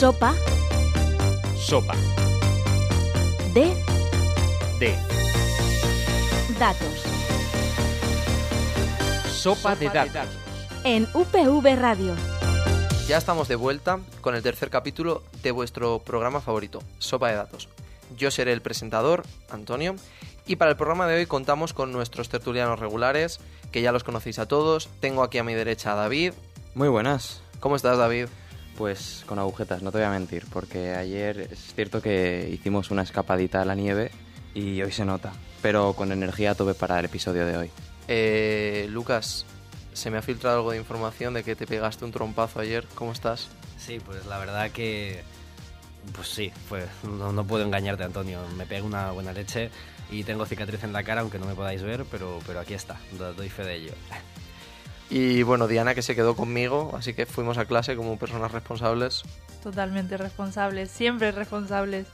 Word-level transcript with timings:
Sopa. 0.00 0.34
Sopa. 1.58 1.94
De. 3.52 3.76
De. 4.78 4.96
Datos. 6.58 7.02
Sopa 9.30 9.76
de 9.76 9.90
datos. 9.90 10.26
En 10.84 11.06
UPV 11.12 11.78
Radio. 11.78 12.14
Ya 13.08 13.18
estamos 13.18 13.46
de 13.48 13.56
vuelta 13.56 14.00
con 14.22 14.34
el 14.34 14.42
tercer 14.42 14.70
capítulo 14.70 15.22
de 15.42 15.50
vuestro 15.50 15.98
programa 15.98 16.40
favorito, 16.40 16.82
Sopa 16.98 17.28
de 17.28 17.34
Datos. 17.34 17.68
Yo 18.16 18.30
seré 18.30 18.54
el 18.54 18.62
presentador, 18.62 19.24
Antonio, 19.50 19.96
y 20.46 20.56
para 20.56 20.70
el 20.70 20.78
programa 20.78 21.08
de 21.08 21.16
hoy 21.16 21.26
contamos 21.26 21.74
con 21.74 21.92
nuestros 21.92 22.30
tertulianos 22.30 22.80
regulares, 22.80 23.38
que 23.70 23.82
ya 23.82 23.92
los 23.92 24.04
conocéis 24.04 24.38
a 24.38 24.48
todos. 24.48 24.88
Tengo 25.00 25.22
aquí 25.22 25.36
a 25.36 25.44
mi 25.44 25.52
derecha 25.52 25.92
a 25.92 25.96
David. 25.96 26.32
Muy 26.74 26.88
buenas. 26.88 27.42
¿Cómo 27.60 27.76
estás, 27.76 27.98
David? 27.98 28.28
Pues 28.76 29.24
con 29.26 29.38
agujetas, 29.38 29.82
no 29.82 29.92
te 29.92 29.98
voy 29.98 30.06
a 30.06 30.10
mentir, 30.10 30.46
porque 30.52 30.92
ayer 30.94 31.48
es 31.52 31.74
cierto 31.74 32.00
que 32.00 32.48
hicimos 32.50 32.90
una 32.90 33.02
escapadita 33.02 33.60
a 33.60 33.64
la 33.66 33.74
nieve 33.74 34.10
y 34.54 34.80
hoy 34.82 34.90
se 34.90 35.04
nota, 35.04 35.32
pero 35.60 35.92
con 35.92 36.12
energía 36.12 36.52
a 36.52 36.54
tope 36.54 36.72
para 36.74 36.98
el 36.98 37.04
episodio 37.04 37.44
de 37.46 37.56
hoy. 37.56 37.70
Eh, 38.08 38.86
Lucas, 38.90 39.44
se 39.92 40.10
me 40.10 40.16
ha 40.18 40.22
filtrado 40.22 40.56
algo 40.56 40.70
de 40.70 40.78
información 40.78 41.34
de 41.34 41.44
que 41.44 41.54
te 41.56 41.66
pegaste 41.66 42.04
un 42.06 42.10
trompazo 42.12 42.60
ayer. 42.60 42.86
¿Cómo 42.94 43.12
estás? 43.12 43.48
Sí, 43.78 43.98
pues 44.04 44.24
la 44.26 44.38
verdad 44.38 44.70
que. 44.70 45.22
Pues 46.14 46.28
sí, 46.28 46.50
pues 46.70 46.86
no, 47.02 47.32
no 47.32 47.46
puedo 47.46 47.62
engañarte, 47.64 48.04
Antonio. 48.04 48.40
Me 48.56 48.64
pego 48.64 48.86
una 48.86 49.10
buena 49.12 49.32
leche 49.34 49.70
y 50.10 50.24
tengo 50.24 50.46
cicatriz 50.46 50.82
en 50.84 50.94
la 50.94 51.02
cara, 51.02 51.20
aunque 51.20 51.38
no 51.38 51.44
me 51.46 51.54
podáis 51.54 51.82
ver, 51.82 52.04
pero, 52.10 52.38
pero 52.46 52.60
aquí 52.60 52.72
está, 52.74 52.96
do- 53.18 53.34
doy 53.34 53.50
fe 53.50 53.62
de 53.64 53.74
ello. 53.76 53.92
Y 55.10 55.42
bueno, 55.42 55.66
Diana 55.66 55.94
que 55.96 56.02
se 56.02 56.14
quedó 56.14 56.36
conmigo, 56.36 56.92
así 56.96 57.14
que 57.14 57.26
fuimos 57.26 57.58
a 57.58 57.64
clase 57.64 57.96
como 57.96 58.16
personas 58.16 58.52
responsables. 58.52 59.24
Totalmente 59.60 60.16
responsables, 60.16 60.90
siempre 60.90 61.32
responsables. 61.32 62.06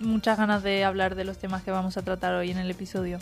Muchas 0.00 0.38
ganas 0.38 0.62
de 0.62 0.84
hablar 0.84 1.14
de 1.14 1.24
los 1.24 1.36
temas 1.36 1.62
que 1.62 1.70
vamos 1.70 1.98
a 1.98 2.02
tratar 2.02 2.34
hoy 2.34 2.50
en 2.50 2.58
el 2.58 2.70
episodio. 2.70 3.18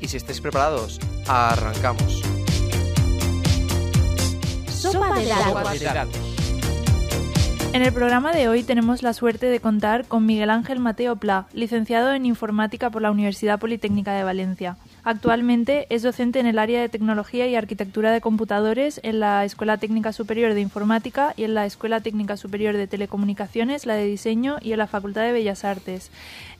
Y 0.00 0.08
si 0.08 0.16
estáis 0.16 0.40
preparados, 0.40 0.98
arrancamos. 1.28 2.22
Sopa 4.68 5.18
de 5.18 5.26
datos. 5.84 6.16
En 7.72 7.82
el 7.82 7.92
programa 7.92 8.32
de 8.32 8.48
hoy 8.48 8.62
tenemos 8.62 9.02
la 9.02 9.12
suerte 9.12 9.46
de 9.46 9.60
contar 9.60 10.06
con 10.06 10.24
Miguel 10.24 10.50
Ángel 10.50 10.80
Mateo 10.80 11.16
Pla, 11.16 11.46
licenciado 11.52 12.12
en 12.12 12.26
Informática 12.26 12.90
por 12.90 13.02
la 13.02 13.10
Universidad 13.10 13.60
Politécnica 13.60 14.14
de 14.14 14.24
Valencia. 14.24 14.76
Actualmente 15.08 15.86
es 15.88 16.02
docente 16.02 16.38
en 16.38 16.44
el 16.44 16.58
área 16.58 16.82
de 16.82 16.90
Tecnología 16.90 17.46
y 17.46 17.54
Arquitectura 17.54 18.12
de 18.12 18.20
Computadores 18.20 19.00
en 19.02 19.20
la 19.20 19.42
Escuela 19.46 19.78
Técnica 19.78 20.12
Superior 20.12 20.52
de 20.52 20.60
Informática 20.60 21.32
y 21.34 21.44
en 21.44 21.54
la 21.54 21.64
Escuela 21.64 22.02
Técnica 22.02 22.36
Superior 22.36 22.76
de 22.76 22.86
Telecomunicaciones, 22.86 23.86
la 23.86 23.94
de 23.94 24.04
Diseño 24.04 24.58
y 24.60 24.72
en 24.72 24.78
la 24.78 24.86
Facultad 24.86 25.22
de 25.22 25.32
Bellas 25.32 25.64
Artes, 25.64 26.10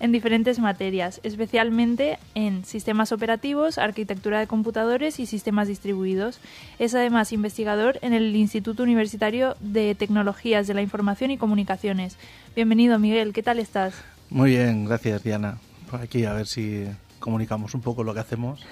en 0.01 0.13
diferentes 0.13 0.61
materias, 0.61 1.21
especialmente 1.25 2.19
en 2.35 2.65
sistemas 2.65 3.13
operativos, 3.13 3.77
arquitectura 3.77 4.41
de 4.41 4.47
computadores 4.47 5.21
y 5.21 5.27
sistemas 5.27 5.69
distribuidos. 5.69 6.41
Es 6.79 6.95
además 6.95 7.35
investigador 7.35 7.99
en 8.01 8.15
el 8.15 8.35
Instituto 8.35 8.83
Universitario 8.83 9.57
de 9.61 9.95
Tecnologías 9.95 10.67
de 10.67 10.73
la 10.73 10.81
Información 10.81 11.31
y 11.31 11.37
Comunicaciones. 11.37 12.17
Bienvenido, 12.57 12.99
Miguel, 12.99 13.35
¿qué 13.35 13.43
tal 13.43 13.59
estás? 13.59 13.93
Muy 14.31 14.53
bien, 14.53 14.87
gracias 14.87 15.23
Diana. 15.23 15.59
Por 15.91 16.01
aquí 16.01 16.25
a 16.25 16.33
ver 16.33 16.47
si 16.47 16.87
comunicamos 17.19 17.75
un 17.75 17.81
poco 17.83 18.05
lo 18.05 18.15
que 18.15 18.21
hacemos 18.21 18.65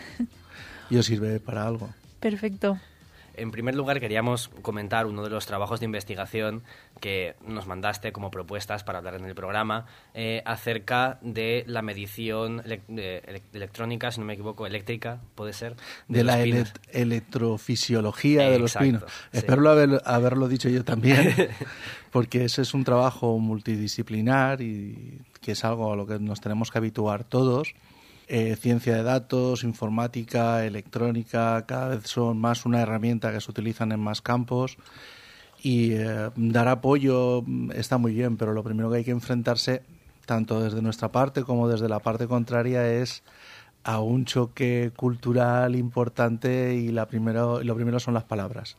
y 0.90 0.96
os 0.96 1.06
sirve 1.06 1.40
para 1.40 1.66
algo. 1.66 1.90
Perfecto. 2.20 2.78
En 3.38 3.50
primer 3.50 3.74
lugar, 3.74 4.00
queríamos 4.00 4.48
comentar 4.62 5.04
uno 5.04 5.22
de 5.22 5.28
los 5.28 5.44
trabajos 5.44 5.78
de 5.80 5.84
investigación 5.84 6.62
que 7.02 7.34
nos 7.46 7.66
mandaste 7.66 8.10
como 8.10 8.30
propuestas 8.30 8.82
para 8.82 8.96
hablar 8.96 9.12
en 9.16 9.26
el 9.26 9.34
programa 9.34 9.84
eh, 10.14 10.40
acerca 10.46 11.18
de 11.20 11.62
la 11.66 11.82
medición 11.82 12.62
ele- 12.64 13.42
electrónica, 13.52 14.10
si 14.10 14.20
no 14.20 14.26
me 14.26 14.32
equivoco, 14.32 14.66
eléctrica, 14.66 15.20
puede 15.34 15.52
ser, 15.52 15.76
De, 16.08 16.24
la 16.24 16.40
ele- 16.40 16.64
electrofisiología 16.88 18.48
de 18.50 18.58
los 18.58 18.70
Exacto, 18.70 18.84
pinos. 18.86 19.02
sí. 19.32 19.38
Espero 19.38 19.68
haber- 19.70 20.00
haberlo 20.06 20.48
dicho 20.48 20.70
yo 20.70 20.82
también, 20.84 21.34
porque 22.12 22.46
ese 22.46 22.62
es 22.62 22.72
un 22.72 22.84
trabajo 22.84 23.38
multidisciplinar 23.38 24.62
y 24.62 25.20
que 25.42 25.52
es 25.52 25.62
algo 25.64 25.92
a 25.92 25.96
lo 25.96 26.06
que 26.06 26.18
nos 26.18 26.40
tenemos 26.40 26.70
que 26.70 26.78
habituar 26.78 27.24
todos. 27.24 27.74
Eh, 28.28 28.56
ciencia 28.56 28.96
de 28.96 29.04
datos, 29.04 29.62
informática, 29.62 30.64
electrónica, 30.64 31.64
cada 31.64 31.88
vez 31.88 32.08
son 32.08 32.38
más 32.38 32.66
una 32.66 32.82
herramienta 32.82 33.32
que 33.32 33.40
se 33.40 33.50
utilizan 33.50 33.92
en 33.92 34.00
más 34.00 34.20
campos. 34.20 34.78
Y 35.62 35.92
eh, 35.92 36.30
dar 36.34 36.68
apoyo 36.68 37.42
mm, 37.46 37.70
está 37.72 37.98
muy 37.98 38.14
bien, 38.14 38.36
pero 38.36 38.52
lo 38.52 38.64
primero 38.64 38.90
que 38.90 38.98
hay 38.98 39.04
que 39.04 39.12
enfrentarse, 39.12 39.82
tanto 40.26 40.60
desde 40.60 40.82
nuestra 40.82 41.12
parte 41.12 41.44
como 41.44 41.68
desde 41.68 41.88
la 41.88 42.00
parte 42.00 42.26
contraria, 42.26 42.90
es 42.92 43.22
a 43.84 44.00
un 44.00 44.24
choque 44.24 44.90
cultural 44.96 45.76
importante 45.76 46.74
y 46.74 46.88
la 46.88 47.06
primero, 47.06 47.62
lo 47.62 47.76
primero 47.76 48.00
son 48.00 48.14
las 48.14 48.24
palabras. 48.24 48.76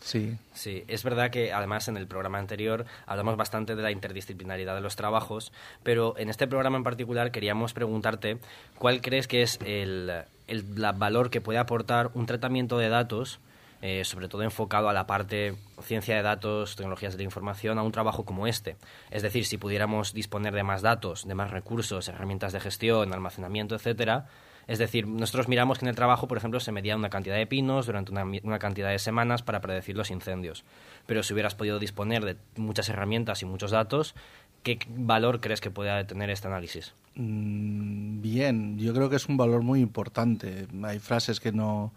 Sí. 0.00 0.36
Sí, 0.54 0.84
es 0.88 1.02
verdad 1.04 1.30
que 1.30 1.52
además 1.52 1.88
en 1.88 1.96
el 1.96 2.06
programa 2.06 2.38
anterior 2.38 2.86
hablamos 3.06 3.36
bastante 3.36 3.76
de 3.76 3.82
la 3.82 3.90
interdisciplinaridad 3.90 4.74
de 4.74 4.80
los 4.80 4.96
trabajos, 4.96 5.52
pero 5.82 6.14
en 6.18 6.28
este 6.28 6.46
programa 6.46 6.76
en 6.76 6.84
particular 6.84 7.30
queríamos 7.30 7.72
preguntarte 7.72 8.38
cuál 8.78 9.00
crees 9.00 9.28
que 9.28 9.42
es 9.42 9.58
el, 9.64 10.12
el 10.46 10.64
la 10.76 10.92
valor 10.92 11.30
que 11.30 11.40
puede 11.40 11.58
aportar 11.58 12.10
un 12.14 12.26
tratamiento 12.26 12.78
de 12.78 12.88
datos, 12.88 13.40
eh, 13.82 14.04
sobre 14.04 14.28
todo 14.28 14.42
enfocado 14.42 14.88
a 14.88 14.92
la 14.92 15.06
parte 15.06 15.54
ciencia 15.82 16.16
de 16.16 16.22
datos, 16.22 16.76
tecnologías 16.76 17.12
de 17.12 17.18
la 17.18 17.24
información, 17.24 17.78
a 17.78 17.82
un 17.82 17.92
trabajo 17.92 18.24
como 18.24 18.46
este. 18.46 18.76
Es 19.10 19.22
decir, 19.22 19.44
si 19.44 19.58
pudiéramos 19.58 20.12
disponer 20.12 20.54
de 20.54 20.62
más 20.62 20.82
datos, 20.82 21.26
de 21.26 21.34
más 21.34 21.50
recursos, 21.50 22.08
herramientas 22.08 22.52
de 22.52 22.60
gestión, 22.60 23.12
almacenamiento, 23.12 23.74
etcétera, 23.74 24.26
es 24.66 24.78
decir, 24.78 25.06
nosotros 25.06 25.48
miramos 25.48 25.78
que 25.78 25.84
en 25.84 25.88
el 25.88 25.94
trabajo, 25.94 26.26
por 26.26 26.38
ejemplo, 26.38 26.58
se 26.58 26.72
medía 26.72 26.96
una 26.96 27.10
cantidad 27.10 27.36
de 27.36 27.46
pinos 27.46 27.86
durante 27.86 28.12
una, 28.12 28.58
cantidad 28.58 28.90
de 28.90 28.98
semanas 28.98 29.42
para 29.42 29.60
predecir 29.60 29.96
los 29.96 30.10
incendios. 30.10 30.64
Pero 31.06 31.22
si 31.22 31.32
hubieras 31.32 31.54
podido 31.54 31.78
disponer 31.78 32.24
de 32.24 32.36
muchas 32.56 32.88
herramientas 32.88 33.42
y 33.42 33.46
muchos 33.46 33.70
datos, 33.70 34.14
¿qué 34.64 34.78
valor 34.88 35.40
crees 35.40 35.60
que 35.60 35.70
puede 35.70 36.04
tener 36.04 36.30
este 36.30 36.48
análisis? 36.48 36.94
Mm, 37.14 38.20
Bien, 38.20 38.76
yo 38.78 38.92
creo 38.92 39.08
que 39.08 39.16
es 39.16 39.26
un 39.26 39.36
valor 39.36 39.62
muy 39.62 39.80
importante. 39.80 40.66
Hay 40.82 40.98
frases 40.98 41.38
que 41.38 41.52
no, 41.52 41.92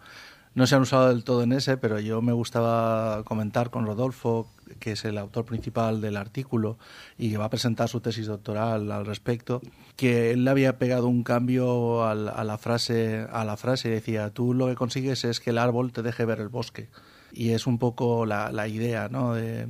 no 0.54 0.66
se 0.66 0.74
han 0.74 0.82
usado 0.82 1.08
del 1.08 1.24
todo 1.24 1.42
en 1.42 1.52
ese, 1.52 1.76
pero 1.76 2.00
yo 2.00 2.22
me 2.22 2.32
gustaba 2.32 3.22
comentar 3.24 3.70
con 3.70 3.86
Rodolfo, 3.86 4.48
que 4.78 4.92
es 4.92 5.04
el 5.04 5.16
autor 5.18 5.44
principal 5.44 6.00
del 6.00 6.16
artículo 6.16 6.76
y 7.18 7.30
que 7.30 7.38
va 7.38 7.44
a 7.46 7.50
presentar 7.50 7.88
su 7.88 8.00
tesis 8.00 8.26
doctoral 8.26 8.90
al 8.90 9.06
respecto, 9.06 9.60
que 9.96 10.32
él 10.32 10.44
le 10.44 10.50
había 10.50 10.78
pegado 10.78 11.08
un 11.08 11.22
cambio 11.22 12.04
al- 12.04 12.28
a 12.28 12.42
la 12.44 12.58
frase, 12.58 13.26
a 13.32 13.44
la 13.44 13.56
frase 13.56 13.88
y 13.88 13.92
decía, 13.92 14.30
tú 14.30 14.54
lo 14.54 14.66
que 14.66 14.74
consigues 14.74 15.24
es 15.24 15.40
que 15.40 15.50
el 15.50 15.58
árbol 15.58 15.92
te 15.92 16.02
deje 16.02 16.24
ver 16.24 16.40
el 16.40 16.48
bosque. 16.48 16.88
Y 17.32 17.50
es 17.50 17.66
un 17.68 17.78
poco 17.78 18.26
la, 18.26 18.50
la 18.50 18.66
idea, 18.66 19.08
¿no? 19.08 19.34
De, 19.34 19.68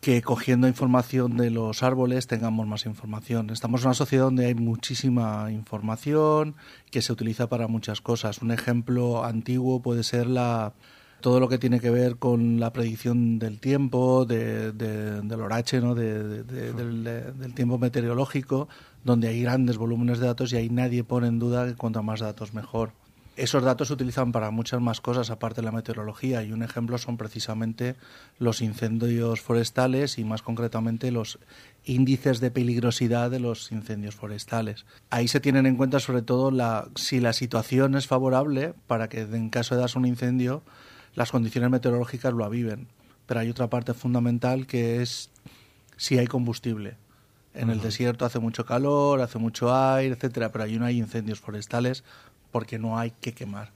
que 0.00 0.22
cogiendo 0.22 0.68
información 0.68 1.36
de 1.36 1.50
los 1.50 1.82
árboles 1.82 2.26
tengamos 2.26 2.66
más 2.66 2.86
información. 2.86 3.50
Estamos 3.50 3.80
en 3.82 3.88
una 3.88 3.94
sociedad 3.94 4.24
donde 4.24 4.46
hay 4.46 4.54
muchísima 4.54 5.50
información 5.50 6.54
que 6.90 7.02
se 7.02 7.12
utiliza 7.12 7.48
para 7.48 7.66
muchas 7.66 8.00
cosas. 8.00 8.38
Un 8.42 8.50
ejemplo 8.52 9.24
antiguo 9.24 9.80
puede 9.82 10.04
ser 10.04 10.26
la 10.26 10.74
todo 11.22 11.40
lo 11.40 11.48
que 11.48 11.58
tiene 11.58 11.80
que 11.80 11.90
ver 11.90 12.16
con 12.18 12.60
la 12.60 12.72
predicción 12.72 13.38
del 13.40 13.58
tiempo, 13.58 14.26
de, 14.26 14.70
de- 14.72 15.22
del 15.22 15.40
horache, 15.40 15.80
¿no? 15.80 15.94
de- 15.94 16.44
de- 16.44 16.72
del, 16.72 17.02
de- 17.02 17.32
del 17.32 17.54
tiempo 17.54 17.78
meteorológico, 17.78 18.68
donde 19.02 19.28
hay 19.28 19.42
grandes 19.42 19.76
volúmenes 19.78 20.18
de 20.20 20.26
datos 20.26 20.52
y 20.52 20.56
ahí 20.56 20.68
nadie 20.68 21.02
pone 21.04 21.26
en 21.26 21.38
duda 21.38 21.66
que 21.66 21.74
cuanto 21.74 22.02
más 22.02 22.20
datos 22.20 22.52
mejor. 22.54 22.92
Esos 23.36 23.62
datos 23.62 23.88
se 23.88 23.94
utilizan 23.94 24.32
para 24.32 24.50
muchas 24.50 24.80
más 24.80 25.02
cosas 25.02 25.30
aparte 25.30 25.60
de 25.60 25.66
la 25.66 25.72
meteorología 25.72 26.42
y 26.42 26.52
un 26.52 26.62
ejemplo 26.62 26.96
son 26.96 27.18
precisamente 27.18 27.94
los 28.38 28.62
incendios 28.62 29.42
forestales 29.42 30.18
y 30.18 30.24
más 30.24 30.40
concretamente 30.40 31.10
los 31.10 31.38
índices 31.84 32.40
de 32.40 32.50
peligrosidad 32.50 33.30
de 33.30 33.38
los 33.38 33.72
incendios 33.72 34.14
forestales. 34.14 34.86
Ahí 35.10 35.28
se 35.28 35.40
tienen 35.40 35.66
en 35.66 35.76
cuenta 35.76 36.00
sobre 36.00 36.22
todo 36.22 36.50
la, 36.50 36.88
si 36.94 37.20
la 37.20 37.34
situación 37.34 37.94
es 37.94 38.06
favorable 38.06 38.72
para 38.86 39.10
que 39.10 39.20
en 39.20 39.50
caso 39.50 39.74
de 39.74 39.82
darse 39.82 39.98
un 39.98 40.06
incendio 40.06 40.62
las 41.14 41.30
condiciones 41.30 41.70
meteorológicas 41.70 42.32
lo 42.32 42.44
aviven. 42.44 42.88
Pero 43.26 43.40
hay 43.40 43.50
otra 43.50 43.68
parte 43.68 43.92
fundamental 43.92 44.66
que 44.66 45.02
es 45.02 45.28
si 45.98 46.18
hay 46.18 46.26
combustible. 46.26 46.96
En 47.52 47.70
el 47.70 47.80
desierto 47.80 48.26
hace 48.26 48.38
mucho 48.38 48.66
calor, 48.66 49.20
hace 49.20 49.38
mucho 49.38 49.74
aire, 49.74 50.14
etcétera, 50.14 50.52
pero 50.52 50.64
ahí 50.64 50.78
no 50.78 50.84
hay 50.84 50.98
incendios 50.98 51.40
forestales 51.40 52.04
porque 52.56 52.78
no 52.78 52.98
hay 52.98 53.10
que 53.20 53.34
quemar. 53.34 53.68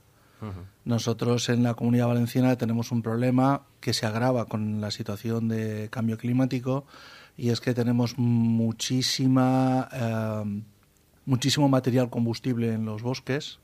Nosotros 0.86 1.50
en 1.50 1.62
la 1.62 1.74
comunidad 1.74 2.06
valenciana 2.06 2.56
tenemos 2.56 2.92
un 2.92 3.02
problema 3.02 3.60
que 3.80 3.92
se 3.92 4.06
agrava 4.06 4.46
con 4.46 4.80
la 4.80 4.90
situación 4.90 5.48
de 5.48 5.88
cambio 5.90 6.16
climático 6.16 6.86
y 7.36 7.50
es 7.50 7.60
que 7.60 7.74
tenemos 7.74 8.16
muchísima 8.16 9.86
eh, 9.92 10.62
muchísimo 11.26 11.68
material 11.68 12.08
combustible 12.08 12.72
en 12.72 12.86
los 12.86 13.02
bosques. 13.02 13.58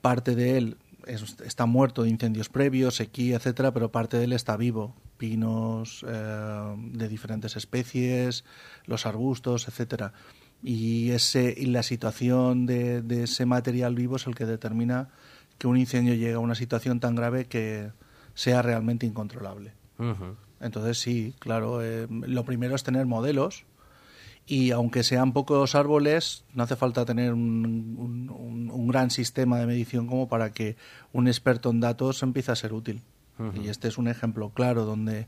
Parte 0.00 0.34
de 0.34 0.56
él 0.56 0.76
es- 1.06 1.36
está 1.44 1.66
muerto 1.66 2.02
de 2.04 2.08
incendios 2.08 2.48
previos, 2.48 2.96
sequía, 2.96 3.36
etcétera, 3.36 3.72
pero 3.74 3.92
parte 3.92 4.16
de 4.16 4.24
él 4.24 4.32
está 4.32 4.56
vivo 4.56 4.94
pinos 5.18 6.02
eh, 6.08 6.74
de 6.92 7.08
diferentes 7.08 7.56
especies, 7.56 8.44
los 8.86 9.04
arbustos, 9.04 9.68
etcétera. 9.68 10.14
Y, 10.62 11.10
ese, 11.10 11.54
y 11.56 11.66
la 11.66 11.82
situación 11.82 12.66
de, 12.66 13.02
de 13.02 13.24
ese 13.24 13.46
material 13.46 13.94
vivo 13.94 14.16
es 14.16 14.26
el 14.26 14.34
que 14.34 14.46
determina 14.46 15.10
que 15.58 15.66
un 15.66 15.76
incendio 15.76 16.14
llegue 16.14 16.34
a 16.34 16.38
una 16.38 16.54
situación 16.54 17.00
tan 17.00 17.14
grave 17.14 17.46
que 17.46 17.90
sea 18.34 18.62
realmente 18.62 19.06
incontrolable. 19.06 19.72
Entonces 20.60 20.98
sí, 20.98 21.34
claro, 21.38 21.82
eh, 21.82 22.06
lo 22.10 22.44
primero 22.44 22.74
es 22.74 22.82
tener 22.82 23.06
modelos 23.06 23.64
y 24.46 24.70
aunque 24.70 25.02
sean 25.02 25.32
pocos 25.32 25.74
árboles, 25.74 26.44
no 26.52 26.62
hace 26.62 26.76
falta 26.76 27.04
tener 27.04 27.32
un, 27.32 28.30
un, 28.72 28.86
gran 28.86 29.10
sistema 29.10 29.58
de 29.58 29.66
medición 29.66 30.06
como 30.06 30.28
para 30.28 30.52
que 30.52 30.76
un 31.12 31.26
experto 31.26 31.70
en 31.70 31.80
datos 31.80 32.22
empiece 32.22 32.52
a 32.52 32.56
ser 32.56 32.72
útil. 32.72 33.02
Y 33.62 33.68
este 33.68 33.88
es 33.88 33.98
un 33.98 34.08
ejemplo 34.08 34.48
claro 34.48 34.86
donde 34.86 35.26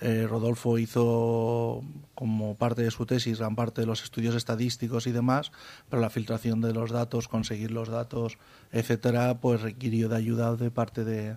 eh, 0.00 0.26
Rodolfo 0.28 0.78
hizo 0.78 1.82
como 2.14 2.54
parte 2.54 2.82
de 2.82 2.90
su 2.90 3.06
tesis 3.06 3.38
gran 3.38 3.54
parte 3.54 3.82
de 3.82 3.86
los 3.86 4.02
estudios 4.02 4.34
estadísticos 4.34 5.06
y 5.06 5.12
demás, 5.12 5.52
pero 5.88 6.00
la 6.00 6.10
filtración 6.10 6.60
de 6.60 6.72
los 6.72 6.90
datos, 6.90 7.28
conseguir 7.28 7.70
los 7.70 7.88
datos, 7.88 8.38
etcétera, 8.72 9.40
pues 9.40 9.60
requirió 9.60 10.08
de 10.08 10.16
ayuda 10.16 10.56
de 10.56 10.70
parte 10.70 11.04
de, 11.04 11.36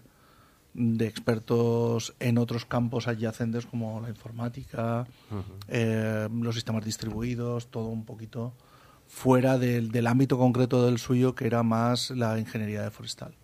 de 0.74 1.07
expertos 1.07 2.13
en 2.19 2.38
otros 2.38 2.65
campos 2.65 3.07
adyacentes 3.07 3.65
como 3.65 4.01
la 4.01 4.10
informática, 4.10 5.07
eh, 5.68 6.27
los 6.31 6.56
sistemas 6.56 6.86
distribuidos, 6.86 7.68
todo 7.68 7.88
un 7.88 8.06
poquito 8.06 8.54
fuera 9.13 9.60
del, 9.60 9.92
del, 9.92 10.07
ámbito 10.07 10.38
concreto 10.38 10.86
del 10.86 10.98
suyo 10.98 11.36
que 11.36 11.45
era 11.45 11.62
más 11.62 12.10
la 12.10 12.39
ingeniería 12.39 12.81
de 12.81 12.89
forestal. 12.89 13.36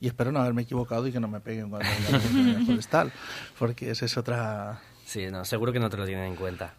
Y 0.00 0.06
espero 0.06 0.32
no 0.32 0.40
haberme 0.40 0.62
equivocado 0.62 1.06
y 1.06 1.12
que 1.12 1.20
no 1.20 1.28
me 1.28 1.40
peguen 1.40 1.68
cuando 1.68 1.86
diga 1.86 2.16
ingeniería 2.16 2.64
forestal, 2.66 3.12
porque 3.58 3.90
esa 3.90 4.06
es 4.06 4.16
otra... 4.16 4.80
Sí, 5.04 5.26
no, 5.30 5.44
seguro 5.44 5.72
que 5.72 5.78
no 5.78 5.90
te 5.90 5.98
lo 5.98 6.06
tienen 6.06 6.24
en 6.24 6.36
cuenta. 6.36 6.74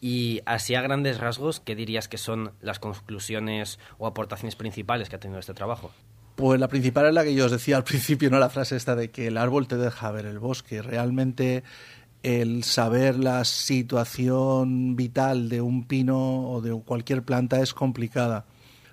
Y 0.00 0.40
así 0.44 0.74
a 0.74 0.82
grandes 0.82 1.18
rasgos, 1.18 1.60
¿qué 1.60 1.76
dirías 1.76 2.08
que 2.08 2.18
son 2.18 2.52
las 2.60 2.80
conclusiones 2.80 3.78
o 3.98 4.08
aportaciones 4.08 4.56
principales 4.56 5.08
que 5.08 5.16
ha 5.16 5.20
tenido 5.20 5.38
este 5.38 5.54
trabajo? 5.54 5.92
Pues 6.34 6.58
la 6.58 6.68
principal 6.68 7.06
es 7.06 7.14
la 7.14 7.24
que 7.24 7.34
yo 7.34 7.46
os 7.46 7.52
decía 7.52 7.76
al 7.76 7.84
principio, 7.84 8.28
no 8.30 8.40
la 8.40 8.50
frase 8.50 8.76
esta 8.76 8.96
de 8.96 9.10
que 9.10 9.28
el 9.28 9.36
árbol 9.36 9.68
te 9.68 9.76
deja 9.76 10.10
ver 10.10 10.26
el 10.26 10.40
bosque. 10.40 10.82
Realmente 10.82 11.62
el 12.22 12.64
saber 12.64 13.18
la 13.18 13.44
situación 13.44 14.96
vital 14.96 15.48
de 15.48 15.60
un 15.60 15.86
pino 15.86 16.50
o 16.50 16.60
de 16.60 16.72
cualquier 16.82 17.22
planta 17.22 17.60
es 17.60 17.74
complicada. 17.74 18.46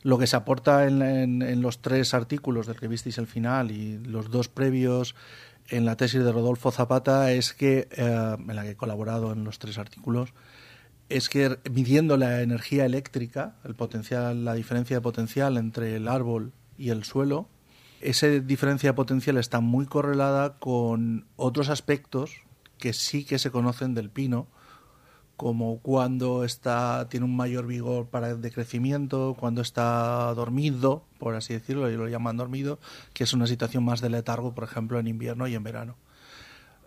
Lo 0.03 0.19
que 0.19 0.27
se 0.27 0.35
aporta 0.35 0.85
en, 0.85 1.61
los 1.61 1.81
tres 1.81 2.13
artículos 2.13 2.67
del 2.67 2.79
que 2.79 2.87
visteis 2.87 3.17
el 3.17 3.25
final 3.25 3.71
y 3.71 3.97
los 3.97 4.29
dos 4.29 4.49
previos 4.49 5.15
en 5.69 5.85
la 5.85 5.97
tesis 5.97 6.23
de 6.23 6.31
Rodolfo 6.31 6.69
Zapata 6.69 7.31
es 7.31 7.53
que, 7.53 7.87
eh, 7.91 8.35
en 8.37 8.55
la 8.55 8.63
que 8.63 8.71
he 8.71 8.75
colaborado 8.75 9.33
en 9.33 9.43
los 9.43 9.57
tres 9.57 9.79
artículos, 9.79 10.33
es 11.09 11.27
que 11.27 11.57
midiendo 11.71 12.17
la 12.17 12.43
energía 12.43 12.85
eléctrica, 12.85 13.55
el 13.63 13.73
potencial, 13.73 14.45
la 14.45 14.53
diferencia 14.53 14.97
de 14.97 15.01
potencial 15.01 15.57
entre 15.57 15.95
el 15.95 16.07
árbol 16.07 16.51
y 16.77 16.89
el 16.89 17.03
suelo, 17.03 17.49
esa 18.01 18.27
diferencia 18.27 18.93
potencial 18.93 19.37
está 19.37 19.59
muy 19.59 19.87
correlada 19.87 20.59
con 20.59 21.25
otros 21.35 21.69
aspectos 21.69 22.44
que 22.77 22.93
sí 22.93 23.25
que 23.25 23.39
se 23.39 23.51
conocen 23.51 23.93
del 23.93 24.09
pino, 24.09 24.47
como 25.37 25.79
cuando 25.79 26.43
está 26.43 27.07
tiene 27.09 27.25
un 27.25 27.35
mayor 27.35 27.67
vigor 27.67 28.07
para 28.07 28.29
el 28.29 28.41
decrecimiento, 28.41 29.35
cuando 29.37 29.61
está 29.61 30.33
dormido, 30.33 31.03
por 31.19 31.35
así 31.35 31.53
decirlo, 31.53 31.89
y 31.89 31.97
lo 31.97 32.07
llaman 32.07 32.37
dormido, 32.37 32.79
que 33.13 33.25
es 33.25 33.33
una 33.33 33.47
situación 33.47 33.83
más 33.83 34.01
de 34.01 34.09
letargo, 34.09 34.53
por 34.53 34.63
ejemplo, 34.63 34.99
en 34.99 35.07
invierno 35.07 35.47
y 35.47 35.55
en 35.55 35.63
verano. 35.63 35.95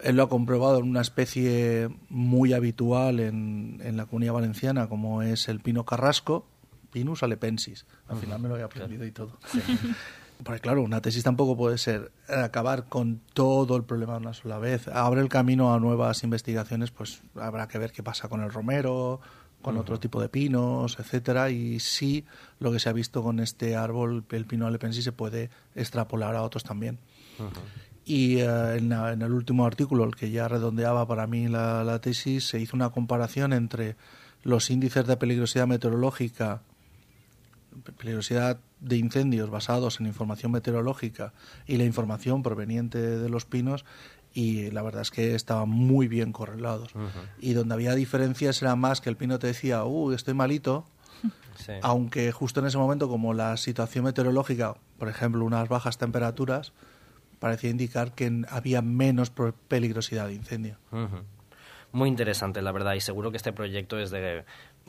Él 0.00 0.16
lo 0.16 0.22
ha 0.22 0.28
comprobado 0.28 0.78
en 0.78 0.88
una 0.88 1.00
especie 1.00 1.90
muy 2.08 2.52
habitual 2.52 3.18
en, 3.18 3.80
en 3.82 3.96
la 3.96 4.06
comunidad 4.06 4.34
valenciana, 4.34 4.88
como 4.88 5.22
es 5.22 5.48
el 5.48 5.60
pino 5.60 5.84
carrasco, 5.84 6.46
Pinus 6.92 7.22
alepensis. 7.22 7.84
Al 8.08 8.18
final 8.18 8.40
me 8.40 8.48
lo 8.48 8.56
he 8.56 8.62
aprendido 8.62 9.04
y 9.04 9.12
todo. 9.12 9.38
Porque 10.42 10.60
claro, 10.60 10.82
una 10.82 11.00
tesis 11.00 11.24
tampoco 11.24 11.56
puede 11.56 11.78
ser 11.78 12.12
acabar 12.28 12.84
con 12.84 13.20
todo 13.34 13.76
el 13.76 13.82
problema 13.82 14.14
de 14.14 14.18
una 14.20 14.34
sola 14.34 14.58
vez. 14.58 14.86
Abre 14.88 15.20
el 15.20 15.28
camino 15.28 15.74
a 15.74 15.80
nuevas 15.80 16.22
investigaciones, 16.22 16.90
pues 16.90 17.22
habrá 17.34 17.66
que 17.66 17.78
ver 17.78 17.90
qué 17.90 18.02
pasa 18.02 18.28
con 18.28 18.42
el 18.42 18.52
romero, 18.52 19.20
con 19.62 19.76
otro 19.76 19.98
tipo 19.98 20.20
de 20.20 20.28
pinos, 20.28 20.98
etcétera, 21.00 21.50
y 21.50 21.80
sí 21.80 22.24
lo 22.60 22.70
que 22.70 22.78
se 22.78 22.88
ha 22.88 22.92
visto 22.92 23.22
con 23.22 23.40
este 23.40 23.74
árbol, 23.74 24.24
el 24.30 24.46
pino 24.46 24.66
alepensis, 24.66 25.04
se 25.04 25.12
puede 25.12 25.50
extrapolar 25.74 26.36
a 26.36 26.42
otros 26.42 26.62
también. 26.62 26.98
Y 28.04 28.38
eh, 28.38 28.76
en, 28.76 28.92
el 28.92 29.32
último 29.32 29.66
artículo, 29.66 30.04
el 30.04 30.14
que 30.14 30.30
ya 30.30 30.48
redondeaba 30.48 31.06
para 31.06 31.26
mí 31.26 31.48
la, 31.48 31.82
la 31.82 32.00
tesis, 32.00 32.46
se 32.46 32.60
hizo 32.60 32.76
una 32.76 32.90
comparación 32.90 33.52
entre 33.52 33.96
los 34.44 34.70
índices 34.70 35.06
de 35.06 35.16
peligrosidad 35.16 35.66
meteorológica 35.66 36.62
peligrosidad 37.96 38.60
de 38.80 38.96
incendios 38.96 39.50
basados 39.50 40.00
en 40.00 40.06
información 40.06 40.52
meteorológica 40.52 41.32
y 41.66 41.76
la 41.76 41.84
información 41.84 42.42
proveniente 42.42 42.98
de 42.98 43.28
los 43.28 43.44
pinos 43.44 43.84
y 44.34 44.70
la 44.70 44.82
verdad 44.82 45.02
es 45.02 45.10
que 45.10 45.34
estaban 45.34 45.68
muy 45.68 46.06
bien 46.06 46.32
correlados. 46.32 46.92
Y 47.40 47.54
donde 47.54 47.74
había 47.74 47.94
diferencias 47.94 48.62
era 48.62 48.76
más 48.76 49.00
que 49.00 49.10
el 49.10 49.16
pino 49.16 49.38
te 49.38 49.48
decía, 49.48 49.84
uh, 49.84 50.12
estoy 50.12 50.34
malito, 50.34 50.86
aunque 51.82 52.30
justo 52.32 52.60
en 52.60 52.66
ese 52.66 52.78
momento 52.78 53.08
como 53.08 53.34
la 53.34 53.56
situación 53.56 54.04
meteorológica, 54.04 54.76
por 54.98 55.08
ejemplo, 55.08 55.44
unas 55.44 55.68
bajas 55.68 55.98
temperaturas, 55.98 56.72
parecía 57.38 57.70
indicar 57.70 58.12
que 58.12 58.44
había 58.48 58.82
menos 58.82 59.32
peligrosidad 59.68 60.28
de 60.28 60.34
incendio. 60.34 60.76
Muy 61.90 62.08
interesante, 62.08 62.60
la 62.60 62.70
verdad, 62.70 62.94
y 62.94 63.00
seguro 63.00 63.30
que 63.30 63.38
este 63.38 63.52
proyecto 63.52 63.98
es 63.98 64.10
de 64.10 64.44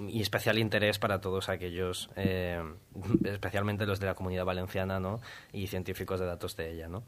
y 0.07 0.21
especial 0.21 0.57
interés 0.57 0.99
para 0.99 1.21
todos 1.21 1.49
aquellos, 1.49 2.09
eh, 2.15 2.61
especialmente 3.25 3.85
los 3.85 3.99
de 3.99 4.07
la 4.07 4.15
comunidad 4.15 4.45
valenciana 4.45 4.99
¿no? 4.99 5.19
y 5.53 5.67
científicos 5.67 6.19
de 6.19 6.25
datos 6.25 6.55
de 6.55 6.71
ella. 6.71 6.87
¿no? 6.87 7.03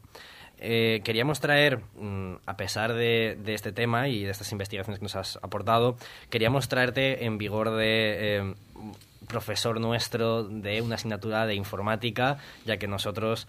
Eh, 0.58 1.00
queríamos 1.04 1.40
traer, 1.40 1.80
mm, 1.96 2.34
a 2.46 2.56
pesar 2.56 2.92
de, 2.94 3.38
este 3.46 3.72
tema 3.72 4.08
y 4.08 4.24
de 4.24 4.30
estas 4.30 4.52
investigaciones 4.52 4.98
que 4.98 5.04
nos 5.04 5.16
has 5.16 5.38
aportado, 5.42 5.96
queríamos 6.30 6.68
traerte 6.68 7.24
en 7.24 7.38
vigor 7.38 7.70
de 7.70 8.38
eh, 8.38 8.54
profesor 9.28 9.80
nuestro 9.80 10.44
de 10.44 10.82
una 10.82 10.96
asignatura 10.96 11.46
de 11.46 11.54
informática, 11.54 12.38
ya 12.66 12.76
que 12.76 12.86
nosotros 12.86 13.46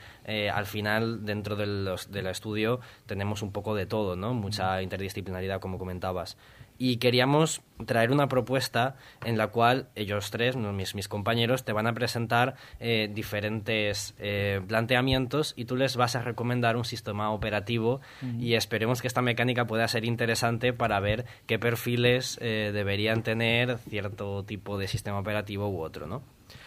al 0.53 0.65
final 0.65 1.25
dentro 1.25 1.55
del, 1.55 1.89
del 2.09 2.27
estudio 2.27 2.79
tenemos 3.05 3.41
un 3.41 3.51
poco 3.51 3.75
de 3.75 3.85
todo, 3.85 4.15
¿no? 4.15 4.33
mucha 4.33 4.81
interdisciplinaridad, 4.81 5.59
como 5.59 5.77
comentabas 5.77 6.37
y 6.83 6.97
queríamos 6.97 7.61
traer 7.85 8.11
una 8.11 8.27
propuesta 8.27 8.97
en 9.23 9.37
la 9.37 9.47
cual 9.47 9.87
ellos 9.95 10.31
tres, 10.31 10.57
mis, 10.57 10.95
mis 10.95 11.07
compañeros, 11.07 11.63
te 11.63 11.71
van 11.71 11.87
a 11.87 11.93
presentar 11.93 12.55
eh, 12.81 13.09
diferentes 13.09 14.15
eh, 14.19 14.59
planteamientos 14.67 15.53
y 15.55 15.63
tú 15.63 15.77
les 15.77 15.95
vas 15.95 16.17
a 16.17 16.23
recomendar 16.23 16.75
un 16.75 16.83
sistema 16.83 17.31
operativo 17.31 18.01
y 18.37 18.55
esperemos 18.55 19.01
que 19.01 19.07
esta 19.07 19.21
mecánica 19.21 19.65
pueda 19.65 19.87
ser 19.87 20.03
interesante 20.03 20.73
para 20.73 20.99
ver 20.99 21.23
qué 21.45 21.57
perfiles 21.57 22.37
eh, 22.41 22.71
deberían 22.73 23.23
tener 23.23 23.77
cierto 23.77 24.43
tipo 24.43 24.77
de 24.77 24.89
sistema 24.89 25.19
operativo 25.19 25.69
u 25.69 25.79
otro, 25.79 26.05
¿no? 26.05 26.21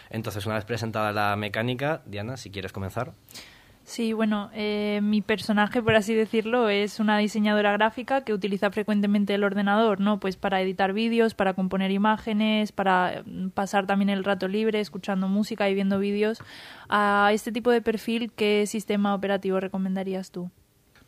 Entonces, 0.09 0.47
una 0.47 0.55
vez 0.55 0.65
presentada 0.65 1.11
la 1.11 1.35
mecánica, 1.35 2.01
Diana, 2.07 2.37
si 2.37 2.49
quieres 2.49 2.73
comenzar. 2.73 3.13
Sí, 3.87 4.11
bueno, 4.11 4.49
eh, 4.53 4.99
mi 5.01 5.21
personaje, 5.21 5.81
por 5.81 5.95
así 5.95 6.13
decirlo, 6.13 6.67
es 6.67 6.99
una 6.99 7.17
diseñadora 7.17 7.71
gráfica 7.71 8.25
que 8.25 8.33
utiliza 8.33 8.69
frecuentemente 8.69 9.33
el 9.33 9.45
ordenador, 9.45 10.01
¿no? 10.01 10.19
Pues 10.19 10.35
para 10.35 10.61
editar 10.61 10.91
vídeos, 10.91 11.33
para 11.33 11.53
componer 11.53 11.91
imágenes, 11.91 12.73
para 12.73 13.23
mm, 13.25 13.47
pasar 13.51 13.87
también 13.87 14.09
el 14.09 14.25
rato 14.25 14.49
libre 14.49 14.81
escuchando 14.81 15.29
música 15.29 15.69
y 15.69 15.73
viendo 15.73 15.99
vídeos. 15.99 16.39
A 16.89 17.29
este 17.31 17.53
tipo 17.53 17.71
de 17.71 17.81
perfil, 17.81 18.29
¿qué 18.35 18.65
sistema 18.67 19.15
operativo 19.15 19.61
recomendarías 19.61 20.31
tú? 20.31 20.51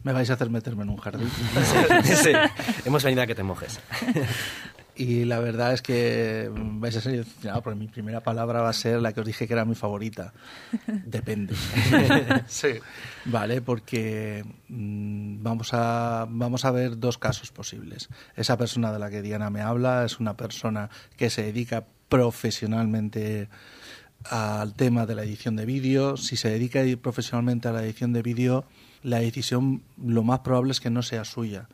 Me 0.01 0.13
vais 0.13 0.29
a 0.29 0.36
hacer 0.36 0.50
meterme 0.50 0.83
en 0.83 0.89
un 0.91 0.98
jardín. 0.98 1.29
sí, 2.05 2.31
hemos 2.86 3.03
venido 3.03 3.24
a 3.24 3.27
que 3.27 3.36
te 3.36 3.43
mojes. 3.43 3.81
Y 4.99 5.23
la 5.23 5.39
verdad 5.39 5.71
es 5.71 5.81
que 5.81 6.51
vais 6.53 6.93
a 6.97 6.99
ser 6.99 7.13
decepcionados 7.13 7.63
porque 7.63 7.79
mi 7.79 7.87
primera 7.87 8.19
palabra 8.19 8.61
va 8.61 8.67
a 8.67 8.73
ser 8.73 9.01
la 9.01 9.13
que 9.13 9.21
os 9.21 9.25
dije 9.25 9.47
que 9.47 9.53
era 9.53 9.63
mi 9.63 9.73
favorita. 9.73 10.33
Depende. 11.05 11.55
sí. 12.47 12.67
Vale, 13.23 13.61
porque 13.61 14.43
mm, 14.67 15.41
vamos, 15.41 15.69
a, 15.73 16.27
vamos 16.29 16.65
a 16.65 16.71
ver 16.71 16.99
dos 16.99 17.17
casos 17.17 17.49
posibles. 17.53 18.09
Esa 18.35 18.57
persona 18.57 18.91
de 18.91 18.99
la 18.99 19.09
que 19.09 19.21
Diana 19.21 19.49
me 19.49 19.61
habla 19.61 20.03
es 20.03 20.19
una 20.19 20.35
persona 20.35 20.89
que 21.15 21.29
se 21.29 21.43
dedica 21.43 21.85
profesionalmente 22.09 23.47
al 24.25 24.73
tema 24.73 25.05
de 25.05 25.15
la 25.15 25.23
edición 25.23 25.55
de 25.55 25.65
vídeo. 25.65 26.17
Si 26.17 26.35
se 26.35 26.49
dedica 26.49 26.81
profesionalmente 27.01 27.69
a 27.69 27.71
la 27.71 27.85
edición 27.85 28.11
de 28.11 28.21
vídeo, 28.21 28.65
la 29.01 29.19
decisión 29.19 29.81
lo 29.97 30.23
más 30.23 30.39
probable 30.39 30.71
es 30.73 30.81
que 30.81 30.89
no 30.89 31.03
sea 31.03 31.23
suya 31.23 31.69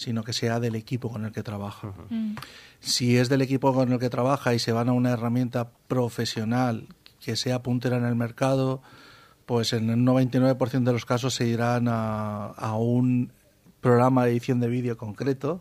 sino 0.00 0.24
que 0.24 0.32
sea 0.32 0.60
del 0.60 0.76
equipo 0.76 1.10
con 1.10 1.26
el 1.26 1.32
que 1.32 1.42
trabaja. 1.42 1.92
Mm. 2.08 2.36
Si 2.80 3.18
es 3.18 3.28
del 3.28 3.42
equipo 3.42 3.74
con 3.74 3.92
el 3.92 3.98
que 3.98 4.08
trabaja 4.08 4.54
y 4.54 4.58
se 4.58 4.72
van 4.72 4.88
a 4.88 4.92
una 4.92 5.10
herramienta 5.10 5.72
profesional 5.88 6.88
que 7.20 7.36
sea 7.36 7.62
puntera 7.62 7.98
en 7.98 8.06
el 8.06 8.14
mercado, 8.14 8.80
pues 9.44 9.74
en 9.74 9.90
el 9.90 9.98
99% 9.98 10.84
de 10.84 10.92
los 10.94 11.04
casos 11.04 11.34
se 11.34 11.46
irán 11.46 11.84
a, 11.86 12.74
un 12.78 13.30
programa 13.82 14.24
de 14.24 14.30
edición 14.30 14.58
de 14.58 14.68
vídeo 14.68 14.96
concreto, 14.96 15.60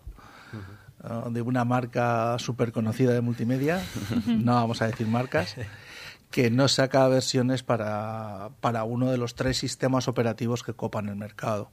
uh, 1.03 1.29
de 1.29 1.41
una 1.41 1.65
marca 1.65 2.39
súper 2.39 2.71
conocida 2.71 3.11
de 3.11 3.19
multimedia, 3.19 3.83
no 4.25 4.53
vamos 4.53 4.81
a 4.81 4.87
decir 4.87 5.05
marcas, 5.05 5.57
que 6.31 6.51
no 6.51 6.67
saca 6.67 7.07
versiones 7.07 7.63
para, 7.63 8.51
para 8.61 8.83
uno 8.83 9.09
de 9.09 9.17
los 9.17 9.35
tres 9.35 9.57
sistemas 9.57 10.07
operativos 10.07 10.63
que 10.63 10.73
copan 10.73 11.09
el 11.09 11.15
mercado. 11.15 11.69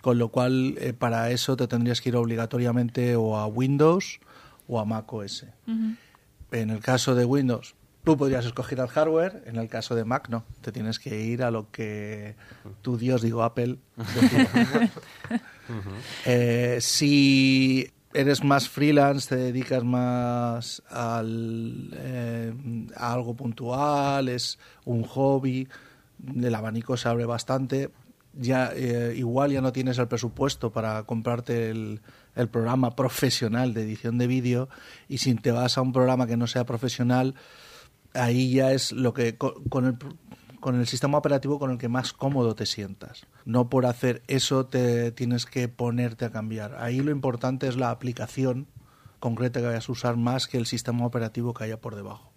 Con 0.00 0.18
lo 0.18 0.28
cual, 0.28 0.74
eh, 0.78 0.92
para 0.92 1.30
eso 1.30 1.56
te 1.56 1.68
tendrías 1.68 2.00
que 2.00 2.08
ir 2.08 2.16
obligatoriamente 2.16 3.14
o 3.14 3.36
a 3.36 3.46
Windows 3.46 4.20
o 4.66 4.80
a 4.80 4.84
Mac 4.84 5.12
OS. 5.12 5.46
En 5.66 6.70
el 6.70 6.80
caso 6.80 7.14
de 7.14 7.24
Windows, 7.24 7.76
tú 8.02 8.16
podrías 8.16 8.44
escoger 8.44 8.80
el 8.80 8.88
hardware, 8.88 9.44
en 9.46 9.56
el 9.56 9.68
caso 9.68 9.94
de 9.94 10.04
Mac 10.04 10.28
no, 10.28 10.44
te 10.62 10.72
tienes 10.72 10.98
que 10.98 11.20
ir 11.20 11.44
a 11.44 11.52
lo 11.52 11.70
que 11.70 12.34
tu 12.82 12.98
Dios, 12.98 13.22
digo 13.22 13.42
Apple. 13.42 13.78
Eh, 16.26 16.78
si 16.80 17.90
eres 18.14 18.44
más 18.44 18.68
freelance, 18.68 19.28
te 19.28 19.36
dedicas 19.36 19.84
más 19.84 20.82
al, 20.88 21.90
eh, 21.94 22.52
a 22.96 23.12
algo 23.12 23.34
puntual, 23.34 24.28
es 24.28 24.58
un 24.84 25.02
hobby, 25.04 25.68
el 26.34 26.54
abanico 26.54 26.96
se 26.96 27.08
abre 27.08 27.24
bastante. 27.24 27.90
Ya 28.34 28.72
eh, 28.74 29.14
igual 29.16 29.52
ya 29.52 29.60
no 29.60 29.72
tienes 29.72 29.98
el 29.98 30.08
presupuesto 30.08 30.72
para 30.72 31.02
comprarte 31.02 31.70
el, 31.70 32.00
el 32.34 32.48
programa 32.48 32.90
profesional 32.96 33.74
de 33.74 33.82
edición 33.82 34.18
de 34.18 34.26
vídeo 34.26 34.68
y 35.08 35.18
si 35.18 35.34
te 35.34 35.52
vas 35.52 35.76
a 35.76 35.82
un 35.82 35.92
programa 35.92 36.26
que 36.26 36.36
no 36.36 36.46
sea 36.46 36.64
profesional, 36.64 37.34
ahí 38.14 38.52
ya 38.52 38.72
es 38.72 38.92
lo 38.92 39.12
que 39.14 39.36
con 39.36 39.86
el 39.86 39.96
con 40.62 40.78
el 40.78 40.86
sistema 40.86 41.18
operativo 41.18 41.58
con 41.58 41.72
el 41.72 41.76
que 41.76 41.88
más 41.88 42.12
cómodo 42.12 42.54
te 42.54 42.66
sientas. 42.66 43.26
No 43.44 43.68
por 43.68 43.84
hacer 43.84 44.22
eso 44.28 44.64
te 44.64 45.10
tienes 45.10 45.44
que 45.44 45.66
ponerte 45.66 46.24
a 46.24 46.30
cambiar. 46.30 46.76
Ahí 46.76 47.00
lo 47.00 47.10
importante 47.10 47.66
es 47.66 47.76
la 47.76 47.90
aplicación 47.90 48.68
concreta 49.18 49.60
que 49.60 49.66
vayas 49.66 49.88
a 49.88 49.92
usar 49.92 50.16
más 50.16 50.46
que 50.46 50.58
el 50.58 50.66
sistema 50.66 51.04
operativo 51.04 51.52
que 51.52 51.64
haya 51.64 51.80
por 51.80 51.96
debajo. 51.96 52.30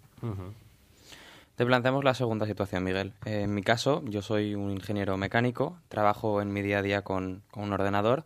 Te 1.54 1.64
planteamos 1.64 2.02
la 2.02 2.14
segunda 2.14 2.46
situación, 2.46 2.82
Miguel. 2.82 3.12
En 3.24 3.54
mi 3.54 3.62
caso, 3.62 4.02
yo 4.04 4.22
soy 4.22 4.56
un 4.56 4.72
ingeniero 4.72 5.16
mecánico, 5.16 5.78
trabajo 5.88 6.42
en 6.42 6.52
mi 6.52 6.62
día 6.62 6.78
a 6.78 6.82
día 6.82 7.02
con, 7.02 7.44
con 7.52 7.62
un 7.62 7.72
ordenador 7.72 8.24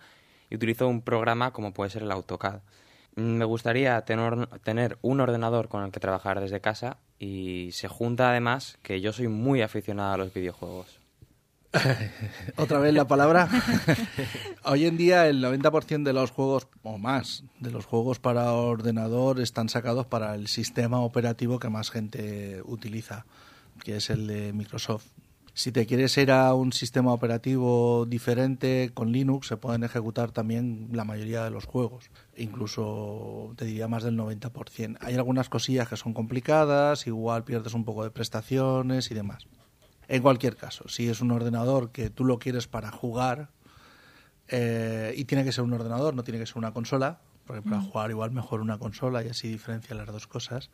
y 0.48 0.56
utilizo 0.56 0.88
un 0.88 1.02
programa 1.02 1.52
como 1.52 1.74
puede 1.74 1.90
ser 1.90 2.02
el 2.02 2.10
AutoCAD. 2.10 2.60
Me 3.16 3.44
gustaría 3.44 4.00
tener, 4.02 4.46
tener 4.62 4.98
un 5.02 5.20
ordenador 5.20 5.68
con 5.68 5.84
el 5.84 5.90
que 5.90 6.00
trabajar 6.00 6.40
desde 6.40 6.60
casa 6.60 6.98
y 7.18 7.70
se 7.72 7.88
junta 7.88 8.30
además 8.30 8.78
que 8.82 9.00
yo 9.00 9.12
soy 9.12 9.28
muy 9.28 9.62
aficionado 9.62 10.14
a 10.14 10.16
los 10.16 10.32
videojuegos. 10.32 11.00
Otra 12.56 12.78
vez 12.78 12.92
la 12.94 13.06
palabra. 13.06 13.48
Hoy 14.64 14.86
en 14.86 14.96
día 14.96 15.28
el 15.28 15.42
90% 15.42 16.02
de 16.02 16.12
los 16.12 16.30
juegos, 16.30 16.68
o 16.82 16.98
más, 16.98 17.44
de 17.60 17.70
los 17.70 17.86
juegos 17.86 18.18
para 18.18 18.52
ordenador 18.52 19.40
están 19.40 19.68
sacados 19.68 20.06
para 20.06 20.34
el 20.34 20.48
sistema 20.48 21.00
operativo 21.00 21.58
que 21.58 21.68
más 21.68 21.90
gente 21.90 22.60
utiliza, 22.64 23.24
que 23.84 23.96
es 23.96 24.10
el 24.10 24.26
de 24.26 24.52
Microsoft. 24.52 25.06
Si 25.54 25.72
te 25.72 25.86
quieres 25.86 26.16
ir 26.16 26.30
a 26.30 26.54
un 26.54 26.72
sistema 26.72 27.12
operativo 27.12 28.06
diferente 28.06 28.90
con 28.94 29.12
Linux, 29.12 29.48
se 29.48 29.56
pueden 29.56 29.82
ejecutar 29.82 30.30
también 30.30 30.88
la 30.92 31.04
mayoría 31.04 31.42
de 31.44 31.50
los 31.50 31.64
juegos, 31.64 32.10
incluso 32.36 33.52
te 33.56 33.64
diría 33.64 33.88
más 33.88 34.04
del 34.04 34.16
90%. 34.16 34.98
Hay 35.00 35.14
algunas 35.14 35.48
cosillas 35.48 35.88
que 35.88 35.96
son 35.96 36.14
complicadas, 36.14 37.06
igual 37.06 37.44
pierdes 37.44 37.74
un 37.74 37.84
poco 37.84 38.04
de 38.04 38.10
prestaciones 38.10 39.10
y 39.10 39.14
demás. 39.14 39.46
En 40.08 40.22
cualquier 40.22 40.56
caso, 40.56 40.88
si 40.88 41.08
es 41.08 41.20
un 41.20 41.30
ordenador 41.30 41.90
que 41.90 42.10
tú 42.10 42.24
lo 42.24 42.38
quieres 42.38 42.66
para 42.66 42.90
jugar, 42.90 43.50
eh, 44.48 45.14
y 45.16 45.24
tiene 45.24 45.44
que 45.44 45.52
ser 45.52 45.64
un 45.64 45.72
ordenador, 45.72 46.14
no 46.14 46.24
tiene 46.24 46.40
que 46.40 46.46
ser 46.46 46.58
una 46.58 46.72
consola, 46.72 47.20
porque 47.46 47.62
para 47.62 47.80
jugar 47.80 48.10
igual 48.10 48.30
mejor 48.30 48.60
una 48.60 48.78
consola 48.78 49.24
y 49.24 49.28
así 49.28 49.48
diferencia 49.48 49.96
las 49.96 50.06
dos 50.06 50.26
cosas 50.26 50.70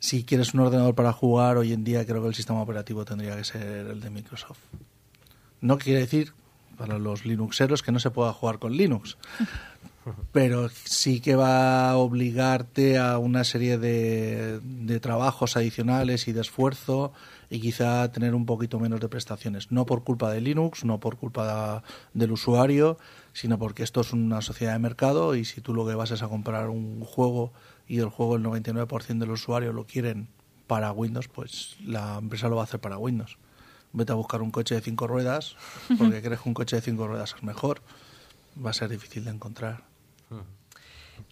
si 0.00 0.24
quieres 0.24 0.54
un 0.54 0.60
ordenador 0.60 0.94
para 0.94 1.12
jugar, 1.12 1.58
hoy 1.58 1.72
en 1.74 1.84
día 1.84 2.04
creo 2.06 2.22
que 2.22 2.28
el 2.28 2.34
sistema 2.34 2.62
operativo 2.62 3.04
tendría 3.04 3.36
que 3.36 3.44
ser 3.44 3.86
el 3.86 4.00
de 4.00 4.10
Microsoft. 4.10 4.58
No 5.60 5.78
quiere 5.78 6.00
decir 6.00 6.32
para 6.78 6.98
los 6.98 7.26
Linuxeros 7.26 7.82
que 7.82 7.92
no 7.92 8.00
se 8.00 8.10
pueda 8.10 8.32
jugar 8.32 8.58
con 8.58 8.72
Linux, 8.72 9.18
pero 10.32 10.70
sí 10.70 11.20
que 11.20 11.36
va 11.36 11.90
a 11.90 11.98
obligarte 11.98 12.96
a 12.96 13.18
una 13.18 13.44
serie 13.44 13.76
de, 13.76 14.58
de, 14.60 15.00
trabajos 15.00 15.58
adicionales 15.58 16.26
y 16.26 16.32
de 16.32 16.40
esfuerzo 16.40 17.12
y 17.50 17.60
quizá 17.60 18.10
tener 18.10 18.34
un 18.34 18.46
poquito 18.46 18.80
menos 18.80 19.00
de 19.00 19.10
prestaciones. 19.10 19.70
No 19.70 19.84
por 19.84 20.02
culpa 20.02 20.32
de 20.32 20.40
Linux, 20.40 20.86
no 20.86 20.98
por 20.98 21.18
culpa 21.18 21.82
del 22.14 22.32
usuario, 22.32 22.96
sino 23.34 23.58
porque 23.58 23.82
esto 23.82 24.00
es 24.00 24.14
una 24.14 24.40
sociedad 24.40 24.72
de 24.72 24.78
mercado 24.78 25.34
y 25.34 25.44
si 25.44 25.60
tú 25.60 25.74
lo 25.74 25.86
que 25.86 25.94
vas 25.94 26.10
es 26.10 26.22
a 26.22 26.28
comprar 26.28 26.70
un 26.70 27.04
juego 27.04 27.52
y 27.90 27.98
el 27.98 28.08
juego 28.08 28.36
el 28.36 28.44
99% 28.44 29.18
de 29.18 29.26
los 29.26 29.40
usuarios 29.40 29.74
lo 29.74 29.84
quieren 29.84 30.28
para 30.68 30.92
Windows, 30.92 31.26
pues 31.26 31.76
la 31.84 32.18
empresa 32.18 32.48
lo 32.48 32.54
va 32.54 32.62
a 32.62 32.64
hacer 32.64 32.78
para 32.78 32.96
Windows. 32.98 33.36
Vete 33.92 34.12
a 34.12 34.14
buscar 34.14 34.42
un 34.42 34.52
coche 34.52 34.76
de 34.76 34.80
cinco 34.80 35.08
ruedas 35.08 35.56
porque 35.98 36.22
crees 36.22 36.40
que 36.40 36.48
un 36.48 36.54
coche 36.54 36.76
de 36.76 36.82
cinco 36.82 37.08
ruedas 37.08 37.34
es 37.36 37.42
mejor. 37.42 37.82
Va 38.64 38.70
a 38.70 38.74
ser 38.74 38.90
difícil 38.90 39.24
de 39.24 39.32
encontrar. 39.32 39.82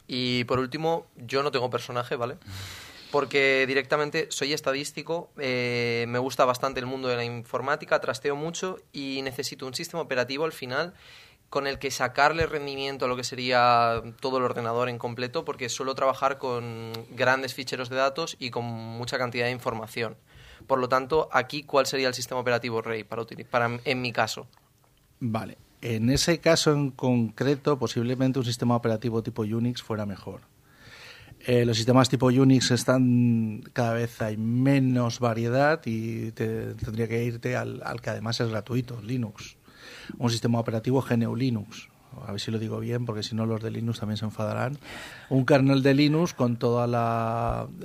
Y 0.09 0.43
por 0.45 0.59
último, 0.59 1.07
yo 1.17 1.45
no 1.45 1.53
tengo 1.53 1.71
personaje, 1.71 2.17
¿vale? 2.17 2.39
Porque 3.13 3.65
directamente 3.69 4.27
soy 4.31 4.53
estadístico, 4.53 5.31
eh, 5.39 6.07
me 6.09 6.19
gusta 6.19 6.45
bastante 6.45 6.81
el 6.81 6.87
mundo 6.87 7.07
de 7.07 7.15
la 7.15 7.25
informática, 7.25 8.01
trasteo 8.01 8.35
mucho 8.35 8.81
y 8.93 9.21
necesito 9.23 9.65
un 9.65 9.75
sistema 9.75 10.03
operativo 10.03 10.45
al 10.45 10.53
final 10.53 10.93
con 11.51 11.67
el 11.67 11.79
que 11.79 11.91
sacarle 11.91 12.47
rendimiento 12.47 13.07
a 13.07 13.09
lo 13.09 13.17
que 13.17 13.25
sería 13.25 14.03
todo 14.21 14.39
el 14.39 14.45
ordenador 14.45 14.89
en 14.89 14.99
completo, 14.99 15.45
porque 15.45 15.69
suelo 15.69 15.95
trabajar 15.95 16.39
con 16.39 16.93
grandes 17.11 17.55
ficheros 17.55 17.89
de 17.89 17.97
datos 17.97 18.37
y 18.39 18.51
con 18.51 18.65
mucha 18.65 19.19
cantidad 19.19 19.47
de 19.47 19.53
información. 19.53 20.17
Por 20.67 20.79
lo 20.79 20.89
tanto, 20.89 21.29
aquí, 21.33 21.63
¿cuál 21.63 21.87
sería 21.87 22.09
el 22.09 22.15
sistema 22.15 22.41
operativo 22.41 22.83
Rey 22.83 23.05
para, 23.05 23.25
para 23.51 23.81
en 23.85 24.03
mi 24.03 24.13
caso? 24.13 24.47
Vale. 25.21 25.57
En 25.81 26.11
ese 26.11 26.41
caso 26.41 26.73
en 26.73 26.91
concreto, 26.91 27.79
posiblemente 27.79 28.41
un 28.41 28.45
sistema 28.45 28.75
operativo 28.75 29.23
tipo 29.23 29.43
Unix 29.43 29.81
fuera 29.81 30.05
mejor. 30.05 30.41
Eh, 31.47 31.65
los 31.65 31.77
sistemas 31.77 32.09
tipo 32.09 32.27
Unix 32.27 32.73
están 32.73 33.63
cada 33.73 33.93
vez 33.93 34.21
hay 34.21 34.37
menos 34.37 35.21
variedad 35.21 35.81
y 35.85 36.33
te, 36.33 36.75
tendría 36.75 37.07
que 37.07 37.23
irte 37.23 37.57
al 37.57 38.01
que 38.03 38.11
además 38.11 38.41
es 38.41 38.49
gratuito, 38.49 39.01
Linux 39.01 39.58
un 40.17 40.31
sistema 40.31 40.59
operativo 40.59 41.03
GNU 41.03 41.37
Linux. 41.37 41.89
A 42.27 42.33
ver 42.33 42.41
si 42.41 42.51
lo 42.51 42.59
digo 42.59 42.81
bien, 42.81 43.05
porque 43.05 43.23
si 43.23 43.35
no 43.35 43.47
los 43.47 43.63
de 43.63 43.71
Linux 43.71 44.01
también 44.01 44.17
se 44.17 44.25
enfadarán. 44.25 44.79
Un 45.29 45.45
kernel 45.45 45.83
de 45.83 45.95
Linux 45.95 46.35
con 46.35 46.57
todo 46.57 46.85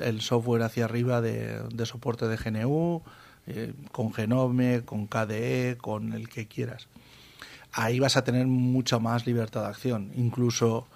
el 0.01 0.21
software 0.21 0.63
hacia 0.63 0.85
arriba 0.85 1.21
de, 1.21 1.85
soporte 1.85 2.27
de 2.27 2.37
GNU, 2.37 3.01
eh, 3.47 3.73
con 3.91 4.13
Genome, 4.13 4.83
con 4.85 5.07
KDE, 5.07 5.77
con 5.79 6.13
el 6.13 6.29
que 6.29 6.47
quieras. 6.47 6.87
Ahí 7.73 7.99
vas 7.99 8.17
a 8.17 8.23
tener 8.23 8.47
mucha 8.47 8.99
más 8.99 9.25
libertad 9.25 9.61
de 9.61 9.67
acción. 9.67 10.11
Incluso 10.15 10.87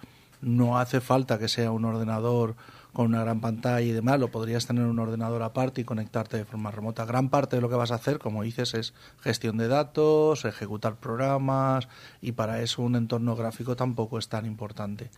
no 0.42 0.78
hace 0.78 1.02
falta 1.02 1.40
que 1.40 1.48
sea 1.48 1.72
un 1.72 1.86
ordenador 1.86 2.56
con 2.98 3.06
una 3.06 3.22
gran 3.22 3.42
pantalla 3.42 3.82
y 3.82 3.92
demás, 3.92 4.20
lo 4.20 4.32
podrías 4.32 4.66
tener 4.66 4.82
en 4.82 4.90
un 4.90 4.98
ordenador 4.98 5.44
aparte 5.44 5.82
y 5.82 5.84
conectarte 5.84 6.36
de 6.36 6.46
forma 6.46 6.72
remota. 6.72 7.06
Gran 7.06 7.30
parte 7.30 7.56
de 7.56 7.62
lo 7.62 7.70
que 7.70 7.76
vas 7.76 7.92
a 7.92 7.96
hacer, 7.96 8.18
como 8.18 8.42
dices, 8.42 8.74
es 8.74 8.96
gestión 9.22 9.58
de 9.58 9.68
datos, 9.68 10.46
ejecutar 10.46 10.96
programas 10.96 11.88
y 12.24 12.32
para 12.32 12.60
eso 12.64 12.82
un 12.82 12.96
entorno 12.96 13.36
gráfico 13.36 13.76
tampoco 13.76 14.18
es 14.18 14.30
tan 14.30 14.48
importante. 14.48 15.12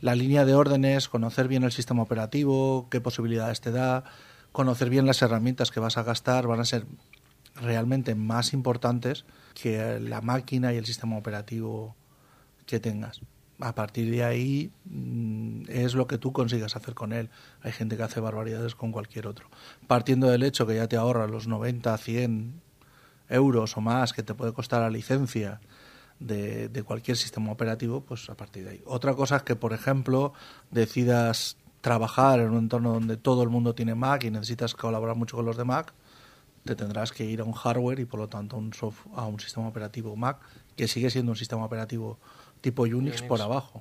La 0.00 0.14
línea 0.14 0.46
de 0.46 0.54
órdenes, 0.54 1.10
conocer 1.10 1.46
bien 1.46 1.62
el 1.62 1.72
sistema 1.72 2.02
operativo, 2.02 2.88
qué 2.90 3.02
posibilidades 3.02 3.60
te 3.60 3.70
da, 3.70 4.04
conocer 4.50 4.88
bien 4.88 5.04
las 5.04 5.20
herramientas 5.20 5.70
que 5.70 5.78
vas 5.78 5.98
a 5.98 6.04
gastar 6.04 6.46
van 6.46 6.60
a 6.60 6.64
ser 6.64 6.86
realmente 7.56 8.14
más 8.14 8.54
importantes 8.54 9.26
que 9.52 10.00
la 10.00 10.22
máquina 10.22 10.72
y 10.72 10.78
el 10.78 10.86
sistema 10.86 11.18
operativo 11.18 11.96
que 12.64 12.80
tengas 12.80 13.20
a 13.60 13.74
partir 13.74 14.10
de 14.10 14.24
ahí 14.24 14.70
mm, 14.84 15.62
es 15.68 15.94
lo 15.94 16.06
que 16.06 16.18
tú 16.18 16.32
consigas 16.32 16.76
hacer 16.76 16.94
con 16.94 17.12
él. 17.12 17.30
Hay 17.62 17.72
gente 17.72 17.96
que 17.96 18.02
hace 18.02 18.20
barbaridades 18.20 18.74
con 18.74 18.92
cualquier 18.92 19.26
otro. 19.26 19.48
Partiendo 19.86 20.28
del 20.28 20.42
hecho 20.42 20.66
que 20.66 20.76
ya 20.76 20.88
te 20.88 20.96
ahorra 20.96 21.26
los 21.26 21.46
90, 21.46 21.96
100 21.96 22.60
euros 23.28 23.76
o 23.76 23.80
más 23.80 24.12
que 24.12 24.22
te 24.22 24.34
puede 24.34 24.52
costar 24.52 24.82
la 24.82 24.90
licencia 24.90 25.60
de, 26.20 26.82
cualquier 26.86 27.16
sistema 27.16 27.52
operativo, 27.52 28.00
pues 28.00 28.30
a 28.30 28.36
partir 28.36 28.64
de 28.64 28.70
ahí. 28.70 28.82
Otra 28.86 29.14
cosa 29.14 29.36
es 29.36 29.42
que, 29.42 29.56
por 29.56 29.72
ejemplo, 29.72 30.32
decidas 30.70 31.56
trabajar 31.80 32.40
en 32.40 32.50
un 32.50 32.58
entorno 32.58 32.92
donde 32.92 33.16
todo 33.16 33.42
el 33.42 33.48
mundo 33.48 33.74
tiene 33.74 33.94
Mac 33.94 34.24
y 34.24 34.30
necesitas 34.30 34.74
colaborar 34.74 35.16
mucho 35.16 35.36
con 35.36 35.46
los 35.46 35.56
de 35.56 35.64
Mac, 35.64 35.92
te 36.64 36.74
tendrás 36.74 37.12
que 37.12 37.24
ir 37.24 37.40
a 37.40 37.44
un 37.44 37.52
hardware 37.52 38.00
y 38.00 38.06
por 38.06 38.18
lo 38.18 38.28
tanto 38.28 38.56
un, 38.56 38.72
a 39.14 39.26
un 39.26 39.38
sistema 39.38 39.68
operativo 39.68 40.16
Mac, 40.16 40.38
que 40.74 40.88
sigue 40.88 41.10
siendo 41.10 41.32
un 41.32 41.36
sistema 41.36 41.64
operativo 41.64 42.18
tipo 42.66 42.82
Unix, 42.82 43.22
por 43.22 43.40
abajo. 43.40 43.80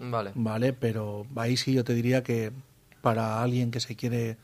Vale. 0.00 0.32
Vale, 0.34 0.72
pero 0.72 1.24
ahí 1.36 1.56
sí 1.56 1.72
yo 1.72 1.84
te 1.84 1.94
diría 1.94 2.24
que 2.24 2.50
para 3.00 3.40
alguien 3.40 3.70
que 3.70 3.78
se 3.78 3.94
quiere 3.94 4.38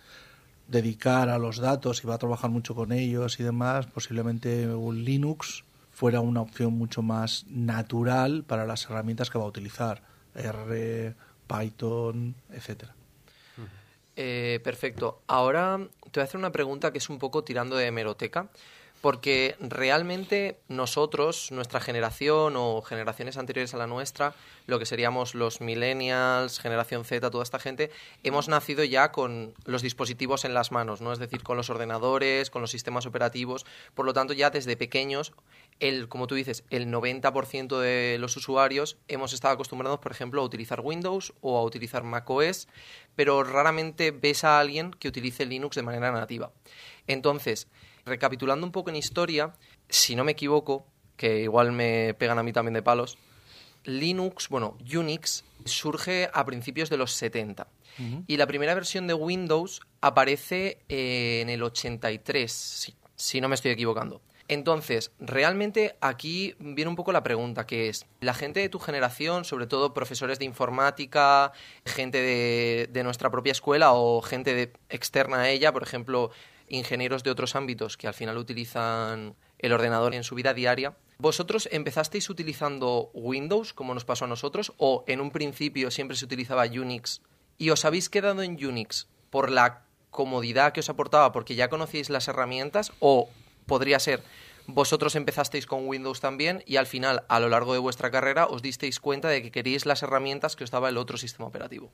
dedicar 0.69 1.29
a 1.29 1.39
los 1.39 1.57
datos 1.59 2.05
y 2.05 2.07
va 2.07 2.15
a 2.15 2.19
trabajar 2.19 2.51
mucho 2.51 2.77
con 2.77 2.93
ellos 2.93 3.41
y 3.41 3.43
demás, 3.43 3.89
posiblemente 3.89 4.69
un 4.69 5.05
Linux 5.05 5.65
fuera 5.91 6.21
una 6.21 6.41
opción 6.41 6.75
mucho 6.75 7.03
más 7.03 7.47
natural 7.49 8.45
para 8.45 8.65
las 8.65 8.85
herramientas 8.85 9.29
que 9.29 9.39
va 9.39 9.45
a 9.45 9.49
utilizar, 9.49 10.03
R, 10.37 11.17
Python, 11.49 12.37
etcétera. 12.53 12.95
Eh, 14.15 14.61
perfecto. 14.63 15.23
Ahora 15.27 15.81
te 16.13 16.21
voy 16.21 16.23
a 16.23 16.25
hacer 16.25 16.39
una 16.39 16.53
pregunta 16.53 16.93
que 16.93 16.99
es 16.99 17.09
un 17.11 17.19
poco 17.19 17.43
tirando 17.43 17.75
de 17.75 17.87
hemeroteca, 17.87 18.51
porque 19.01 19.55
realmente 19.61 20.59
nosotros, 20.69 21.53
nuestra 21.53 21.81
generación 21.81 22.55
o 22.57 22.83
generaciones 22.83 23.37
anteriores 23.37 23.73
a 23.75 23.77
la 23.77 23.87
nuestra, 23.87 24.35
lo 24.67 24.79
que 24.79 24.87
seríamos 24.87 25.35
los 25.35 25.61
millennials, 25.61 26.59
generación 26.59 27.05
Z, 27.05 27.31
toda 27.31 27.45
esta 27.45 27.59
gente, 27.59 27.91
hemos 28.25 28.49
nacido 28.49 28.83
ya 28.85 29.13
con 29.13 29.55
los 29.65 29.83
dispositivos 29.83 30.45
en 30.45 30.53
las 30.53 30.73
manos, 30.73 31.01
¿no? 31.01 31.13
Es 31.13 31.19
decir, 31.19 31.43
con 31.43 31.57
los 31.57 31.71
ordenadores, 31.71 32.51
con 32.51 32.61
los 32.61 32.71
sistemas 32.71 33.07
operativos. 33.07 33.67
Por 33.95 34.05
lo 34.05 34.13
tanto, 34.13 34.33
ya 34.33 34.51
desde 34.51 34.77
pequeños, 34.77 35.33
el, 35.81 36.09
como 36.09 36.27
tú 36.27 36.35
dices, 36.35 36.65
el 36.71 36.89
90% 36.89 37.79
de 37.79 38.19
los 38.19 38.37
usuarios 38.37 38.99
hemos 39.07 39.33
estado 39.33 39.55
acostumbrados, 39.55 40.01
por 40.01 40.13
ejemplo, 40.13 40.43
a 40.43 40.45
utilizar 40.45 40.81
Windows 40.81 41.33
o 41.41 41.57
a 41.57 41.63
utilizar 41.63 42.03
macOS, 42.03 42.69
pero 43.15 43.45
raramente 43.45 44.11
ves 44.11 44.45
a 44.45 44.59
alguien 44.59 44.91
que 44.91 45.09
utilice 45.09 45.47
Linux 45.47 45.77
de 45.77 45.83
manera 45.83 46.11
nativa. 46.11 46.51
Entonces, 47.07 47.69
recapitulando 48.05 48.67
un 48.67 48.73
poco 48.73 48.91
en 48.91 48.97
historia, 48.97 49.55
si 49.89 50.17
no 50.17 50.25
me 50.25 50.33
equivoco, 50.33 50.87
que 51.17 51.41
igual 51.43 51.73
me 51.73 52.15
pegan 52.15 52.39
a 52.39 52.43
mí 52.43 52.53
también 52.53 52.75
de 52.75 52.83
palos, 52.83 53.19
Linux, 53.85 54.49
bueno, 54.49 54.77
Unix 54.81 55.45
surge 55.65 56.29
a 56.33 56.45
principios 56.45 56.91
de 56.91 56.97
los 56.97 57.13
70 57.13 57.67
y 58.29 58.37
la 58.37 58.47
primera 58.47 58.75
versión 58.75 59.09
de 59.09 59.15
Windows 59.15 59.81
aparece 60.01 60.79
eh, 60.89 61.41
en 61.43 61.49
el 61.49 61.65
83, 61.65 62.53
si, 62.53 62.95
si 63.17 63.41
no 63.41 63.49
me 63.49 63.57
estoy 63.57 63.73
equivocando. 63.73 64.21
Entonces, 64.47 65.11
realmente 65.19 65.97
aquí 66.01 66.55
viene 66.59 66.89
un 66.89 66.97
poco 66.97 67.13
la 67.13 67.23
pregunta, 67.23 67.67
que 67.67 67.89
es, 67.89 68.07
la 68.21 68.35
gente 68.35 68.61
de 68.61 68.69
tu 68.69 68.79
generación, 68.79 69.45
sobre 69.45 69.67
todo 69.67 69.95
profesores 69.95 70.39
de 70.39 70.45
informática, 70.45 71.53
gente 71.85 72.23
de, 72.23 72.89
de 72.91 73.03
nuestra 73.03 73.31
propia 73.31 73.51
escuela 73.51 73.93
o 73.93 74.23
gente 74.23 74.55
de, 74.55 74.73
externa 74.89 75.41
a 75.41 75.51
ella, 75.51 75.73
por 75.73 75.83
ejemplo, 75.83 76.31
ingenieros 76.71 77.23
de 77.23 77.31
otros 77.31 77.57
ámbitos 77.57 77.97
que 77.97 78.07
al 78.07 78.15
final 78.15 78.39
utilizan 78.39 79.35
el 79.59 79.73
ordenador 79.73 80.15
en 80.15 80.25
su 80.25 80.35
vida 80.35 80.55
diaria. 80.55 80.97
¿Vosotros 81.19 81.69
empezasteis 81.73 82.31
utilizando 82.31 83.11
Windows, 83.13 83.73
como 83.73 83.95
nos 83.95 84.05
pasó 84.05 84.25
a 84.25 84.29
nosotros, 84.29 84.73
o 84.77 85.05
en 85.07 85.21
un 85.21 85.31
principio 85.31 85.91
siempre 85.91 86.17
se 86.17 86.25
utilizaba 86.25 86.65
Unix 86.65 87.23
y 87.59 87.71
os 87.71 87.85
habéis 87.85 88.09
quedado 88.09 88.43
en 88.43 88.65
Unix 88.65 89.09
por 89.31 89.51
la 89.51 89.83
comodidad 90.11 90.73
que 90.73 90.81
os 90.81 90.89
aportaba 90.89 91.33
porque 91.33 91.55
ya 91.55 91.69
conocíais 91.69 92.09
las 92.09 92.29
herramientas 92.29 92.93
o 93.01 93.29
podría 93.67 93.99
ser 93.99 94.23
vosotros 94.67 95.17
empezasteis 95.17 95.67
con 95.67 95.87
Windows 95.87 96.21
también 96.21 96.63
y 96.67 96.77
al 96.77 96.87
final, 96.87 97.25
a 97.29 97.41
lo 97.41 97.49
largo 97.49 97.73
de 97.73 97.79
vuestra 97.79 98.11
carrera, 98.11 98.47
os 98.47 98.63
disteis 98.63 99.01
cuenta 99.01 99.29
de 99.29 99.43
que 99.43 99.51
queríais 99.51 99.87
las 99.87 100.03
herramientas 100.03 100.57
que 100.57 100.65
os 100.65 100.71
daba 100.71 100.91
el 100.91 100.99
otro 100.99 101.17
sistema 101.17 101.49
operativo. 101.49 101.91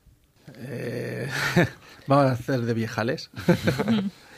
Eh, 0.57 1.29
vamos 2.07 2.25
a 2.25 2.31
hacer 2.33 2.61
de 2.61 2.73
viejales. 2.73 3.31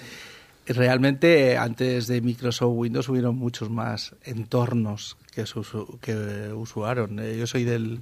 Realmente, 0.68 1.56
antes 1.58 2.08
de 2.08 2.20
Microsoft 2.20 2.74
Windows 2.76 3.08
hubieron 3.08 3.38
muchos 3.38 3.70
más 3.70 4.16
entornos 4.24 5.16
que, 5.34 5.46
que 6.02 6.52
usuaron. 6.54 7.20
Eh, 7.20 7.38
yo 7.38 7.48
soy 7.48 7.64
del, 7.64 8.02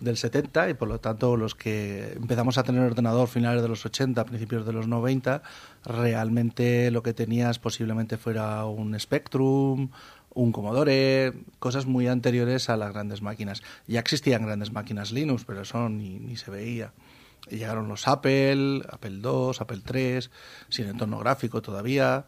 del 0.00 0.16
70 0.16 0.70
y 0.70 0.74
por 0.74 0.88
lo 0.88 0.98
tanto 0.98 1.36
los 1.36 1.54
que 1.54 2.14
empezamos 2.14 2.58
a 2.58 2.64
tener 2.64 2.82
ordenador 2.82 3.28
finales 3.28 3.62
de 3.62 3.68
los 3.68 3.86
80, 3.86 4.24
principios 4.24 4.66
de 4.66 4.72
los 4.72 4.88
90, 4.88 5.42
realmente 5.84 6.90
lo 6.90 7.04
que 7.04 7.14
tenías 7.14 7.60
posiblemente 7.60 8.16
fuera 8.16 8.64
un 8.64 8.98
Spectrum, 8.98 9.90
un 10.34 10.50
Commodore, 10.52 11.32
cosas 11.60 11.86
muy 11.86 12.08
anteriores 12.08 12.70
a 12.70 12.76
las 12.76 12.92
grandes 12.92 13.22
máquinas. 13.22 13.62
Ya 13.86 14.00
existían 14.00 14.44
grandes 14.46 14.72
máquinas 14.72 15.12
Linux, 15.12 15.44
pero 15.44 15.62
eso 15.62 15.88
ni, 15.88 16.18
ni 16.18 16.36
se 16.36 16.50
veía. 16.50 16.92
Llegaron 17.50 17.88
los 17.88 18.06
Apple, 18.08 18.82
Apple 18.88 19.20
II, 19.22 19.52
Apple 19.58 19.82
III, 19.92 20.30
sin 20.68 20.86
entorno 20.86 21.18
gráfico 21.18 21.60
todavía. 21.62 22.26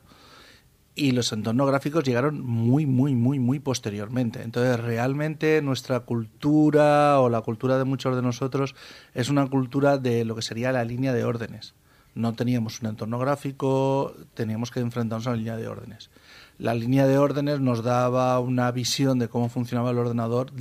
Y 0.94 1.12
los 1.12 1.32
entornos 1.32 1.66
gráficos 1.68 2.04
llegaron 2.04 2.44
muy, 2.44 2.84
muy, 2.84 3.14
muy, 3.14 3.38
muy 3.38 3.60
posteriormente. 3.60 4.42
Entonces, 4.42 4.78
realmente 4.78 5.62
nuestra 5.62 6.00
cultura 6.00 7.18
o 7.20 7.30
la 7.30 7.40
cultura 7.40 7.78
de 7.78 7.84
muchos 7.84 8.14
de 8.14 8.20
nosotros 8.20 8.74
es 9.14 9.30
una 9.30 9.46
cultura 9.46 9.96
de 9.96 10.26
lo 10.26 10.34
que 10.34 10.42
sería 10.42 10.70
la 10.70 10.84
línea 10.84 11.14
de 11.14 11.24
órdenes. 11.24 11.74
No 12.14 12.34
teníamos 12.34 12.82
un 12.82 12.88
entorno 12.88 13.18
gráfico, 13.18 14.14
teníamos 14.34 14.70
que 14.70 14.80
enfrentarnos 14.80 15.26
a 15.26 15.30
la 15.30 15.36
línea 15.36 15.56
de 15.56 15.66
órdenes. 15.66 16.10
La 16.58 16.74
línea 16.74 17.06
de 17.06 17.16
órdenes 17.16 17.60
nos 17.60 17.82
daba 17.82 18.38
una 18.38 18.70
visión 18.70 19.18
de 19.18 19.28
cómo 19.28 19.48
funcionaba 19.48 19.92
el 19.92 19.98
ordenador 19.98 20.52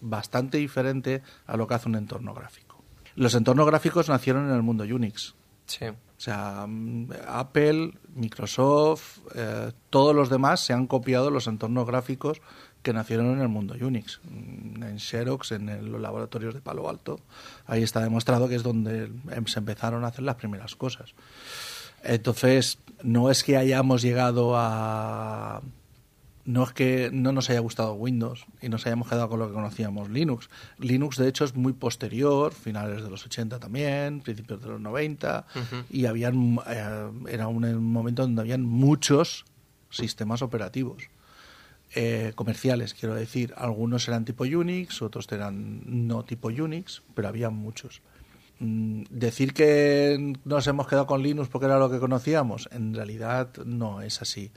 bastante 0.00 0.58
diferente 0.58 1.22
a 1.46 1.56
lo 1.56 1.66
que 1.66 1.74
hace 1.74 1.88
un 1.88 1.96
entorno 1.96 2.34
gráfico. 2.34 2.61
Los 3.14 3.34
entornos 3.34 3.66
gráficos 3.66 4.08
nacieron 4.08 4.48
en 4.48 4.54
el 4.54 4.62
mundo 4.62 4.84
Unix. 4.84 5.34
Sí. 5.66 5.86
O 5.86 6.24
sea, 6.24 6.66
mm, 6.68 7.08
Apple, 7.26 7.92
Microsoft, 8.14 9.18
eh, 9.34 9.72
todos 9.90 10.14
los 10.14 10.30
demás 10.30 10.60
se 10.60 10.72
han 10.72 10.86
copiado 10.86 11.30
los 11.30 11.46
entornos 11.46 11.86
gráficos 11.86 12.40
que 12.82 12.92
nacieron 12.92 13.32
en 13.32 13.40
el 13.40 13.48
mundo 13.48 13.74
Unix, 13.80 14.20
mm, 14.28 14.82
en 14.82 14.98
Xerox, 14.98 15.52
en 15.52 15.90
los 15.90 16.00
laboratorios 16.00 16.54
de 16.54 16.60
Palo 16.60 16.88
Alto. 16.88 17.20
Ahí 17.66 17.82
está 17.82 18.00
demostrado 18.00 18.48
que 18.48 18.56
es 18.56 18.62
donde 18.62 19.10
em, 19.30 19.46
se 19.46 19.58
empezaron 19.58 20.04
a 20.04 20.08
hacer 20.08 20.24
las 20.24 20.36
primeras 20.36 20.74
cosas. 20.76 21.14
Entonces, 22.02 22.78
no 23.02 23.30
es 23.30 23.44
que 23.44 23.56
hayamos 23.56 24.02
llegado 24.02 24.54
a 24.56 25.62
no 26.44 26.64
es 26.64 26.72
que 26.72 27.10
no 27.12 27.32
nos 27.32 27.50
haya 27.50 27.60
gustado 27.60 27.94
Windows 27.94 28.46
y 28.60 28.68
nos 28.68 28.86
hayamos 28.86 29.08
quedado 29.08 29.28
con 29.28 29.38
lo 29.38 29.48
que 29.48 29.54
conocíamos 29.54 30.10
Linux. 30.10 30.50
Linux, 30.78 31.16
de 31.16 31.28
hecho, 31.28 31.44
es 31.44 31.54
muy 31.54 31.72
posterior, 31.72 32.52
finales 32.52 33.02
de 33.02 33.10
los 33.10 33.24
80 33.24 33.60
también, 33.60 34.20
principios 34.20 34.60
de 34.60 34.68
los 34.68 34.80
90, 34.80 35.46
y 35.90 36.06
habían, 36.06 36.58
eh, 36.66 37.10
era 37.28 37.48
un 37.48 37.84
momento 37.84 38.22
donde 38.22 38.42
habían 38.42 38.62
muchos 38.62 39.44
sistemas 39.90 40.42
operativos. 40.42 41.04
Eh, 41.94 42.32
comerciales, 42.34 42.94
quiero 42.94 43.14
decir. 43.14 43.52
Algunos 43.56 44.08
eran 44.08 44.24
tipo 44.24 44.44
Unix, 44.44 45.02
otros 45.02 45.30
eran 45.30 45.82
no 45.84 46.24
tipo 46.24 46.48
Unix, 46.48 47.02
pero 47.14 47.28
había 47.28 47.50
muchos. 47.50 48.00
Mm, 48.60 49.02
decir 49.10 49.52
que 49.52 50.34
nos 50.44 50.66
hemos 50.66 50.86
quedado 50.86 51.06
con 51.06 51.22
Linux 51.22 51.48
porque 51.48 51.66
era 51.66 51.78
lo 51.78 51.90
que 51.90 51.98
conocíamos, 51.98 52.68
en 52.72 52.94
realidad 52.94 53.50
no 53.64 54.00
es 54.00 54.22
así. 54.22 54.52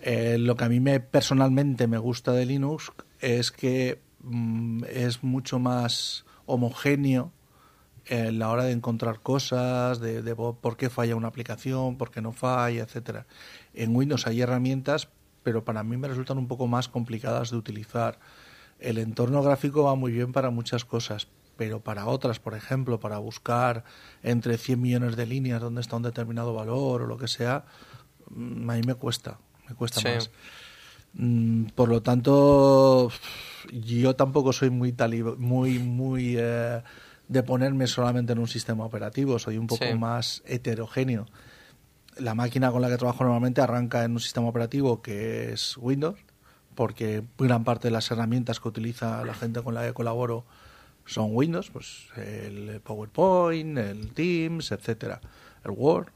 Eh, 0.00 0.36
lo 0.38 0.56
que 0.56 0.64
a 0.64 0.68
mí 0.68 0.80
me 0.80 1.00
personalmente 1.00 1.86
me 1.86 1.98
gusta 1.98 2.32
de 2.32 2.46
Linux 2.46 2.92
es 3.20 3.50
que 3.50 4.00
mm, 4.20 4.84
es 4.88 5.22
mucho 5.24 5.58
más 5.58 6.24
homogéneo 6.44 7.32
en 8.06 8.38
la 8.38 8.50
hora 8.50 8.64
de 8.64 8.72
encontrar 8.72 9.20
cosas, 9.20 9.98
de, 9.98 10.22
de, 10.22 10.36
por 10.36 10.76
qué 10.76 10.90
falla 10.90 11.16
una 11.16 11.28
aplicación, 11.28 11.96
por 11.98 12.10
qué 12.10 12.22
no 12.22 12.32
falla, 12.32 12.84
etcétera. 12.84 13.26
En 13.74 13.96
Windows 13.96 14.26
hay 14.28 14.40
herramientas, 14.40 15.08
pero 15.42 15.64
para 15.64 15.82
mí 15.82 15.96
me 15.96 16.08
resultan 16.08 16.38
un 16.38 16.46
poco 16.46 16.68
más 16.68 16.88
complicadas 16.88 17.50
de 17.50 17.56
utilizar. 17.56 18.20
El 18.78 18.98
entorno 18.98 19.42
gráfico 19.42 19.84
va 19.84 19.96
muy 19.96 20.12
bien 20.12 20.32
para 20.32 20.50
muchas 20.50 20.84
cosas, 20.84 21.26
pero 21.56 21.80
para 21.80 22.06
otras, 22.06 22.38
por 22.38 22.54
ejemplo, 22.54 23.00
para 23.00 23.18
buscar 23.18 23.84
entre 24.22 24.56
100 24.56 24.80
millones 24.80 25.16
de 25.16 25.26
líneas 25.26 25.60
dónde 25.60 25.80
está 25.80 25.96
un 25.96 26.02
determinado 26.02 26.54
valor 26.54 27.02
o 27.02 27.06
lo 27.06 27.16
que 27.16 27.28
sea, 27.28 27.64
mm, 28.30 28.70
a 28.70 28.74
mí 28.74 28.82
me 28.86 28.94
cuesta 28.94 29.38
me 29.68 29.74
cuesta 29.74 30.00
más. 30.00 30.30
Mm, 31.14 31.66
por 31.74 31.88
lo 31.88 32.02
tanto, 32.02 33.10
yo 33.72 34.14
tampoco 34.16 34.52
soy 34.52 34.70
muy 34.70 34.94
muy 35.38 35.78
muy 35.78 36.36
eh, 36.38 36.82
de 37.28 37.42
ponerme 37.42 37.86
solamente 37.86 38.32
en 38.32 38.38
un 38.38 38.48
sistema 38.48 38.84
operativo, 38.84 39.38
soy 39.38 39.58
un 39.58 39.66
poco 39.66 39.84
más 39.96 40.42
heterogéneo. 40.46 41.26
La 42.18 42.34
máquina 42.34 42.70
con 42.70 42.82
la 42.82 42.88
que 42.88 42.96
trabajo 42.96 43.24
normalmente 43.24 43.60
arranca 43.60 44.04
en 44.04 44.12
un 44.12 44.20
sistema 44.20 44.48
operativo 44.48 45.02
que 45.02 45.52
es 45.52 45.76
Windows, 45.76 46.18
porque 46.74 47.22
gran 47.38 47.64
parte 47.64 47.88
de 47.88 47.92
las 47.92 48.10
herramientas 48.10 48.60
que 48.60 48.68
utiliza 48.68 49.24
la 49.24 49.34
gente 49.34 49.62
con 49.62 49.74
la 49.74 49.84
que 49.86 49.92
colaboro 49.92 50.44
son 51.06 51.30
Windows, 51.32 51.70
pues 51.70 52.08
el 52.16 52.80
PowerPoint, 52.80 53.78
el 53.78 54.12
Teams, 54.12 54.72
etcétera, 54.72 55.20
el 55.64 55.70
Word. 55.70 56.08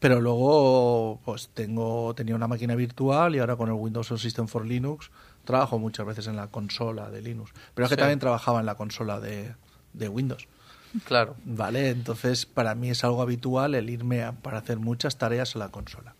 Pero 0.00 0.20
luego, 0.20 1.20
pues 1.24 1.48
tengo, 1.48 2.14
tenía 2.14 2.34
una 2.34 2.46
máquina 2.46 2.74
virtual 2.74 3.34
y 3.34 3.40
ahora 3.40 3.56
con 3.56 3.68
el 3.68 3.74
Windows 3.74 4.08
System 4.20 4.46
for 4.46 4.64
Linux 4.64 5.10
trabajo 5.44 5.78
muchas 5.78 6.06
veces 6.06 6.26
en 6.26 6.36
la 6.36 6.48
consola 6.48 7.10
de 7.10 7.22
Linux. 7.22 7.52
Pero 7.74 7.86
es 7.86 7.90
que 7.90 7.96
también 7.96 8.18
trabajaba 8.18 8.60
en 8.60 8.66
la 8.66 8.76
consola 8.76 9.18
de, 9.18 9.54
de 9.92 10.08
Windows. 10.08 10.46
Claro. 11.04 11.36
Vale, 11.44 11.90
entonces 11.90 12.46
para 12.46 12.74
mí 12.74 12.90
es 12.90 13.04
algo 13.04 13.22
habitual 13.22 13.74
el 13.74 13.90
irme 13.90 14.32
para 14.42 14.58
hacer 14.58 14.78
muchas 14.78 15.18
tareas 15.18 15.56
a 15.56 15.58
la 15.58 15.70
consola. 15.70 16.14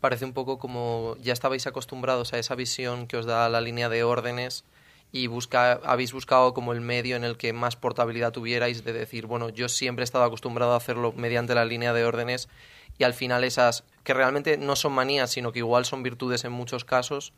Parece 0.00 0.24
un 0.24 0.32
poco 0.32 0.58
como 0.58 1.16
ya 1.20 1.32
estabais 1.32 1.66
acostumbrados 1.66 2.32
a 2.32 2.38
esa 2.38 2.54
visión 2.54 3.06
que 3.06 3.16
os 3.16 3.26
da 3.26 3.48
la 3.48 3.60
línea 3.60 3.88
de 3.88 4.02
órdenes 4.02 4.64
y 5.12 5.26
busca, 5.26 5.72
habéis 5.84 6.12
buscado 6.12 6.54
como 6.54 6.72
el 6.72 6.80
medio 6.80 7.16
en 7.16 7.24
el 7.24 7.36
que 7.36 7.52
más 7.52 7.76
portabilidad 7.76 8.32
tuvierais 8.32 8.84
de 8.84 8.92
decir, 8.92 9.26
bueno, 9.26 9.48
yo 9.48 9.68
siempre 9.68 10.02
he 10.02 10.04
estado 10.04 10.24
acostumbrado 10.24 10.72
a 10.72 10.76
hacerlo 10.76 11.12
mediante 11.12 11.54
la 11.54 11.64
línea 11.64 11.92
de 11.92 12.04
órdenes 12.04 12.48
y 13.00 13.04
al 13.04 13.14
final 13.14 13.44
esas, 13.44 13.84
que 14.04 14.12
realmente 14.12 14.58
no 14.58 14.76
son 14.76 14.92
manías, 14.92 15.30
sino 15.30 15.52
que 15.52 15.60
igual 15.60 15.86
son 15.86 16.02
virtudes 16.02 16.44
en 16.44 16.52
muchos 16.52 16.84
casos, 16.84 17.32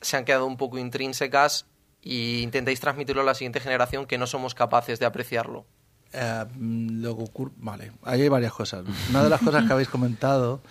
se 0.00 0.16
han 0.16 0.24
quedado 0.24 0.46
un 0.46 0.56
poco 0.56 0.78
intrínsecas 0.78 1.66
y 2.00 2.40
intentáis 2.40 2.80
transmitirlo 2.80 3.20
a 3.20 3.24
la 3.26 3.34
siguiente 3.34 3.60
generación 3.60 4.06
que 4.06 4.16
no 4.16 4.26
somos 4.26 4.54
capaces 4.54 4.98
de 4.98 5.04
apreciarlo. 5.04 5.66
Eh, 6.14 6.44
lo 6.56 7.14
que 7.14 7.24
ocurre, 7.24 7.52
vale, 7.58 7.92
ahí 8.04 8.22
hay 8.22 8.30
varias 8.30 8.54
cosas. 8.54 8.86
Una 9.10 9.22
de 9.22 9.28
las 9.28 9.40
cosas 9.44 9.66
que 9.66 9.72
habéis 9.74 9.90
comentado 9.90 10.62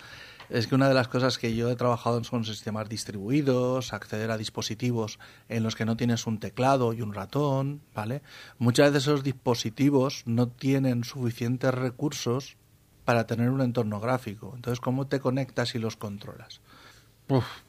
es 0.50 0.66
que 0.66 0.74
una 0.74 0.88
de 0.88 0.94
las 0.94 1.06
cosas 1.06 1.38
que 1.38 1.54
yo 1.54 1.70
he 1.70 1.76
trabajado 1.76 2.22
son 2.24 2.44
sistemas 2.44 2.88
distribuidos, 2.88 3.92
acceder 3.92 4.32
a 4.32 4.38
dispositivos 4.38 5.20
en 5.48 5.62
los 5.62 5.76
que 5.76 5.84
no 5.84 5.96
tienes 5.96 6.26
un 6.26 6.40
teclado 6.40 6.92
y 6.92 7.00
un 7.00 7.14
ratón, 7.14 7.80
¿vale? 7.94 8.22
Muchas 8.58 8.90
veces 8.90 9.04
esos 9.04 9.22
dispositivos 9.22 10.24
no 10.26 10.48
tienen 10.48 11.04
suficientes 11.04 11.72
recursos 11.72 12.56
para 13.04 13.26
tener 13.26 13.50
un 13.50 13.60
entorno 13.60 14.00
gráfico. 14.00 14.52
Entonces, 14.54 14.80
¿cómo 14.80 15.06
te 15.06 15.20
conectas 15.20 15.74
y 15.74 15.78
los 15.78 15.96
controlas? 15.96 16.60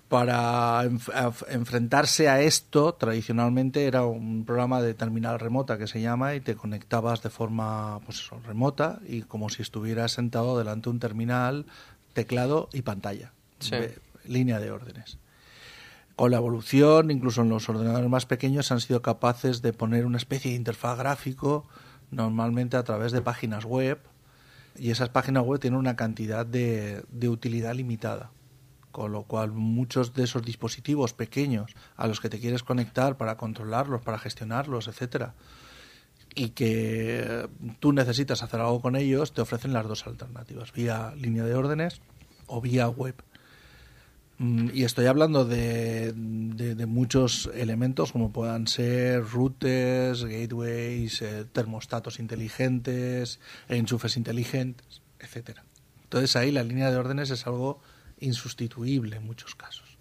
Para 0.10 0.84
enfrentarse 0.84 2.30
a 2.30 2.42
esto, 2.42 2.94
tradicionalmente 2.96 3.86
era 3.86 4.04
un 4.04 4.46
programa 4.46 4.82
de 4.82 4.94
terminal 4.94 5.40
remota 5.40 5.78
que 5.78 5.88
se 5.88 6.02
llama 6.02 6.36
y 6.36 6.42
te 6.42 6.56
conectabas 6.56 7.24
de 7.24 7.30
forma 7.30 8.00
pues 8.06 8.30
remota 8.46 9.00
y 9.08 9.22
como 9.22 9.50
si 9.50 9.62
estuvieras 9.62 10.12
sentado 10.12 10.58
delante 10.58 10.90
de 10.90 10.90
un 10.92 11.00
terminal 11.00 11.66
teclado 12.14 12.70
y 12.74 12.82
pantalla, 12.82 13.32
línea 14.26 14.60
de 14.60 14.72
órdenes. 14.72 15.18
Con 16.16 16.30
la 16.30 16.38
evolución, 16.38 17.10
incluso 17.10 17.42
en 17.42 17.50
los 17.50 17.68
ordenadores 17.70 18.10
más 18.10 18.28
pequeños, 18.28 18.72
han 18.72 18.82
sido 18.82 19.02
capaces 19.02 19.64
de 19.64 19.74
poner 19.74 20.06
una 20.06 20.18
especie 20.18 20.52
de 20.52 20.58
interfaz 20.58 20.98
gráfico, 20.98 21.66
normalmente 22.12 22.78
a 22.78 22.84
través 22.84 23.12
de 23.12 23.22
páginas 23.22 23.66
web, 23.66 24.00
y 24.76 24.92
esas 24.92 25.10
páginas 25.10 25.44
web 25.44 25.60
tienen 25.60 25.80
una 25.80 25.96
cantidad 25.96 26.46
de, 26.46 27.04
de 27.10 27.30
utilidad 27.30 27.76
limitada. 27.76 28.32
Con 28.92 29.12
lo 29.12 29.24
cual, 29.24 29.52
muchos 29.52 30.14
de 30.14 30.24
esos 30.24 30.44
dispositivos 30.44 31.14
pequeños 31.14 31.74
a 31.96 32.06
los 32.06 32.20
que 32.20 32.30
te 32.30 32.40
quieres 32.40 32.62
conectar 32.62 33.18
para 33.18 33.38
controlarlos, 33.38 34.02
para 34.02 34.20
gestionarlos, 34.20 34.88
etcétera, 34.88 35.34
y 36.36 36.50
que 36.50 37.50
tú 37.80 37.92
necesitas 37.94 38.44
hacer 38.44 38.60
algo 38.60 38.82
con 38.82 38.96
ellos, 38.96 39.34
te 39.34 39.42
ofrecen 39.42 39.74
las 39.74 39.88
dos 39.88 40.06
alternativas, 40.06 40.72
vía 40.74 41.14
línea 41.16 41.44
de 41.44 41.56
órdenes 41.56 42.02
o 42.48 42.62
vía 42.62 42.88
web. 42.88 43.16
Mm, 44.40 44.70
y 44.74 44.84
estoy 44.84 45.06
hablando 45.06 45.46
de, 45.46 46.12
de, 46.14 46.86
muchos 46.86 47.50
elementos 47.54 48.12
como 48.12 48.32
puedan 48.32 48.68
ser 48.68 49.24
routers, 49.24 50.26
gateways, 50.26 51.22
eh, 51.22 51.46
termostatos 51.52 52.20
inteligentes, 52.20 53.40
enchufes 53.70 54.18
inteligentes, 54.18 55.02
etcétera. 55.20 55.64
Entonces 56.04 56.36
ahí 56.36 56.52
la 56.52 56.64
línea 56.64 56.92
de 56.92 56.98
órdenes 56.98 57.30
es 57.30 57.46
algo 57.46 57.80
insustituible 58.20 59.18
en 59.18 59.26
muchos 59.26 59.56
casos 59.56 59.94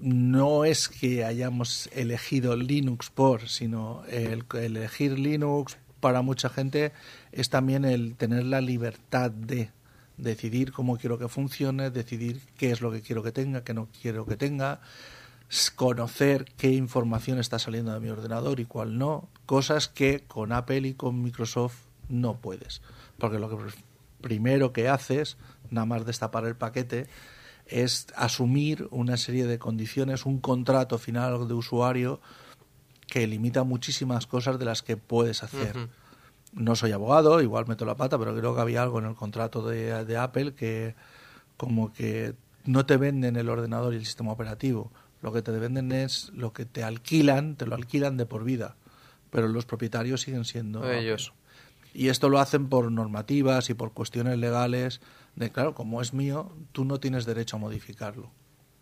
no 0.00 0.64
es 0.64 0.88
que 0.88 1.24
hayamos 1.24 1.88
elegido 1.92 2.56
Linux 2.56 3.10
por, 3.10 3.48
sino 3.48 4.04
el, 4.08 4.44
elegir 4.54 5.18
Linux 5.18 5.78
para 6.00 6.22
mucha 6.22 6.48
gente 6.48 6.92
es 7.32 7.48
también 7.48 7.84
el 7.84 8.16
tener 8.16 8.44
la 8.44 8.60
libertad 8.60 9.30
de 9.30 9.70
decidir 10.16 10.72
cómo 10.72 10.96
quiero 10.96 11.18
que 11.18 11.28
funcione, 11.28 11.90
decidir 11.90 12.40
qué 12.56 12.70
es 12.70 12.80
lo 12.80 12.90
que 12.90 13.02
quiero 13.02 13.22
que 13.22 13.32
tenga, 13.32 13.64
qué 13.64 13.74
no 13.74 13.88
quiero 14.00 14.26
que 14.26 14.36
tenga, 14.36 14.80
conocer 15.74 16.46
qué 16.56 16.70
información 16.72 17.38
está 17.38 17.58
saliendo 17.58 17.92
de 17.92 18.00
mi 18.00 18.08
ordenador 18.08 18.60
y 18.60 18.64
cuál 18.64 18.98
no, 18.98 19.28
cosas 19.46 19.88
que 19.88 20.20
con 20.20 20.52
Apple 20.52 20.88
y 20.88 20.94
con 20.94 21.22
Microsoft 21.22 21.82
no 22.08 22.38
puedes, 22.38 22.82
porque 23.18 23.38
lo 23.38 23.48
que 23.48 23.56
primero 24.20 24.72
que 24.72 24.88
haces, 24.88 25.36
nada 25.70 25.86
más 25.86 26.06
destapar 26.06 26.44
el 26.46 26.56
paquete, 26.56 27.06
es 27.66 28.06
asumir 28.14 28.88
una 28.90 29.16
serie 29.16 29.46
de 29.46 29.58
condiciones, 29.58 30.24
un 30.24 30.38
contrato 30.38 30.98
final 30.98 31.48
de 31.48 31.54
usuario 31.54 32.20
que 33.06 33.26
limita 33.26 33.64
muchísimas 33.64 34.26
cosas 34.26 34.58
de 34.58 34.64
las 34.64 34.82
que 34.82 34.96
puedes 34.96 35.42
hacer. 35.42 35.88
No 36.56 36.74
soy 36.74 36.90
abogado, 36.90 37.40
igual 37.40 37.66
meto 37.68 37.84
la 37.84 37.94
pata, 37.94 38.18
pero 38.18 38.36
creo 38.36 38.54
que 38.54 38.60
había 38.60 38.82
algo 38.82 38.98
en 38.98 39.04
el 39.04 39.14
contrato 39.14 39.64
de, 39.64 40.04
de 40.04 40.16
Apple 40.16 40.54
que 40.54 40.96
como 41.56 41.92
que 41.92 42.34
no 42.64 42.84
te 42.84 42.96
venden 42.96 43.36
el 43.36 43.48
ordenador 43.48 43.94
y 43.94 43.98
el 43.98 44.04
sistema 44.04 44.32
operativo. 44.32 44.90
Lo 45.22 45.32
que 45.32 45.42
te 45.42 45.52
venden 45.52 45.92
es 45.92 46.30
lo 46.34 46.52
que 46.52 46.64
te 46.64 46.82
alquilan, 46.82 47.56
te 47.56 47.66
lo 47.66 47.74
alquilan 47.74 48.16
de 48.16 48.26
por 48.26 48.44
vida. 48.44 48.76
Pero 49.30 49.48
los 49.48 49.64
propietarios 49.64 50.22
siguen 50.22 50.44
siendo 50.44 50.90
ellos. 50.90 51.32
Y 51.94 52.08
esto 52.08 52.28
lo 52.28 52.38
hacen 52.38 52.68
por 52.68 52.90
normativas 52.92 53.70
y 53.70 53.74
por 53.74 53.92
cuestiones 53.92 54.38
legales 54.38 55.00
de, 55.34 55.50
claro, 55.50 55.74
como 55.74 56.02
es 56.02 56.12
mío, 56.12 56.52
tú 56.72 56.84
no 56.84 57.00
tienes 57.00 57.24
derecho 57.24 57.56
a 57.56 57.58
modificarlo. 57.58 58.30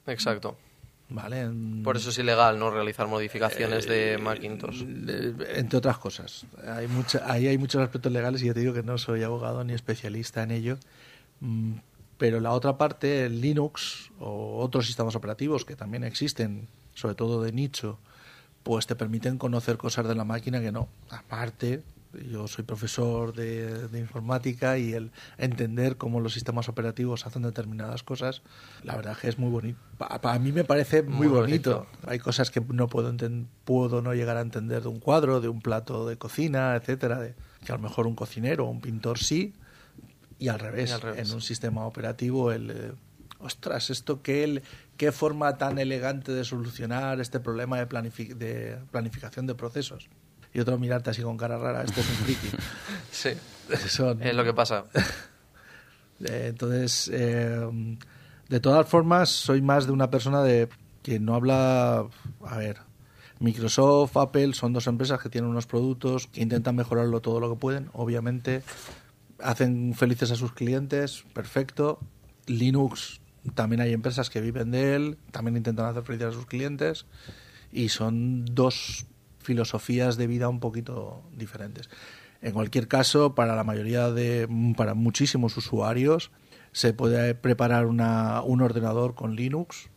Exacto. 0.06 0.56
¿Vale? 1.08 1.48
Por 1.82 1.96
eso 1.96 2.10
es 2.10 2.18
ilegal 2.18 2.58
no 2.58 2.70
realizar 2.70 3.06
modificaciones 3.06 3.86
de 3.86 4.14
eh, 4.14 4.18
Macintosh. 4.18 4.82
entre 4.82 5.78
otras 5.78 5.98
cosas. 5.98 6.46
Hay 6.66 6.88
mucha, 6.88 7.30
ahí 7.30 7.46
hay 7.46 7.58
muchos 7.58 7.82
aspectos 7.82 8.10
legales 8.10 8.42
y 8.42 8.46
yo 8.46 8.54
te 8.54 8.60
digo 8.60 8.72
que 8.72 8.82
no 8.82 8.96
soy 8.96 9.22
abogado 9.22 9.62
ni 9.64 9.74
especialista 9.74 10.42
en 10.42 10.50
ello. 10.50 10.78
Mm, 11.40 11.74
pero 12.16 12.40
la 12.40 12.52
otra 12.52 12.78
parte, 12.78 13.26
el 13.26 13.40
Linux 13.40 14.10
o 14.18 14.58
otros 14.58 14.86
sistemas 14.86 15.14
operativos 15.14 15.64
que 15.64 15.76
también 15.76 16.04
existen, 16.04 16.68
sobre 16.94 17.14
todo 17.14 17.42
de 17.42 17.52
nicho, 17.52 17.98
pues 18.62 18.86
te 18.86 18.96
permiten 18.96 19.36
conocer 19.36 19.76
cosas 19.76 20.08
de 20.08 20.14
la 20.14 20.24
máquina 20.24 20.60
que 20.60 20.72
no. 20.72 20.88
Aparte, 21.10 21.82
yo 22.31 22.48
soy 22.48 22.64
profesor 22.64 23.35
de, 23.35 23.88
informática 23.98 24.79
y 24.79 24.92
el 24.92 25.12
entender 25.38 25.96
cómo 25.96 26.20
los 26.20 26.35
sistemas 26.35 26.68
operativos 26.68 27.27
hacen 27.27 27.42
determinadas 27.42 28.03
cosas, 28.03 28.42
la 28.83 28.96
verdad 28.96 29.16
que 29.16 29.29
es 29.29 29.38
muy 29.38 29.50
bonito. 29.50 29.79
Para 29.98 30.38
mí 30.38 30.53
me 30.53 30.64
parece 30.64 31.03
muy, 31.03 31.27
bonito. 31.27 31.87
Hay 32.07 32.18
cosas 32.18 32.50
que 32.50 32.61
no 32.61 32.88
puedo, 32.88 33.14
puedo 33.64 34.03
no 34.03 34.14
llegar 34.14 34.37
a 34.37 34.40
entender 34.40 34.83
de 34.83 34.88
un 34.88 35.00
cuadro, 35.00 35.40
de 35.40 35.48
un 35.48 35.61
plato 35.61 36.07
de 36.07 36.16
cocina, 36.16 36.74
etcétera, 36.77 37.20
de, 37.20 37.35
que 37.64 37.72
a 37.72 37.77
lo 37.77 37.83
mejor 37.83 38.07
un 38.07 38.14
cocinero 38.14 38.66
o 38.66 38.70
un 38.70 38.81
pintor 38.81 39.18
sí, 39.18 39.55
y 40.38 40.48
al 40.48 40.59
revés, 40.59 40.98
en 41.16 41.33
un 41.33 41.40
sistema 41.40 41.87
operativo 41.87 42.53
el... 42.53 42.70
Eh, 42.70 42.92
ostras, 43.38 43.90
esto 43.90 44.22
qué, 44.22 44.62
qué 44.96 45.12
forma 45.12 45.59
tan 45.59 45.79
elegante 45.79 46.33
de 46.33 46.44
solucionar 46.44 47.20
este 47.20 47.40
problema 47.40 47.79
de, 47.79 47.85
de 48.35 48.79
planificación 48.90 49.46
de 49.46 49.55
procesos 49.55 50.09
y 50.54 50.60
otro 50.60 50.78
mirarte 50.78 51.10
así 51.10 51.20
con 51.20 51.36
cara 51.36 51.58
rara, 51.58 51.82
este 51.82 52.00
es 52.00 52.08
un 52.08 52.16
friki. 52.16 52.48
sí, 53.10 53.30
es 53.68 54.34
lo 54.34 54.44
que 54.44 54.54
pasa. 54.54 54.84
Eh, 56.20 56.46
entonces, 56.50 57.10
eh, 57.12 57.60
de 58.48 58.60
todas 58.60 58.88
formas, 58.88 59.28
soy 59.28 59.60
más 59.60 59.84
de 59.86 59.92
una 59.92 60.10
persona 60.10 60.44
de 60.44 60.68
que 61.02 61.18
no 61.18 61.34
habla, 61.34 62.06
a 62.46 62.56
ver, 62.56 62.78
Microsoft, 63.40 64.16
Apple 64.16 64.54
son 64.54 64.72
dos 64.72 64.86
empresas 64.86 65.20
que 65.20 65.28
tienen 65.28 65.50
unos 65.50 65.66
productos 65.66 66.28
que 66.28 66.40
intentan 66.40 66.76
mejorarlo 66.76 67.20
todo 67.20 67.40
lo 67.40 67.50
que 67.50 67.56
pueden, 67.58 67.90
obviamente 67.92 68.62
hacen 69.40 69.94
felices 69.94 70.30
a 70.30 70.36
sus 70.36 70.52
clientes, 70.52 71.24
perfecto. 71.32 71.98
Linux 72.46 73.20
también 73.54 73.80
hay 73.80 73.92
empresas 73.92 74.30
que 74.30 74.40
viven 74.40 74.70
de 74.70 74.94
él, 74.94 75.18
también 75.30 75.56
intentan 75.56 75.86
hacer 75.86 76.02
felices 76.02 76.28
a 76.28 76.32
sus 76.32 76.46
clientes 76.46 77.06
y 77.70 77.90
son 77.90 78.44
dos 78.46 79.06
filosofías 79.44 80.16
de 80.16 80.26
vida 80.26 80.48
un 80.48 80.59
poquito 80.59 81.22
diferentes. 81.37 81.88
En 82.42 82.52
cualquier 82.52 82.88
caso, 82.88 83.35
para 83.35 83.54
la 83.54 83.64
mayoría 83.64 84.11
de, 84.11 84.48
para 84.76 84.94
muchísimos 84.94 85.57
usuarios, 85.57 86.30
se 86.72 86.92
puede 86.92 87.35
preparar 87.35 87.87
una, 87.87 88.42
un 88.42 88.61
ordenador 88.61 89.14
con 89.14 89.37
Linux 89.37 89.88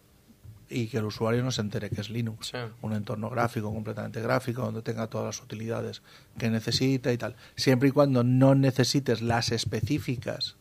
y 0.70 0.88
que 0.88 0.98
el 0.98 1.06
usuario 1.06 1.44
no 1.44 1.52
se 1.52 1.62
entere 1.62 1.90
que 1.90 2.02
es 2.02 2.10
Linux. 2.10 2.54
Un 2.82 2.94
entorno 2.94 3.30
gráfico, 3.30 3.74
completamente 3.74 4.22
gráfico, 4.22 4.62
donde 4.62 4.82
tenga 4.82 5.08
todas 5.08 5.26
las 5.26 5.44
utilidades 5.44 6.02
que 6.38 6.50
necesita 6.50 7.12
y 7.12 7.18
tal. 7.18 7.36
Siempre 7.56 7.90
y 7.90 7.92
cuando 7.92 8.24
no 8.24 8.56
necesites 8.56 9.22
las 9.22 9.52
específicas 9.52 10.58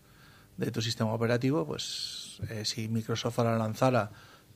de 0.56 0.70
tu 0.70 0.80
sistema 0.80 1.12
operativo, 1.12 1.66
pues 1.66 2.40
eh, 2.48 2.64
si 2.64 2.88
Microsoft 2.88 3.38
ahora 3.38 3.58
lanzara 3.58 4.10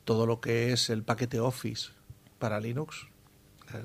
todo 0.04 0.26
lo 0.26 0.40
que 0.40 0.72
es 0.72 0.88
el 0.88 1.02
paquete 1.02 1.40
Office 1.40 1.90
para 2.38 2.60
Linux, 2.60 3.06
eh, 3.74 3.84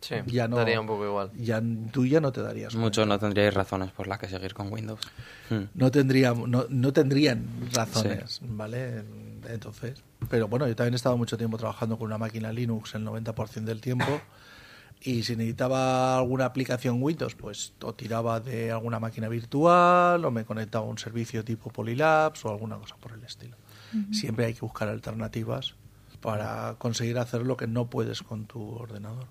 Sí, 0.00 0.14
ya 0.26 0.46
no, 0.46 0.56
daría 0.56 0.80
un 0.80 0.86
poco 0.86 1.04
igual. 1.04 1.30
Ya, 1.36 1.62
tú 1.90 2.04
ya 2.06 2.20
no 2.20 2.32
te 2.32 2.42
darías. 2.42 2.74
Muchos 2.74 3.06
no 3.06 3.18
tendríais 3.18 3.54
razones 3.54 3.90
por 3.92 4.06
las 4.06 4.18
que 4.18 4.28
seguir 4.28 4.54
con 4.54 4.72
Windows. 4.72 5.00
Hmm. 5.50 5.64
No, 5.74 5.90
tendría, 5.90 6.34
no, 6.34 6.66
no 6.68 6.92
tendrían 6.92 7.46
razones, 7.72 8.40
¿vale? 8.42 9.04
Entonces, 9.48 10.02
pero 10.28 10.48
bueno, 10.48 10.66
yo 10.68 10.76
también 10.76 10.94
he 10.94 10.96
estado 10.96 11.16
mucho 11.16 11.36
tiempo 11.36 11.56
trabajando 11.56 11.98
con 11.98 12.06
una 12.06 12.18
máquina 12.18 12.52
Linux 12.52 12.94
el 12.94 13.04
90% 13.04 13.64
del 13.64 13.80
tiempo. 13.80 14.20
Y 15.00 15.22
si 15.22 15.36
necesitaba 15.36 16.16
alguna 16.16 16.46
aplicación 16.46 17.02
Windows, 17.02 17.34
pues 17.34 17.74
o 17.82 17.94
tiraba 17.94 18.40
de 18.40 18.72
alguna 18.72 18.98
máquina 18.98 19.28
virtual 19.28 20.24
o 20.24 20.30
me 20.30 20.44
conectaba 20.44 20.86
a 20.86 20.88
un 20.88 20.98
servicio 20.98 21.44
tipo 21.44 21.70
Polylabs 21.70 22.44
o 22.44 22.50
alguna 22.50 22.76
cosa 22.76 22.96
por 22.96 23.12
el 23.12 23.22
estilo. 23.24 23.56
Siempre 24.10 24.44
hay 24.46 24.54
que 24.54 24.60
buscar 24.60 24.88
alternativas 24.88 25.74
para 26.20 26.74
conseguir 26.78 27.18
hacer 27.18 27.42
lo 27.42 27.56
que 27.56 27.66
no 27.66 27.88
puedes 27.88 28.22
con 28.22 28.46
tu 28.46 28.74
ordenador. 28.74 29.26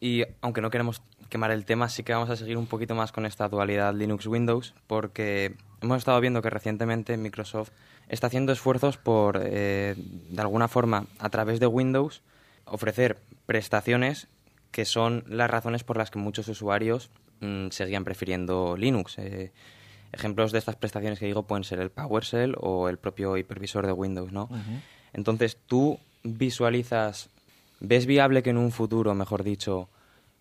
Y 0.00 0.24
aunque 0.40 0.60
no 0.60 0.70
queremos 0.70 1.02
quemar 1.28 1.50
el 1.50 1.64
tema, 1.64 1.88
sí 1.88 2.02
que 2.02 2.12
vamos 2.12 2.30
a 2.30 2.36
seguir 2.36 2.56
un 2.56 2.66
poquito 2.66 2.94
más 2.94 3.12
con 3.12 3.26
esta 3.26 3.48
dualidad 3.48 3.94
Linux-Windows, 3.94 4.74
porque 4.86 5.56
hemos 5.82 5.98
estado 5.98 6.20
viendo 6.20 6.42
que 6.42 6.50
recientemente 6.50 7.16
Microsoft 7.16 7.70
está 8.08 8.28
haciendo 8.28 8.52
esfuerzos 8.52 8.96
por, 8.96 9.40
eh, 9.42 9.94
de 9.96 10.40
alguna 10.40 10.68
forma, 10.68 11.06
a 11.18 11.28
través 11.28 11.60
de 11.60 11.66
Windows, 11.66 12.22
ofrecer 12.64 13.18
prestaciones 13.46 14.28
que 14.70 14.84
son 14.84 15.24
las 15.26 15.50
razones 15.50 15.84
por 15.84 15.96
las 15.96 16.10
que 16.10 16.18
muchos 16.18 16.48
usuarios 16.48 17.10
mm, 17.40 17.68
seguían 17.70 18.04
prefiriendo 18.04 18.76
Linux. 18.76 19.18
Eh, 19.18 19.52
ejemplos 20.12 20.52
de 20.52 20.58
estas 20.58 20.76
prestaciones 20.76 21.18
que 21.18 21.26
digo 21.26 21.42
pueden 21.42 21.64
ser 21.64 21.80
el 21.80 21.90
PowerShell 21.90 22.54
o 22.58 22.88
el 22.88 22.98
propio 22.98 23.36
hipervisor 23.36 23.86
de 23.86 23.92
Windows, 23.92 24.32
¿no? 24.32 24.48
Entonces, 25.12 25.58
tú 25.66 25.98
visualizas, 26.22 27.30
ves 27.80 28.06
viable 28.06 28.42
que 28.42 28.50
en 28.50 28.58
un 28.58 28.70
futuro, 28.72 29.14
mejor 29.14 29.42
dicho, 29.44 29.88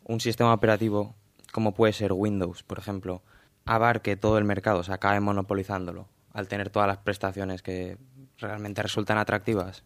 un 0.06 0.19
sistema 0.19 0.54
operativo 0.54 1.15
como 1.52 1.73
puede 1.73 1.93
ser 1.93 2.13
Windows, 2.13 2.63
por 2.63 2.78
ejemplo, 2.80 3.23
abarque 3.65 4.15
todo 4.17 4.38
el 4.38 4.43
mercado, 4.43 4.80
o 4.80 4.84
sea, 4.84 4.95
acabe 4.95 5.19
monopolizándolo 5.19 6.08
al 6.34 6.47
tener 6.47 6.69
todas 6.69 6.88
las 6.88 6.97
prestaciones 7.00 7.62
que 7.62 7.97
realmente 8.38 8.82
resultan 8.84 9.17
atractivas? 9.17 9.84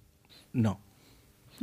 No. 0.53 0.79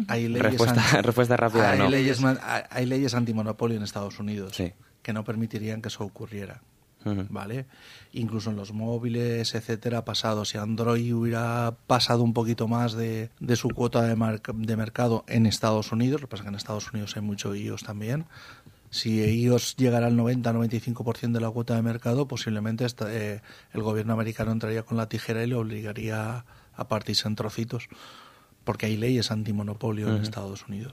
Hay 0.07 0.29
leyes, 0.29 0.42
respuesta, 0.42 0.81
anti- 0.81 1.03
respuesta 1.03 1.37
rápida, 1.37 1.70
hay 1.72 1.79
no. 1.79 1.88
leyes, 1.90 2.22
hay- 2.24 2.62
hay 2.70 2.87
leyes 2.87 3.14
antimonopolio 3.14 3.77
en 3.77 3.83
Estados 3.83 4.18
Unidos 4.18 4.55
Sí. 4.57 4.72
que 5.03 5.12
no 5.12 5.24
permitirían 5.24 5.83
que 5.83 5.88
eso 5.88 6.05
ocurriera. 6.05 6.62
¿Vale? 7.31 7.66
Incluso 8.12 8.51
en 8.51 8.57
los 8.57 8.73
móviles, 8.73 9.55
etcétera, 9.55 9.99
ha 9.99 10.05
pasado. 10.05 10.44
Si 10.44 10.59
Android 10.59 11.12
hubiera 11.14 11.77
pasado 11.87 12.23
un 12.23 12.33
poquito 12.33 12.68
más 12.68 12.94
de, 12.94 13.31
de 13.40 13.57
su 13.57 13.68
cuota 13.71 14.03
de, 14.03 14.16
marca- 14.16 14.53
de 14.55 14.77
mercado 14.77 15.25
en 15.29 15.47
Estados 15.47 15.92
Unidos, 15.92 16.21
lo 16.21 16.27
que 16.29 16.31
pasa 16.31 16.42
es 16.42 16.44
que 16.44 16.49
en 16.51 16.55
Estados 16.57 16.92
Unidos 16.92 17.16
hay 17.16 17.23
mucho 17.23 17.55
iOS 17.55 17.83
también. 17.85 18.25
Si 18.90 19.21
iOS 19.23 19.77
llegara 19.77 20.07
al 20.07 20.16
90-95% 20.16 21.33
de 21.33 21.40
la 21.40 21.51
cuota 21.51 21.75
de 21.77 21.83
mercado, 21.83 22.27
posiblemente 22.27 22.85
esta- 22.87 23.12
eh, 23.14 23.42
el 23.75 23.83
gobierno 23.83 24.14
americano 24.14 24.51
entraría 24.53 24.83
con 24.83 24.97
la 24.97 25.09
tijera 25.09 25.44
y 25.44 25.47
le 25.47 25.55
obligaría 25.57 26.44
a 26.75 26.88
partirse 26.88 27.29
en 27.29 27.35
trocitos, 27.37 27.88
porque 28.64 28.87
hay 28.87 28.97
leyes 28.97 29.31
antimonopolio 29.31 30.09
en 30.09 30.14
Ujú. 30.14 30.23
Estados 30.23 30.66
Unidos. 30.68 30.92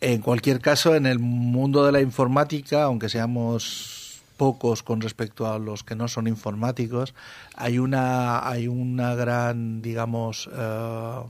En 0.00 0.20
cualquier 0.20 0.60
caso, 0.60 0.94
en 0.96 1.06
el 1.06 1.18
mundo 1.20 1.84
de 1.86 1.92
la 1.92 2.00
informática, 2.00 2.82
aunque 2.84 3.08
seamos 3.08 4.01
pocos 4.42 4.82
con 4.82 5.00
respecto 5.00 5.46
a 5.46 5.58
los 5.60 5.84
que 5.84 5.94
no 5.94 6.08
son 6.08 6.26
informáticos, 6.26 7.14
hay 7.54 7.78
una, 7.78 8.48
hay 8.48 8.66
una 8.66 9.14
gran, 9.14 9.82
digamos, 9.82 10.50
eh, 10.52 11.20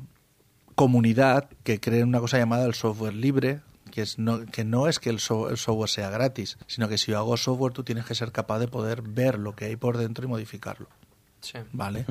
comunidad 0.75 1.48
que 1.62 1.79
cree 1.79 2.05
una 2.05 2.20
cosa 2.20 2.38
llamada 2.38 2.64
el 2.64 2.72
software 2.75 3.12
libre, 3.14 3.61
que, 3.90 4.01
es 4.01 4.18
no, 4.18 4.46
que 4.46 4.64
no 4.64 4.88
es 4.88 4.98
que 4.98 5.11
el, 5.11 5.18
so- 5.20 5.51
el 5.51 5.59
software 5.59 5.90
sea 5.90 6.09
gratis, 6.09 6.57
sino 6.66 6.88
que 6.88 6.96
si 6.96 7.11
yo 7.12 7.18
hago 7.18 7.37
software 7.37 7.75
tú 7.75 7.83
tienes 7.85 8.07
que 8.07 8.14
ser 8.14 8.33
capaz 8.33 8.59
de 8.61 8.68
poder 8.68 9.03
ver 9.03 9.38
lo 9.38 9.55
que 9.55 9.66
hay 9.66 9.77
por 9.77 9.98
dentro 9.98 10.25
y 10.25 10.29
modificarlo. 10.29 10.87
Sí. 11.42 11.59
¿Vale? 11.72 12.07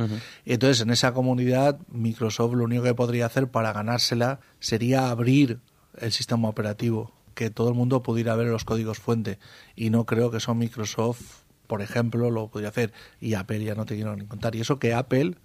Entonces 0.45 0.81
en 0.81 0.91
esa 0.91 1.13
comunidad 1.13 1.79
Microsoft 1.89 2.53
lo 2.53 2.65
único 2.65 2.83
que 2.83 2.93
podría 2.93 3.25
hacer 3.25 3.47
para 3.47 3.73
ganársela 3.73 4.39
sería 4.59 5.09
abrir 5.09 5.59
el 5.97 6.11
sistema 6.11 6.47
operativo, 6.49 7.11
que 7.41 7.49
todo 7.49 7.69
el 7.69 7.73
mundo 7.73 8.03
pudiera 8.03 8.35
ver 8.35 8.49
los 8.49 8.65
códigos 8.65 8.99
fuente. 8.99 9.39
Y 9.75 9.89
no 9.89 10.05
creo 10.05 10.29
que 10.29 10.37
eso 10.37 10.53
Microsoft, 10.53 11.41
por 11.65 11.81
ejemplo, 11.81 12.29
lo 12.29 12.49
podría 12.49 12.69
hacer. 12.69 12.93
Y 13.19 13.33
Apple 13.33 13.63
ya 13.63 13.73
no 13.73 13.87
te 13.87 13.95
quiero 13.95 14.15
ni 14.15 14.27
contar. 14.27 14.55
Y 14.55 14.61
eso 14.61 14.77
que 14.77 14.93
Apple 14.93 15.37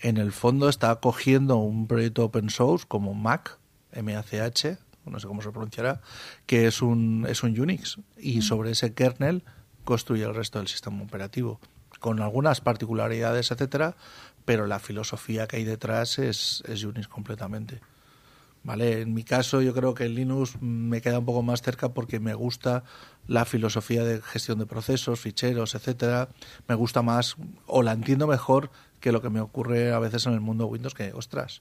en 0.00 0.16
el 0.16 0.32
fondo 0.32 0.70
está 0.70 0.96
cogiendo 0.96 1.56
un 1.56 1.86
proyecto 1.86 2.24
open 2.24 2.48
source 2.48 2.86
como 2.88 3.12
Mac, 3.12 3.58
MACH, 3.94 4.78
no 5.04 5.20
sé 5.20 5.26
cómo 5.26 5.42
se 5.42 5.50
pronunciará, 5.50 6.00
que 6.46 6.66
es 6.66 6.80
un, 6.80 7.26
es 7.28 7.42
un 7.42 7.60
Unix. 7.60 7.98
Y 8.16 8.40
sobre 8.40 8.70
ese 8.70 8.94
kernel 8.94 9.44
construye 9.84 10.24
el 10.24 10.34
resto 10.34 10.60
del 10.60 10.68
sistema 10.68 11.02
operativo 11.02 11.60
con 12.00 12.22
algunas 12.22 12.62
particularidades, 12.62 13.50
etcétera, 13.50 13.96
pero 14.46 14.66
la 14.66 14.78
filosofía 14.78 15.46
que 15.46 15.56
hay 15.56 15.64
detrás 15.64 16.18
es, 16.18 16.62
es 16.66 16.84
Unix 16.84 17.06
completamente. 17.06 17.82
¿Vale? 18.64 19.02
En 19.02 19.12
mi 19.12 19.24
caso, 19.24 19.60
yo 19.60 19.74
creo 19.74 19.92
que 19.92 20.06
el 20.06 20.14
Linux 20.14 20.60
me 20.62 21.02
queda 21.02 21.18
un 21.18 21.26
poco 21.26 21.42
más 21.42 21.60
cerca 21.60 21.92
porque 21.92 22.18
me 22.18 22.32
gusta 22.32 22.82
la 23.26 23.44
filosofía 23.44 24.04
de 24.04 24.22
gestión 24.22 24.58
de 24.58 24.64
procesos, 24.64 25.20
ficheros, 25.20 25.74
etcétera. 25.74 26.30
Me 26.66 26.74
gusta 26.74 27.02
más 27.02 27.36
o 27.66 27.82
la 27.82 27.92
entiendo 27.92 28.26
mejor 28.26 28.70
que 29.00 29.12
lo 29.12 29.20
que 29.20 29.28
me 29.28 29.42
ocurre 29.42 29.92
a 29.92 29.98
veces 29.98 30.24
en 30.24 30.32
el 30.32 30.40
mundo 30.40 30.66
Windows, 30.66 30.94
que, 30.94 31.12
ostras, 31.12 31.60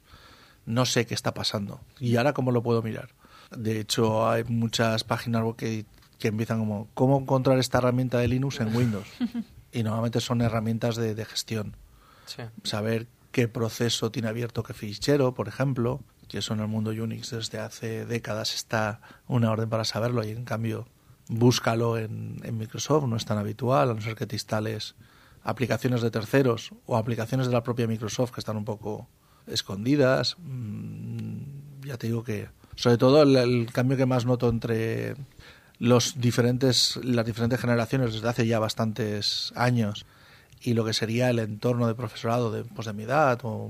no 0.65 0.85
sé 0.85 1.05
qué 1.05 1.13
está 1.13 1.33
pasando. 1.33 1.81
¿Y 1.99 2.15
ahora 2.15 2.33
cómo 2.33 2.51
lo 2.51 2.63
puedo 2.63 2.81
mirar? 2.81 3.09
De 3.51 3.81
hecho, 3.81 4.29
hay 4.29 4.45
muchas 4.45 5.03
páginas 5.03 5.43
que, 5.57 5.85
que 6.19 6.29
empiezan 6.29 6.59
como, 6.59 6.87
¿cómo 6.93 7.19
encontrar 7.19 7.59
esta 7.59 7.79
herramienta 7.79 8.17
de 8.19 8.29
Linux 8.29 8.61
en 8.61 8.73
Windows? 8.73 9.07
y 9.73 9.83
normalmente 9.83 10.21
son 10.21 10.41
herramientas 10.41 10.95
de, 10.95 11.15
de 11.15 11.25
gestión. 11.25 11.75
Sí. 12.27 12.43
Saber 12.63 13.07
qué 13.33 13.49
proceso 13.49 14.09
tiene 14.09 14.29
abierto 14.29 14.63
qué 14.63 14.73
fichero, 14.73 15.33
por 15.33 15.49
ejemplo, 15.49 15.99
que 16.34 16.39
eso 16.39 16.56
en 16.56 16.62
el 16.62 16.67
mundo 16.67 16.89
Unix 16.89 17.30
desde 17.30 17.60
hace 17.60 18.08
décadas 18.08 18.56
está 18.56 19.02
una 19.28 19.52
orden 19.52 19.69
para 19.69 19.84
saberlo 19.84 20.24
y 20.24 20.32
en 20.32 20.46
cambio 20.46 20.88
búscalo 21.30 21.96
en, 22.00 22.41
en 22.43 22.58
Microsoft, 22.58 23.06
no 23.06 23.17
es 23.17 23.26
tan 23.26 23.38
habitual, 23.38 23.91
a 23.91 23.93
no 23.93 24.02
ser 24.02 24.15
que 24.15 24.26
te 24.26 24.36
instales 24.36 24.96
aplicaciones 25.43 26.02
de 26.02 26.10
terceros 26.10 26.72
o 26.88 26.98
aplicaciones 26.98 27.46
de 27.46 27.54
la 27.54 27.62
propia 27.62 27.86
Microsoft 27.86 28.32
que 28.32 28.39
están 28.39 28.58
un 28.58 28.65
poco 28.65 29.08
escondidas. 29.46 30.38
Mm, 30.39 31.86
Ya 31.86 31.98
te 31.98 32.08
digo 32.08 32.24
que, 32.24 32.50
sobre 32.76 32.98
todo, 32.98 33.22
el, 33.22 33.72
cambio 33.72 33.96
que 33.96 34.08
más 34.08 34.26
noto 34.26 34.50
entre 34.50 35.15
los 35.78 36.19
diferentes, 36.19 37.00
las 37.04 37.28
diferentes 37.28 37.62
generaciones 37.62 38.12
desde 38.13 38.28
hace 38.28 38.48
ya 38.48 38.58
bastantes 38.58 39.54
años 39.56 40.08
y 40.62 40.74
lo 40.74 40.84
que 40.84 40.93
sería 40.93 41.30
el 41.30 41.38
entorno 41.38 41.86
de 41.86 41.93
profesorado 41.93 42.52
de, 42.52 42.63
pues 42.63 42.88
de 42.88 42.93
mi 42.93 43.04
edad 43.04 43.39
o 43.43 43.69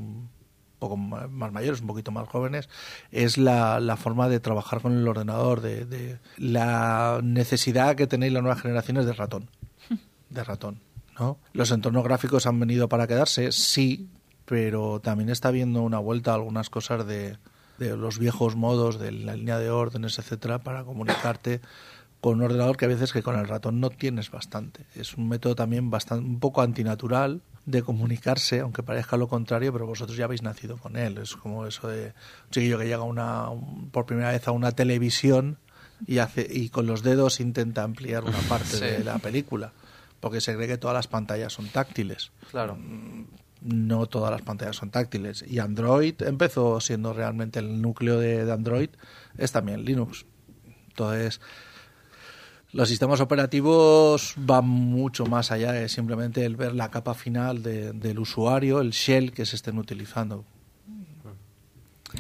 poco 0.84 0.98
más 0.98 1.52
mayores, 1.52 1.82
un 1.82 1.88
poquito 1.88 2.12
más 2.12 2.28
jóvenes, 2.28 2.70
es 3.12 3.38
la, 3.38 3.80
la 3.80 3.96
forma 3.96 4.28
de 4.30 4.40
trabajar 4.40 4.82
con 4.82 4.98
el 4.98 5.08
ordenador, 5.08 5.62
de, 5.62 5.86
de 5.86 6.20
la 6.38 7.20
necesidad 7.24 7.96
que 7.96 8.08
tenéis 8.08 8.34
las 8.34 8.44
nuevas 8.44 8.62
generaciones 8.62 9.06
de 9.06 9.14
ratón, 9.14 9.50
de 10.30 10.44
ratón, 10.44 10.82
¿no? 11.20 11.38
Los 11.54 11.72
entornos 11.72 12.04
gráficos 12.04 12.46
han 12.48 12.60
venido 12.60 12.90
para 12.90 13.08
quedarse, 13.08 13.52
sí, 13.52 14.10
pero 14.46 15.00
también 15.00 15.30
está 15.30 15.48
habiendo 15.48 15.82
una 15.82 16.00
vuelta 16.00 16.32
a 16.32 16.36
algunas 16.36 16.70
cosas 16.70 17.08
de, 17.08 17.38
de 17.78 17.96
los 17.96 18.20
viejos 18.20 18.56
modos, 18.56 19.00
de 19.00 19.12
la 19.12 19.36
línea 19.36 19.60
de 19.60 19.70
órdenes, 19.70 20.20
etcétera, 20.20 20.60
para 20.60 20.84
comunicarte 20.84 21.62
con 22.20 22.36
un 22.36 22.44
ordenador 22.44 22.78
que 22.78 22.86
a 22.86 22.88
veces 22.88 23.12
que 23.12 23.24
con 23.24 23.38
el 23.38 23.48
ratón 23.48 23.80
no 23.80 23.90
tienes 23.90 24.32
bastante. 24.32 24.86
Es 24.96 25.16
un 25.16 25.28
método 25.28 25.56
también 25.56 25.90
bastante 25.90 26.26
un 26.26 26.40
poco 26.40 26.62
antinatural 26.62 27.42
de 27.66 27.82
comunicarse, 27.82 28.60
aunque 28.60 28.84
parezca 28.84 29.16
lo 29.18 29.28
contrario, 29.28 29.72
pero 29.72 29.86
vosotros 29.86 30.18
ya 30.18 30.26
habéis 30.26 30.42
nacido 30.42 30.78
con 30.78 30.98
él. 30.98 31.18
Es 31.18 31.36
como 31.36 31.66
eso 31.66 31.88
de 31.88 32.08
un 32.08 32.52
chiquillo 32.52 32.78
que 32.78 32.86
llega 32.86 33.04
una, 33.04 33.50
un- 33.50 33.90
por 33.90 34.06
primera 34.06 34.32
vez 34.32 34.48
a 34.48 34.52
una 34.52 34.72
televisión 34.74 35.58
y 36.06 36.18
hace 36.18 36.46
y 36.50 36.70
con 36.70 36.86
los 36.88 37.04
dedos 37.04 37.40
intenta 37.40 37.84
ampliar 37.84 38.24
una 38.26 38.38
parte 38.50 38.66
Sí. 38.78 38.82
de 38.82 39.04
la 39.06 39.18
película, 39.20 39.72
porque 40.20 40.42
se 40.42 40.56
cree 40.56 40.68
que 40.68 40.78
todas 40.78 40.94
las 40.96 41.08
pantallas 41.08 41.54
son 41.54 41.68
táctiles 41.70 42.32
Claro. 42.52 42.78
no 43.62 44.06
todas 44.08 44.30
las 44.32 44.42
pantallas 44.42 44.76
son 44.76 44.90
táctiles. 44.92 45.46
Y 45.48 45.60
Android 45.60 46.16
empezó 46.24 46.82
siendo 46.82 47.14
realmente 47.14 47.60
el 47.60 47.82
núcleo 47.82 48.20
de, 48.20 48.44
de 48.44 48.52
Android, 48.52 48.90
es 49.38 49.54
también 49.54 49.86
Linux. 49.86 50.26
Entonces, 50.90 51.40
los 52.74 52.90
sistemas 52.90 53.20
operativos 53.22 54.34
van 54.38 54.66
mucho 54.68 55.26
más 55.26 55.52
allá 55.52 55.72
de 55.72 55.88
simplemente 55.90 56.44
el 56.46 56.56
ver 56.56 56.74
la 56.74 56.90
capa 56.92 57.14
final 57.14 57.62
de- 57.64 57.94
del 57.94 58.20
usuario, 58.20 58.82
el 58.82 58.92
shell 58.92 59.32
que 59.32 59.46
se 59.46 59.56
estén 59.56 59.78
utilizando. 59.78 60.44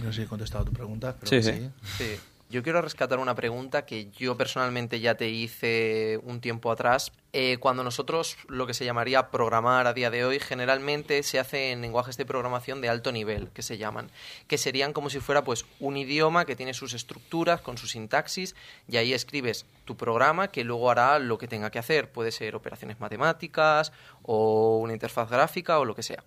No 0.01 0.11
sé 0.11 0.13
si 0.13 0.21
he 0.23 0.25
contestado 0.27 0.63
a 0.63 0.65
tu 0.65 0.73
pregunta. 0.73 1.15
Creo 1.19 1.41
Sí, 1.41 1.47
que 1.49 1.55
sí. 1.57 1.69
Sí. 1.97 2.15
Yo 2.49 2.61
quiero 2.63 2.81
rescatar 2.81 3.19
una 3.19 3.35
pregunta 3.35 3.85
que 3.85 4.09
yo 4.11 4.37
personalmente 4.37 4.99
ya 4.99 5.15
te 5.15 5.29
hice 5.29 6.19
un 6.23 6.39
tiempo 6.39 6.71
atrás. 6.71 7.11
Eh, 7.35 7.57
cuando 7.59 7.83
nosotros 7.83 8.37
lo 8.47 8.67
que 8.67 8.75
se 8.75 8.85
llamaría 8.85 9.31
programar 9.31 9.87
a 9.87 9.93
día 9.93 10.11
de 10.11 10.23
hoy, 10.23 10.39
generalmente 10.39 11.23
se 11.23 11.39
hace 11.39 11.71
en 11.71 11.81
lenguajes 11.81 12.15
de 12.15 12.27
programación 12.27 12.79
de 12.79 12.89
alto 12.89 13.11
nivel, 13.11 13.49
que 13.49 13.63
se 13.63 13.79
llaman, 13.79 14.11
que 14.47 14.59
serían 14.59 14.93
como 14.93 15.09
si 15.09 15.19
fuera 15.19 15.43
pues 15.43 15.65
un 15.79 15.97
idioma 15.97 16.45
que 16.45 16.55
tiene 16.55 16.75
sus 16.75 16.93
estructuras 16.93 17.59
con 17.59 17.79
su 17.79 17.87
sintaxis 17.87 18.55
y 18.87 18.97
ahí 18.97 19.13
escribes 19.13 19.65
tu 19.83 19.97
programa 19.97 20.49
que 20.49 20.63
luego 20.63 20.91
hará 20.91 21.17
lo 21.17 21.39
que 21.39 21.47
tenga 21.47 21.71
que 21.71 21.79
hacer. 21.79 22.11
Puede 22.11 22.31
ser 22.31 22.55
operaciones 22.55 22.99
matemáticas 22.99 23.91
o 24.21 24.77
una 24.77 24.93
interfaz 24.93 25.27
gráfica 25.27 25.79
o 25.79 25.85
lo 25.85 25.95
que 25.95 26.03
sea. 26.03 26.23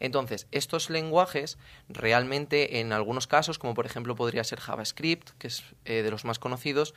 Entonces, 0.00 0.48
estos 0.50 0.90
lenguajes 0.90 1.58
realmente 1.88 2.80
en 2.80 2.92
algunos 2.92 3.26
casos, 3.26 3.58
como 3.58 3.74
por 3.74 3.86
ejemplo 3.86 4.16
podría 4.16 4.42
ser 4.42 4.58
JavaScript, 4.58 5.30
que 5.38 5.46
es 5.46 5.62
eh, 5.84 6.02
de 6.02 6.10
los 6.10 6.24
más 6.24 6.40
conocidos, 6.40 6.92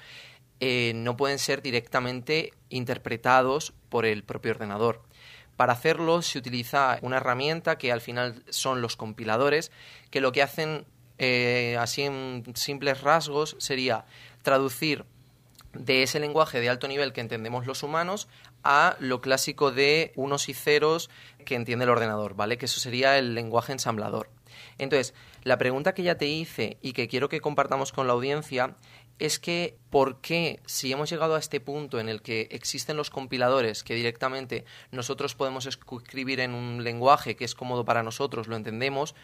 eh, 0.60 0.94
no 0.96 1.18
pueden 1.18 1.40
ser 1.40 1.62
directamente 1.62 2.54
interpretados 2.70 3.74
por 3.90 4.06
el 4.06 4.24
propio 4.24 4.52
ordenador. 4.52 5.02
Para 5.58 5.74
hacerlo 5.74 6.22
se 6.22 6.38
utiliza 6.38 7.00
una 7.02 7.18
herramienta 7.18 7.78
que 7.78 7.92
al 7.92 8.02
final 8.02 8.44
son 8.50 8.82
los 8.82 8.96
compiladores, 8.96 9.72
que 10.10 10.22
lo 10.22 10.32
que 10.32 10.44
hacen 10.44 10.86
eh, 11.18 11.78
así 11.80 12.04
en 12.04 12.44
simples 12.56 13.02
rasgos 13.02 13.56
sería 13.60 14.06
traducir 14.44 15.06
de 15.74 16.04
ese 16.04 16.20
lenguaje 16.20 16.60
de 16.60 16.70
alto 16.70 16.88
nivel 16.88 17.14
que 17.14 17.22
entendemos 17.22 17.66
los 17.66 17.84
humanos 17.84 18.28
a 18.64 18.96
lo 19.00 19.22
clásico 19.22 19.72
de 19.72 20.12
unos 20.16 20.50
y 20.50 20.54
ceros 20.54 21.10
que 21.46 21.56
entiende 21.56 21.84
el 21.84 21.92
ordenador, 21.92 22.36
¿vale? 22.36 22.58
Que 22.58 22.66
eso 22.66 22.80
sería 22.80 23.18
el 23.18 23.36
lenguaje 23.36 23.74
ensamblador. 23.74 24.30
Entonces, 24.78 25.14
la 25.44 25.58
pregunta 25.58 25.94
que 25.94 26.04
ya 26.04 26.18
te 26.18 26.28
hice 26.28 26.78
y 26.82 26.94
que 26.94 27.08
quiero 27.08 27.30
que 27.30 27.42
compartamos 27.42 27.92
con 27.92 28.08
la 28.08 28.14
audiencia 28.14 28.76
es 29.20 29.40
que 29.40 29.78
por 29.90 30.20
qué 30.22 30.60
si 30.66 30.92
hemos 30.92 31.10
llegado 31.10 31.36
a 31.36 31.40
este 31.40 31.60
punto 31.60 32.00
en 32.00 32.10
el 32.10 32.22
que 32.22 32.48
existen 32.52 32.98
los 32.98 33.10
compiladores 33.10 33.84
que 33.84 33.96
directamente 33.96 34.66
nosotros 34.92 35.36
podemos 35.36 35.66
escribir 35.66 36.40
en 36.40 36.54
un 36.54 36.84
lenguaje 36.84 37.36
que 37.36 37.46
es 37.46 37.56
cómodo 37.56 37.86
para 37.86 38.04
nosotros, 38.04 38.48
lo 38.48 38.56
entendemos 38.56 39.16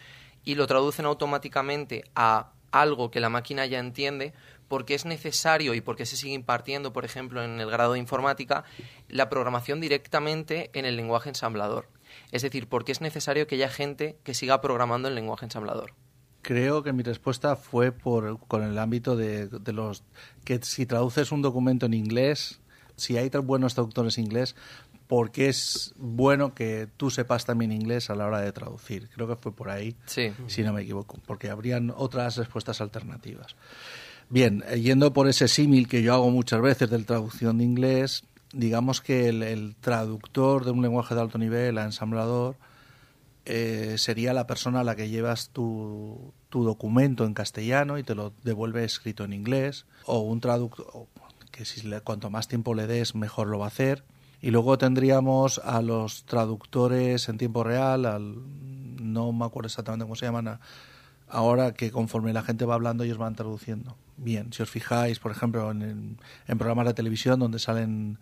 y 0.44 0.54
lo 0.54 0.66
traducen 0.66 1.04
automáticamente 1.06 2.04
a 2.14 2.52
algo 2.70 3.10
que 3.10 3.20
la 3.20 3.28
máquina 3.28 3.66
ya 3.66 3.78
entiende, 3.78 4.32
porque 4.66 4.94
es 4.94 5.04
necesario 5.04 5.74
y 5.74 5.82
porque 5.82 6.06
se 6.06 6.16
sigue 6.16 6.32
impartiendo, 6.32 6.92
por 6.92 7.04
ejemplo, 7.04 7.44
en 7.44 7.60
el 7.60 7.70
grado 7.70 7.92
de 7.92 7.98
informática, 7.98 8.64
la 9.08 9.28
programación 9.28 9.80
directamente 9.80 10.70
en 10.72 10.86
el 10.86 10.96
lenguaje 10.96 11.28
ensamblador. 11.28 11.88
Es 12.32 12.42
decir, 12.42 12.68
porque 12.68 12.92
es 12.92 13.02
necesario 13.02 13.46
que 13.46 13.56
haya 13.56 13.68
gente 13.68 14.16
que 14.24 14.34
siga 14.34 14.62
programando 14.62 15.08
en 15.08 15.14
lenguaje 15.14 15.44
ensamblador. 15.44 15.92
Creo 16.42 16.82
que 16.82 16.92
mi 16.92 17.02
respuesta 17.02 17.56
fue 17.56 17.92
por, 17.92 18.38
con 18.48 18.62
el 18.64 18.78
ámbito 18.78 19.16
de, 19.16 19.46
de 19.46 19.72
los 19.72 20.02
que 20.44 20.58
si 20.62 20.86
traduces 20.86 21.30
un 21.32 21.40
documento 21.42 21.86
en 21.86 21.94
inglés, 21.94 22.60
si 22.96 23.16
hay 23.16 23.30
tan 23.30 23.46
buenos 23.46 23.74
traductores 23.74 24.18
inglés, 24.18 24.54
porque 25.06 25.48
es 25.48 25.92
bueno 25.98 26.54
que 26.54 26.88
tú 26.96 27.10
sepas 27.10 27.44
también 27.44 27.70
inglés 27.70 28.08
a 28.10 28.14
la 28.14 28.26
hora 28.26 28.40
de 28.40 28.50
traducir. 28.52 29.08
Creo 29.14 29.28
que 29.28 29.36
fue 29.36 29.52
por 29.54 29.70
ahí, 29.70 29.94
Sí. 30.06 30.32
si 30.46 30.62
no 30.62 30.72
me 30.72 30.82
equivoco, 30.82 31.18
porque 31.26 31.50
habrían 31.50 31.92
otras 31.94 32.36
respuestas 32.36 32.80
alternativas. 32.80 33.54
Bien, 34.30 34.64
eh, 34.68 34.80
yendo 34.80 35.12
por 35.12 35.28
ese 35.28 35.48
símil 35.48 35.86
que 35.86 36.02
yo 36.02 36.14
hago 36.14 36.30
muchas 36.30 36.62
veces 36.62 36.88
de 36.88 36.98
traducción 37.00 37.58
de 37.58 37.64
inglés, 37.64 38.24
digamos 38.54 39.00
que 39.00 39.28
el, 39.28 39.42
el 39.42 39.76
traductor 39.80 40.64
de 40.64 40.70
un 40.70 40.82
lenguaje 40.82 41.14
de 41.14 41.20
alto 41.20 41.38
nivel 41.38 41.76
a 41.78 41.84
ensamblador 41.84 42.56
eh, 43.44 43.96
sería 43.98 44.32
la 44.32 44.46
persona 44.46 44.80
a 44.80 44.84
la 44.84 44.94
que 44.96 45.08
llevas 45.08 45.50
tu, 45.50 46.32
documento 46.50 47.24
en 47.24 47.34
castellano 47.34 47.98
y 47.98 48.02
te 48.02 48.14
lo 48.14 48.32
devuelve 48.44 48.84
escrito 48.84 49.24
en 49.24 49.32
inglés, 49.32 49.86
o 50.06 50.20
un 50.20 50.40
traductor 50.40 51.06
que 51.50 51.64
si 51.64 51.86
le- 51.86 52.00
cuanto 52.00 52.30
más 52.30 52.48
tiempo 52.48 52.74
le 52.74 52.86
des 52.86 53.14
mejor 53.14 53.48
lo 53.48 53.58
va 53.58 53.66
a 53.66 53.68
hacer. 53.68 54.04
Y 54.40 54.50
luego 54.50 54.76
tendríamos 54.78 55.58
a 55.58 55.82
los 55.82 56.24
traductores 56.24 57.28
en 57.28 57.38
tiempo 57.38 57.62
real, 57.62 58.06
al, 58.06 58.34
no 59.00 59.32
me 59.32 59.44
acuerdo 59.44 59.66
exactamente 59.66 60.04
cómo 60.04 60.16
se 60.16 60.26
llaman, 60.26 60.58
ahora 61.28 61.74
que 61.74 61.90
conforme 61.90 62.32
la 62.32 62.42
gente 62.42 62.64
va 62.64 62.74
hablando 62.74 63.04
ellos 63.04 63.18
van 63.18 63.34
traduciendo. 63.34 63.96
Bien, 64.16 64.52
si 64.52 64.62
os 64.62 64.70
fijáis, 64.70 65.18
por 65.18 65.30
ejemplo, 65.30 65.70
en 65.70 66.18
programas 66.58 66.86
de 66.86 66.94
televisión 66.94 67.38
donde 67.40 67.58
salen 67.58 68.18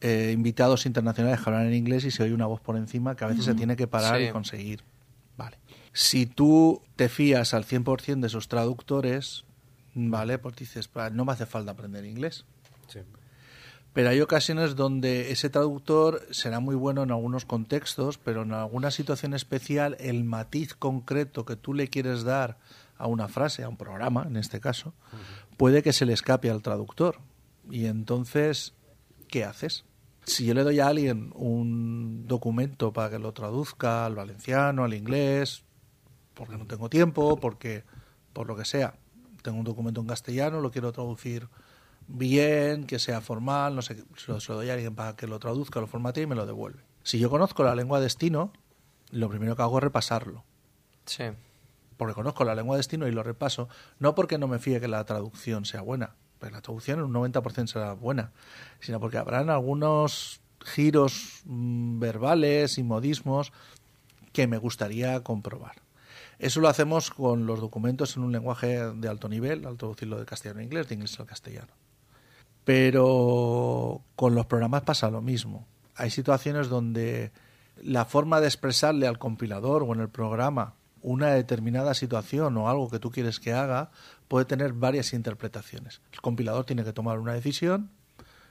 eh, 0.00 0.30
invitados 0.34 0.86
internacionales 0.86 1.40
que 1.40 1.50
hablan 1.50 1.66
en 1.66 1.74
inglés 1.74 2.04
y 2.04 2.10
se 2.10 2.22
oye 2.22 2.32
una 2.34 2.46
voz 2.46 2.60
por 2.60 2.76
encima 2.76 3.16
que 3.16 3.24
a 3.24 3.28
veces 3.28 3.44
se 3.44 3.54
tiene 3.54 3.76
que 3.76 3.86
parar 3.86 4.18
Sí. 4.18 4.24
y 4.26 4.30
conseguir. 4.30 4.82
Vale. 5.36 5.58
Si 5.92 6.26
tú 6.26 6.82
te 6.96 7.08
fías 7.08 7.52
al 7.54 7.64
100% 7.64 8.20
de 8.20 8.26
esos 8.28 8.48
traductores, 8.48 9.44
¿vale? 9.94 10.38
Pues 10.38 10.56
dices, 10.56 10.88
"Pa, 10.88 11.10
no 11.10 11.24
me 11.24 11.32
hace 11.32 11.46
falta 11.46 11.72
aprender 11.72 12.04
inglés. 12.04 12.44
Pero 13.92 14.08
hay 14.10 14.20
ocasiones 14.20 14.76
donde 14.76 15.32
ese 15.32 15.50
traductor 15.50 16.24
será 16.30 16.60
muy 16.60 16.76
bueno 16.76 17.02
en 17.02 17.10
algunos 17.10 17.44
contextos, 17.44 18.18
pero 18.18 18.42
en 18.42 18.52
alguna 18.52 18.92
situación 18.92 19.34
especial 19.34 19.96
el 19.98 20.22
matiz 20.22 20.74
concreto 20.74 21.44
que 21.44 21.56
tú 21.56 21.74
le 21.74 21.88
quieres 21.88 22.22
dar 22.22 22.58
a 22.98 23.08
una 23.08 23.26
frase, 23.26 23.64
a 23.64 23.68
un 23.68 23.76
programa 23.76 24.24
en 24.28 24.36
este 24.36 24.60
caso, 24.60 24.94
puede 25.56 25.82
que 25.82 25.92
se 25.92 26.06
le 26.06 26.12
escape 26.12 26.50
al 26.50 26.62
traductor. 26.62 27.18
Y 27.68 27.86
entonces, 27.86 28.74
¿qué 29.26 29.44
haces? 29.44 29.84
Si 30.30 30.44
yo 30.44 30.54
le 30.54 30.62
doy 30.62 30.78
a 30.78 30.86
alguien 30.86 31.32
un 31.34 32.28
documento 32.28 32.92
para 32.92 33.10
que 33.10 33.18
lo 33.18 33.32
traduzca 33.32 34.06
al 34.06 34.14
valenciano, 34.14 34.84
al 34.84 34.94
inglés, 34.94 35.64
porque 36.34 36.56
no 36.56 36.66
tengo 36.68 36.88
tiempo, 36.88 37.36
porque 37.36 37.82
por 38.32 38.46
lo 38.46 38.54
que 38.54 38.64
sea, 38.64 38.94
tengo 39.42 39.58
un 39.58 39.64
documento 39.64 40.00
en 40.00 40.06
castellano, 40.06 40.60
lo 40.60 40.70
quiero 40.70 40.92
traducir 40.92 41.48
bien, 42.06 42.86
que 42.86 43.00
sea 43.00 43.20
formal, 43.20 43.74
no 43.74 43.82
sé, 43.82 44.04
se 44.16 44.30
lo, 44.30 44.38
se 44.38 44.52
lo 44.52 44.58
doy 44.58 44.70
a 44.70 44.74
alguien 44.74 44.94
para 44.94 45.16
que 45.16 45.26
lo 45.26 45.40
traduzca, 45.40 45.80
lo 45.80 45.88
formate 45.88 46.20
y 46.20 46.26
me 46.26 46.36
lo 46.36 46.46
devuelve. 46.46 46.80
Si 47.02 47.18
yo 47.18 47.28
conozco 47.28 47.64
la 47.64 47.74
lengua 47.74 47.98
destino, 47.98 48.52
lo 49.10 49.28
primero 49.28 49.56
que 49.56 49.62
hago 49.62 49.78
es 49.78 49.82
repasarlo. 49.82 50.44
Sí. 51.06 51.24
Porque 51.96 52.14
conozco 52.14 52.44
la 52.44 52.54
lengua 52.54 52.76
destino 52.76 53.08
y 53.08 53.10
lo 53.10 53.24
repaso, 53.24 53.68
no 53.98 54.14
porque 54.14 54.38
no 54.38 54.46
me 54.46 54.60
fíe 54.60 54.80
que 54.80 54.86
la 54.86 55.04
traducción 55.04 55.64
sea 55.64 55.80
buena, 55.80 56.14
pero 56.40 56.56
la 56.56 56.62
traducción 56.62 56.98
en 56.98 57.04
un 57.04 57.12
90% 57.12 57.66
será 57.68 57.92
buena, 57.92 58.32
sino 58.80 58.98
porque 58.98 59.18
habrán 59.18 59.50
algunos 59.50 60.40
giros 60.64 61.42
mm, 61.44 62.00
verbales 62.00 62.78
y 62.78 62.82
modismos 62.82 63.52
que 64.32 64.46
me 64.46 64.58
gustaría 64.58 65.22
comprobar. 65.22 65.76
Eso 66.38 66.60
lo 66.60 66.68
hacemos 66.68 67.10
con 67.10 67.46
los 67.46 67.60
documentos 67.60 68.16
en 68.16 68.22
un 68.22 68.32
lenguaje 68.32 68.78
de 68.94 69.08
alto 69.08 69.28
nivel, 69.28 69.66
al 69.66 69.76
traducirlo 69.76 70.18
de 70.18 70.24
castellano 70.24 70.60
a 70.60 70.64
inglés, 70.64 70.88
de 70.88 70.94
inglés 70.94 71.20
al 71.20 71.26
castellano. 71.26 71.72
Pero 72.64 74.00
con 74.16 74.34
los 74.34 74.46
programas 74.46 74.82
pasa 74.82 75.10
lo 75.10 75.20
mismo. 75.20 75.66
Hay 75.96 76.10
situaciones 76.10 76.68
donde 76.68 77.30
la 77.82 78.06
forma 78.06 78.40
de 78.40 78.46
expresarle 78.46 79.06
al 79.06 79.18
compilador 79.18 79.82
o 79.82 79.92
en 79.92 80.00
el 80.00 80.08
programa 80.08 80.74
una 81.02 81.28
determinada 81.28 81.94
situación 81.94 82.56
o 82.56 82.68
algo 82.68 82.90
que 82.90 82.98
tú 82.98 83.10
quieres 83.10 83.40
que 83.40 83.52
haga 83.52 83.90
puede 84.28 84.44
tener 84.44 84.72
varias 84.72 85.12
interpretaciones. 85.12 86.00
El 86.12 86.20
compilador 86.20 86.64
tiene 86.64 86.84
que 86.84 86.92
tomar 86.92 87.18
una 87.18 87.32
decisión 87.34 87.90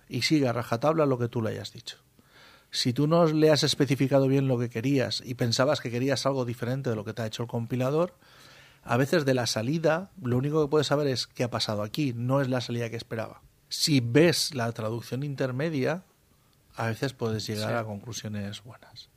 y 0.07 0.23
sigue 0.23 0.47
a 0.47 0.53
rajatabla 0.53 1.05
lo 1.05 1.17
que 1.19 1.27
tú 1.27 1.41
le 1.41 1.51
hayas 1.51 1.71
dicho. 1.73 1.97
Si 2.71 2.93
tú 2.93 3.07
no 3.07 3.25
le 3.25 3.49
has 3.51 3.63
especificado 3.63 4.27
bien 4.27 4.47
lo 4.47 4.59
que 4.59 4.69
querías 4.69 5.21
y 5.25 5.33
pensabas 5.35 5.79
que 5.81 5.89
querías 5.91 6.25
algo 6.25 6.45
diferente 6.45 6.89
de 6.89 6.95
lo 6.95 7.03
que 7.05 7.13
te 7.13 7.21
ha 7.21 7.25
hecho 7.27 7.43
el 7.43 7.49
compilador, 7.49 8.13
a 8.83 8.95
veces 8.97 9.25
de 9.25 9.33
la 9.33 9.47
salida 9.47 10.11
lo 10.21 10.37
único 10.37 10.63
que 10.63 10.69
puedes 10.69 10.87
saber 10.87 11.07
es 11.07 11.27
qué 11.27 11.43
ha 11.43 11.49
pasado 11.51 11.81
aquí, 11.83 12.13
no 12.15 12.41
es 12.41 12.47
la 12.47 12.61
salida 12.61 12.89
que 12.89 12.95
esperaba. 12.95 13.41
Si 13.69 13.99
ves 13.99 14.53
la 14.55 14.71
traducción 14.71 15.23
intermedia, 15.23 16.03
a 16.75 16.87
veces 16.87 17.13
puedes 17.13 17.45
llegar 17.45 17.69
Sí. 17.71 17.75
a 17.75 17.83
conclusiones 17.83 18.63
buenas. 18.63 19.09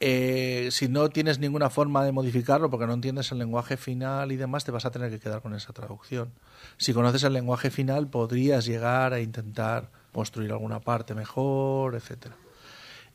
Eh, 0.00 0.68
si 0.70 0.88
no 0.88 1.08
tienes 1.08 1.40
ninguna 1.40 1.70
forma 1.70 2.04
de 2.04 2.12
modificarlo 2.12 2.70
porque 2.70 2.86
no 2.86 2.92
entiendes 2.92 3.32
el 3.32 3.38
lenguaje 3.38 3.76
final 3.76 4.30
y 4.30 4.36
demás, 4.36 4.64
te 4.64 4.70
vas 4.70 4.84
a 4.84 4.90
tener 4.90 5.10
que 5.10 5.18
quedar 5.18 5.42
con 5.42 5.54
esa 5.54 5.72
traducción. 5.72 6.32
Si 6.76 6.92
conoces 6.92 7.24
el 7.24 7.32
lenguaje 7.32 7.70
final, 7.70 8.08
podrías 8.08 8.64
llegar 8.64 9.12
a 9.12 9.20
intentar 9.20 9.90
construir 10.12 10.52
alguna 10.52 10.80
parte 10.80 11.14
mejor, 11.14 11.96
etcétera. 11.96 12.36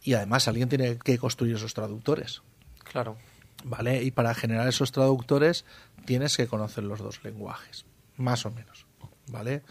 Y 0.02 0.13
además 0.13 0.48
alguien 0.48 0.67
tiene 0.67 0.98
que 0.98 1.17
construir 1.17 1.56
esos 1.56 1.74
traductores. 1.74 2.41
Claro. 2.84 3.17
¿Vale? 3.63 4.04
Y 4.04 4.12
para 4.12 4.34
generar 4.34 4.67
esos 4.67 4.91
traductores 4.91 5.63
tienes 6.06 6.36
que 6.36 6.48
conocer 6.48 6.84
los 6.84 7.00
dos 7.00 7.24
lenguajes, 7.24 7.86
más 8.17 8.46
o 8.46 8.52
menos. 8.52 8.86
¿Vale? 9.28 9.63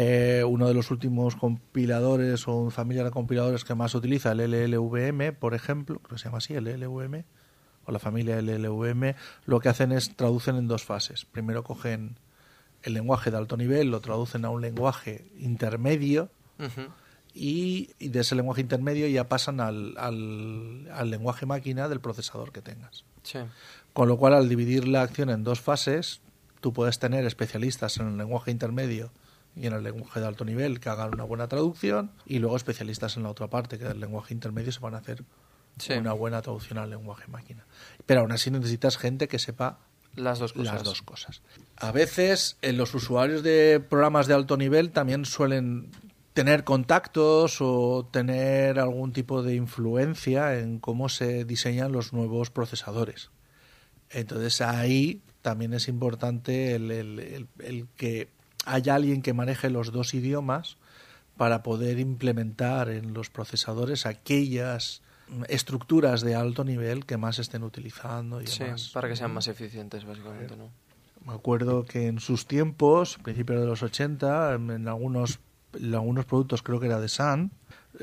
Eh, 0.00 0.44
uno 0.44 0.68
de 0.68 0.74
los 0.74 0.92
últimos 0.92 1.34
compiladores 1.34 2.46
o 2.46 2.70
familia 2.70 3.02
de 3.02 3.10
compiladores 3.10 3.64
que 3.64 3.74
más 3.74 3.96
utiliza, 3.96 4.30
el 4.30 4.38
LLVM, 4.38 5.34
por 5.34 5.54
ejemplo, 5.54 5.98
creo 5.98 6.14
que 6.14 6.18
se 6.18 6.26
llama 6.26 6.38
así, 6.38 6.54
el 6.54 6.66
LLVM, 6.66 7.24
o 7.84 7.90
la 7.90 7.98
familia 7.98 8.40
LLVM, 8.40 9.16
lo 9.46 9.58
que 9.58 9.68
hacen 9.68 9.90
es 9.90 10.14
traducen 10.14 10.54
en 10.54 10.68
dos 10.68 10.84
fases. 10.84 11.24
Primero 11.24 11.64
cogen 11.64 12.20
el 12.84 12.94
lenguaje 12.94 13.32
de 13.32 13.38
alto 13.38 13.56
nivel, 13.56 13.90
lo 13.90 13.98
traducen 13.98 14.44
a 14.44 14.50
un 14.50 14.62
lenguaje 14.62 15.32
intermedio, 15.40 16.30
y, 17.34 17.90
y 17.98 18.08
de 18.10 18.20
ese 18.20 18.36
lenguaje 18.36 18.60
intermedio 18.60 19.08
ya 19.08 19.28
pasan 19.28 19.58
al, 19.58 19.98
al, 19.98 20.88
al 20.92 21.10
lenguaje 21.10 21.44
máquina 21.44 21.88
del 21.88 21.98
procesador 21.98 22.52
que 22.52 22.62
tengas. 22.62 23.04
Sí. 23.24 23.40
Con 23.94 24.06
lo 24.06 24.16
cual, 24.16 24.34
al 24.34 24.48
dividir 24.48 24.86
la 24.86 25.02
acción 25.02 25.28
en 25.28 25.42
dos 25.42 25.60
fases, 25.60 26.20
tú 26.60 26.72
puedes 26.72 27.00
tener 27.00 27.26
especialistas 27.26 27.96
en 27.96 28.06
el 28.06 28.16
lenguaje 28.16 28.52
intermedio 28.52 29.10
y 29.60 29.66
en 29.66 29.72
el 29.74 29.82
lenguaje 29.82 30.20
de 30.20 30.26
alto 30.26 30.44
nivel 30.44 30.80
que 30.80 30.88
hagan 30.88 31.12
una 31.14 31.24
buena 31.24 31.48
traducción 31.48 32.10
y 32.26 32.38
luego 32.38 32.56
especialistas 32.56 33.16
en 33.16 33.22
la 33.24 33.30
otra 33.30 33.48
parte 33.48 33.78
que 33.78 33.84
del 33.84 34.00
lenguaje 34.00 34.32
intermedio 34.34 34.72
se 34.72 34.80
van 34.80 34.94
a 34.94 34.98
hacer 34.98 35.22
Sí. 35.78 35.92
una 35.92 36.12
buena 36.12 36.42
traducción 36.42 36.78
al 36.78 36.90
lenguaje 36.90 37.28
máquina. 37.28 37.64
Pero 38.06 38.20
aún 38.22 38.32
así 38.32 38.50
necesitas 38.50 38.96
gente 38.98 39.28
que 39.28 39.38
sepa 39.38 39.78
Las 40.16 40.38
dos 40.40 40.52
cosas. 40.52 40.74
las 40.74 40.82
dos 40.82 41.02
cosas. 41.02 41.42
A 41.76 41.92
veces 41.92 42.56
en 42.62 42.76
los 42.76 42.94
usuarios 42.94 43.42
de 43.44 43.78
programas 43.88 44.26
de 44.26 44.34
alto 44.34 44.56
nivel 44.56 44.90
también 44.90 45.24
suelen 45.24 45.90
tener 46.34 46.64
contactos 46.64 47.58
o 47.60 48.08
tener 48.10 48.78
algún 48.80 49.12
tipo 49.12 49.42
de 49.42 49.54
influencia 49.56 50.58
en 50.58 50.78
cómo 50.80 51.08
se 51.08 51.44
diseñan 51.44 51.92
los 51.92 52.12
nuevos 52.12 52.50
procesadores. 52.50 53.30
Entonces 54.10 54.60
ahí 54.60 55.22
también 55.42 55.74
es 55.74 55.88
importante 55.88 56.74
el, 56.74 56.90
el- 56.90 57.18
el- 57.20 57.48
el 57.60 57.86
que 57.96 58.28
haya 58.68 58.94
alguien 58.94 59.22
que 59.22 59.32
maneje 59.32 59.70
los 59.70 59.92
dos 59.92 60.14
idiomas 60.14 60.76
para 61.36 61.62
poder 61.62 61.98
implementar 61.98 62.88
en 62.88 63.14
los 63.14 63.30
procesadores 63.30 64.06
aquellas 64.06 65.02
estructuras 65.48 66.22
de 66.22 66.34
alto 66.34 66.64
nivel 66.64 67.04
que 67.06 67.16
más 67.16 67.38
estén 67.38 67.62
utilizando 67.62 68.40
y 68.40 68.46
Sí, 68.46 68.64
demás. 68.64 68.90
para 68.94 69.08
que 69.08 69.16
sean 69.16 69.32
más 69.32 69.46
eficientes, 69.46 70.04
básicamente, 70.04 70.56
¿no? 70.56 70.70
Me 71.24 71.34
acuerdo 71.34 71.84
que 71.84 72.06
en 72.06 72.20
sus 72.20 72.46
tiempos, 72.46 73.18
principios 73.22 73.60
de 73.60 73.66
los 73.66 73.82
80, 73.82 74.54
en, 74.54 74.70
en 74.70 74.88
algunos 74.88 75.40
algunos 75.74 76.24
productos 76.24 76.62
creo 76.62 76.80
que 76.80 76.86
era 76.86 76.98
de 76.98 77.08
Sun, 77.08 77.52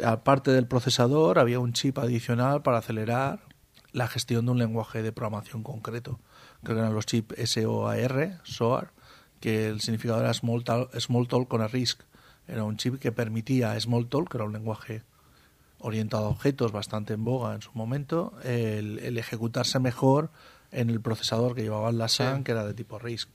aparte 0.03 0.51
del 0.51 0.67
procesador 0.67 1.39
había 1.39 1.59
un 1.59 1.73
chip 1.73 1.97
adicional 1.97 2.61
para 2.61 2.77
acelerar 2.77 3.39
la 3.91 4.07
gestión 4.07 4.45
de 4.45 4.51
un 4.51 4.59
lenguaje 4.59 5.01
de 5.01 5.11
programación 5.11 5.63
concreto. 5.63 6.19
Creo 6.63 6.75
que 6.75 6.81
eran 6.81 6.93
los 6.93 7.07
chips 7.07 7.35
SOAR, 7.49 8.39
SOAR, 8.43 8.91
que 9.39 9.67
el 9.67 9.81
significado 9.81 10.21
era 10.21 10.33
Smalltalk 10.33 11.47
con 11.47 11.61
a 11.61 11.67
RISC. 11.67 12.01
Era 12.47 12.63
un 12.63 12.77
chip 12.77 12.99
que 12.99 13.11
permitía 13.11 13.79
Smalltalk, 13.79 14.29
que 14.29 14.37
era 14.37 14.45
un 14.45 14.53
lenguaje 14.53 15.03
orientado 15.79 16.25
a 16.25 16.29
objetos 16.29 16.71
bastante 16.71 17.13
en 17.13 17.23
boga 17.23 17.53
en 17.53 17.61
su 17.61 17.71
momento, 17.73 18.33
el, 18.43 18.99
el 18.99 19.17
ejecutarse 19.17 19.79
mejor 19.79 20.31
en 20.71 20.89
el 20.89 20.99
procesador 20.99 21.55
que 21.55 21.63
llevaba 21.63 21.91
la 21.91 22.07
SAN, 22.07 22.43
que 22.43 22.51
era 22.51 22.65
de 22.65 22.73
tipo 22.73 22.99
RISC. 22.99 23.29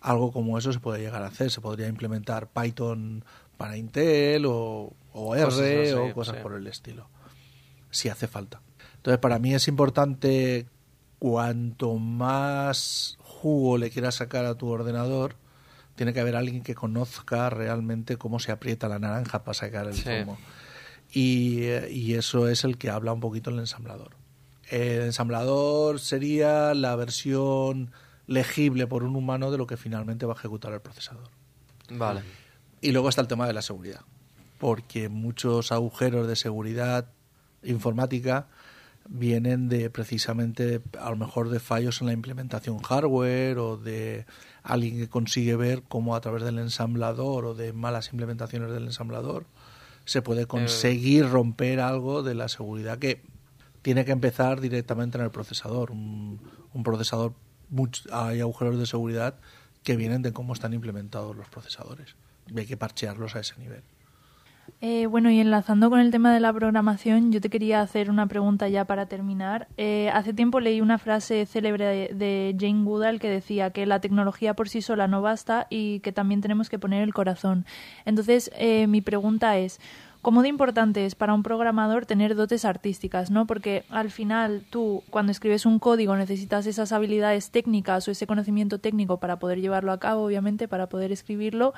Algo 0.00 0.30
como 0.32 0.56
eso 0.58 0.72
se 0.72 0.80
puede 0.80 1.00
llegar 1.00 1.22
a 1.22 1.26
hacer. 1.26 1.50
Se 1.50 1.60
podría 1.60 1.88
implementar 1.88 2.48
Python 2.48 3.24
para 3.56 3.76
Intel 3.76 4.46
o, 4.46 4.92
o 5.12 5.34
R 5.34 5.94
o 5.94 6.12
cosas 6.12 6.36
por 6.36 6.54
el 6.54 6.66
estilo, 6.66 7.08
si 7.90 8.08
hace 8.08 8.28
falta. 8.28 8.60
Entonces, 8.96 9.18
para 9.18 9.38
mí 9.38 9.54
es 9.54 9.68
importante 9.68 10.66
cuanto 11.18 11.94
más 11.94 13.16
jugo 13.20 13.78
le 13.78 13.90
quieras 13.90 14.16
sacar 14.16 14.44
a 14.44 14.54
tu 14.54 14.68
ordenador, 14.68 15.36
tiene 15.96 16.12
que 16.12 16.20
haber 16.20 16.36
alguien 16.36 16.62
que 16.62 16.74
conozca 16.74 17.50
realmente 17.50 18.16
cómo 18.16 18.38
se 18.38 18.52
aprieta 18.52 18.88
la 18.88 18.98
naranja 18.98 19.42
para 19.42 19.54
sacar 19.54 19.86
el 19.86 19.94
zumo. 19.94 20.38
Y, 21.12 21.64
y, 21.90 22.14
eso 22.14 22.48
es 22.48 22.64
el 22.64 22.78
que 22.78 22.90
habla 22.90 23.12
un 23.12 23.20
poquito 23.20 23.50
el 23.50 23.58
ensamblador. 23.58 24.10
El 24.68 25.02
ensamblador 25.02 26.00
sería 26.00 26.74
la 26.74 26.96
versión 26.96 27.92
legible 28.26 28.86
por 28.86 29.04
un 29.04 29.16
humano 29.16 29.50
de 29.50 29.58
lo 29.58 29.66
que 29.66 29.76
finalmente 29.76 30.26
va 30.26 30.34
a 30.34 30.36
ejecutar 30.36 30.72
el 30.72 30.80
procesador. 30.80 31.30
Vale. 31.90 32.22
Y 32.80 32.92
luego 32.92 33.08
está 33.08 33.20
el 33.20 33.28
tema 33.28 33.46
de 33.46 33.52
la 33.52 33.62
seguridad, 33.62 34.00
porque 34.58 35.08
muchos 35.08 35.72
agujeros 35.72 36.26
de 36.26 36.36
seguridad 36.36 37.06
informática 37.62 38.48
vienen 39.08 39.68
de 39.68 39.88
precisamente 39.90 40.82
a 41.00 41.10
lo 41.10 41.16
mejor 41.16 41.48
de 41.48 41.60
fallos 41.60 42.00
en 42.00 42.08
la 42.08 42.12
implementación 42.12 42.78
hardware 42.78 43.58
o 43.58 43.76
de 43.76 44.26
alguien 44.66 44.98
que 44.98 45.08
consigue 45.08 45.56
ver 45.56 45.82
cómo 45.88 46.16
a 46.16 46.20
través 46.20 46.42
del 46.42 46.58
ensamblador 46.58 47.46
o 47.46 47.54
de 47.54 47.72
malas 47.72 48.10
implementaciones 48.12 48.70
del 48.72 48.84
ensamblador 48.84 49.46
se 50.04 50.22
puede 50.22 50.42
eh. 50.42 50.46
conseguir 50.46 51.28
romper 51.28 51.80
algo 51.80 52.22
de 52.22 52.34
la 52.34 52.48
seguridad 52.48 52.98
que 52.98 53.22
tiene 53.82 54.04
que 54.04 54.12
empezar 54.12 54.60
directamente 54.60 55.18
en 55.18 55.24
el 55.24 55.30
procesador. 55.30 55.92
Un, 55.92 56.40
procesador, 56.84 57.34
hay 58.10 58.40
agujeros 58.40 58.78
de 58.78 58.86
seguridad 58.86 59.36
que 59.84 59.96
vienen 59.96 60.22
de 60.22 60.32
cómo 60.32 60.52
están 60.52 60.74
implementados 60.74 61.36
los 61.36 61.48
procesadores. 61.48 62.16
Y 62.48 62.58
hay 62.58 62.66
que 62.66 62.76
parchearlos 62.76 63.36
a 63.36 63.40
ese 63.40 63.56
nivel. 63.58 63.82
Eh, 64.80 65.06
bueno, 65.06 65.30
y 65.30 65.40
enlazando 65.40 65.90
con 65.90 66.00
el 66.00 66.10
tema 66.10 66.32
de 66.32 66.40
la 66.40 66.52
programación, 66.52 67.32
yo 67.32 67.40
te 67.40 67.50
quería 67.50 67.80
hacer 67.80 68.10
una 68.10 68.26
pregunta 68.26 68.68
ya 68.68 68.84
para 68.84 69.06
terminar. 69.06 69.68
Eh, 69.76 70.10
hace 70.12 70.32
tiempo 70.32 70.60
leí 70.60 70.80
una 70.80 70.98
frase 70.98 71.46
célebre 71.46 72.10
de, 72.12 72.56
Jane 72.58 72.84
Goodall 72.84 73.18
que 73.18 73.30
decía 73.30 73.70
que 73.70 73.86
la 73.86 74.00
tecnología 74.00 74.54
por 74.54 74.68
sí 74.68 74.82
sola 74.82 75.08
no 75.08 75.22
basta 75.22 75.66
y 75.70 76.00
que 76.00 76.12
también 76.12 76.40
tenemos 76.40 76.68
que 76.68 76.78
poner 76.78 77.02
el 77.02 77.14
corazón. 77.14 77.64
Entonces, 78.04 78.50
eh, 78.56 78.86
mi 78.86 79.00
pregunta 79.00 79.56
es, 79.56 79.80
¿cómo 80.26 80.42
de 80.42 80.48
importante 80.48 81.06
es 81.06 81.14
para 81.14 81.34
un 81.34 81.44
programador 81.44 82.04
tener 82.04 82.34
dotes 82.34 82.64
artísticas, 82.64 83.30
¿no? 83.30 83.46
Porque 83.46 83.84
al 83.88 84.10
final 84.10 84.64
tú, 84.70 85.04
cuando 85.08 85.30
escribes 85.30 85.66
un 85.66 85.78
código, 85.78 86.16
necesitas 86.16 86.66
esas 86.66 86.90
habilidades 86.92 87.50
técnicas 87.50 88.08
o 88.08 88.10
ese 88.10 88.26
conocimiento 88.26 88.78
técnico 88.78 89.20
para 89.20 89.38
poder 89.38 89.60
llevarlo 89.60 89.92
a 89.92 90.00
cabo, 90.00 90.24
obviamente, 90.24 90.66
para 90.66 90.88
poder 90.88 91.12
escribirlo, 91.12 91.74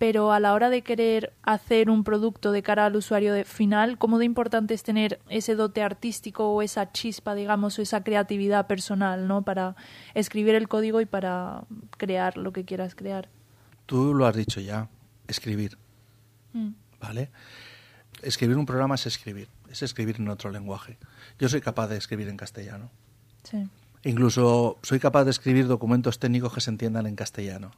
pero 0.00 0.32
a 0.32 0.40
la 0.40 0.54
hora 0.54 0.70
de 0.70 0.80
querer 0.80 1.34
hacer 1.42 1.90
un 1.90 2.04
producto 2.04 2.52
de 2.52 2.62
cara 2.62 2.86
al 2.86 2.96
usuario 2.96 3.44
final, 3.44 3.98
¿cómo 3.98 4.18
de 4.18 4.24
importante 4.24 4.72
es 4.72 4.82
tener 4.82 5.20
ese 5.28 5.56
dote 5.56 5.82
artístico 5.82 6.54
o 6.54 6.62
esa 6.62 6.90
chispa, 6.90 7.34
digamos, 7.34 7.78
o 7.78 7.82
esa 7.82 8.02
creatividad 8.02 8.66
personal, 8.66 9.28
¿no? 9.28 9.42
Para 9.42 9.76
escribir 10.14 10.54
el 10.54 10.68
código 10.68 11.02
y 11.02 11.04
para 11.04 11.64
crear 11.98 12.38
lo 12.38 12.50
que 12.50 12.64
quieras 12.64 12.94
crear. 12.94 13.28
Tú 13.84 14.14
lo 14.14 14.24
has 14.24 14.34
dicho 14.34 14.58
ya, 14.62 14.88
escribir. 15.28 15.76
Mm. 16.54 16.70
¿Vale? 16.98 17.30
Escribir 18.22 18.56
un 18.56 18.64
programa 18.64 18.94
es 18.94 19.04
escribir, 19.04 19.48
es 19.68 19.82
escribir 19.82 20.16
en 20.18 20.30
otro 20.30 20.50
lenguaje. 20.50 20.96
Yo 21.38 21.50
soy 21.50 21.60
capaz 21.60 21.88
de 21.88 21.98
escribir 21.98 22.30
en 22.30 22.38
castellano. 22.38 22.90
Sí. 23.42 23.68
Incluso 24.04 24.78
soy 24.80 24.98
capaz 24.98 25.24
de 25.24 25.32
escribir 25.32 25.66
documentos 25.66 26.18
técnicos 26.18 26.54
que 26.54 26.62
se 26.62 26.70
entiendan 26.70 27.06
en 27.06 27.16
castellano. 27.16 27.72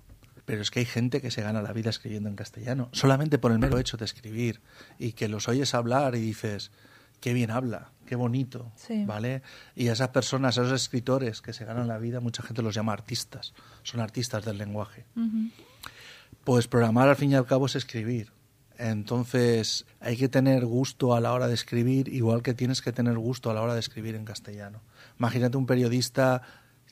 Pero 0.44 0.62
es 0.62 0.70
que 0.70 0.80
hay 0.80 0.86
gente 0.86 1.20
que 1.20 1.30
se 1.30 1.42
gana 1.42 1.62
la 1.62 1.72
vida 1.72 1.90
escribiendo 1.90 2.28
en 2.28 2.36
castellano, 2.36 2.88
solamente 2.92 3.38
por 3.38 3.52
el 3.52 3.58
mero 3.58 3.78
hecho 3.78 3.96
de 3.96 4.04
escribir 4.04 4.60
y 4.98 5.12
que 5.12 5.28
los 5.28 5.48
oyes 5.48 5.74
hablar 5.74 6.16
y 6.16 6.20
dices, 6.20 6.72
qué 7.20 7.32
bien 7.32 7.50
habla, 7.52 7.92
qué 8.06 8.16
bonito, 8.16 8.72
¿vale? 9.06 9.42
Y 9.76 9.88
a 9.88 9.92
esas 9.92 10.08
personas, 10.08 10.58
a 10.58 10.62
esos 10.62 10.82
escritores 10.82 11.40
que 11.40 11.52
se 11.52 11.64
ganan 11.64 11.86
la 11.86 11.98
vida, 11.98 12.20
mucha 12.20 12.42
gente 12.42 12.62
los 12.62 12.74
llama 12.74 12.92
artistas, 12.92 13.54
son 13.84 14.00
artistas 14.00 14.44
del 14.44 14.58
lenguaje. 14.58 15.06
Pues 16.44 16.66
programar 16.66 17.08
al 17.08 17.16
fin 17.16 17.30
y 17.30 17.36
al 17.36 17.46
cabo 17.46 17.66
es 17.66 17.76
escribir. 17.76 18.32
Entonces 18.78 19.86
hay 20.00 20.16
que 20.16 20.28
tener 20.28 20.66
gusto 20.66 21.14
a 21.14 21.20
la 21.20 21.32
hora 21.32 21.46
de 21.46 21.54
escribir, 21.54 22.08
igual 22.08 22.42
que 22.42 22.52
tienes 22.52 22.82
que 22.82 22.90
tener 22.90 23.16
gusto 23.16 23.48
a 23.50 23.54
la 23.54 23.62
hora 23.62 23.74
de 23.74 23.80
escribir 23.80 24.16
en 24.16 24.24
castellano. 24.24 24.82
Imagínate 25.20 25.56
un 25.56 25.66
periodista 25.66 26.42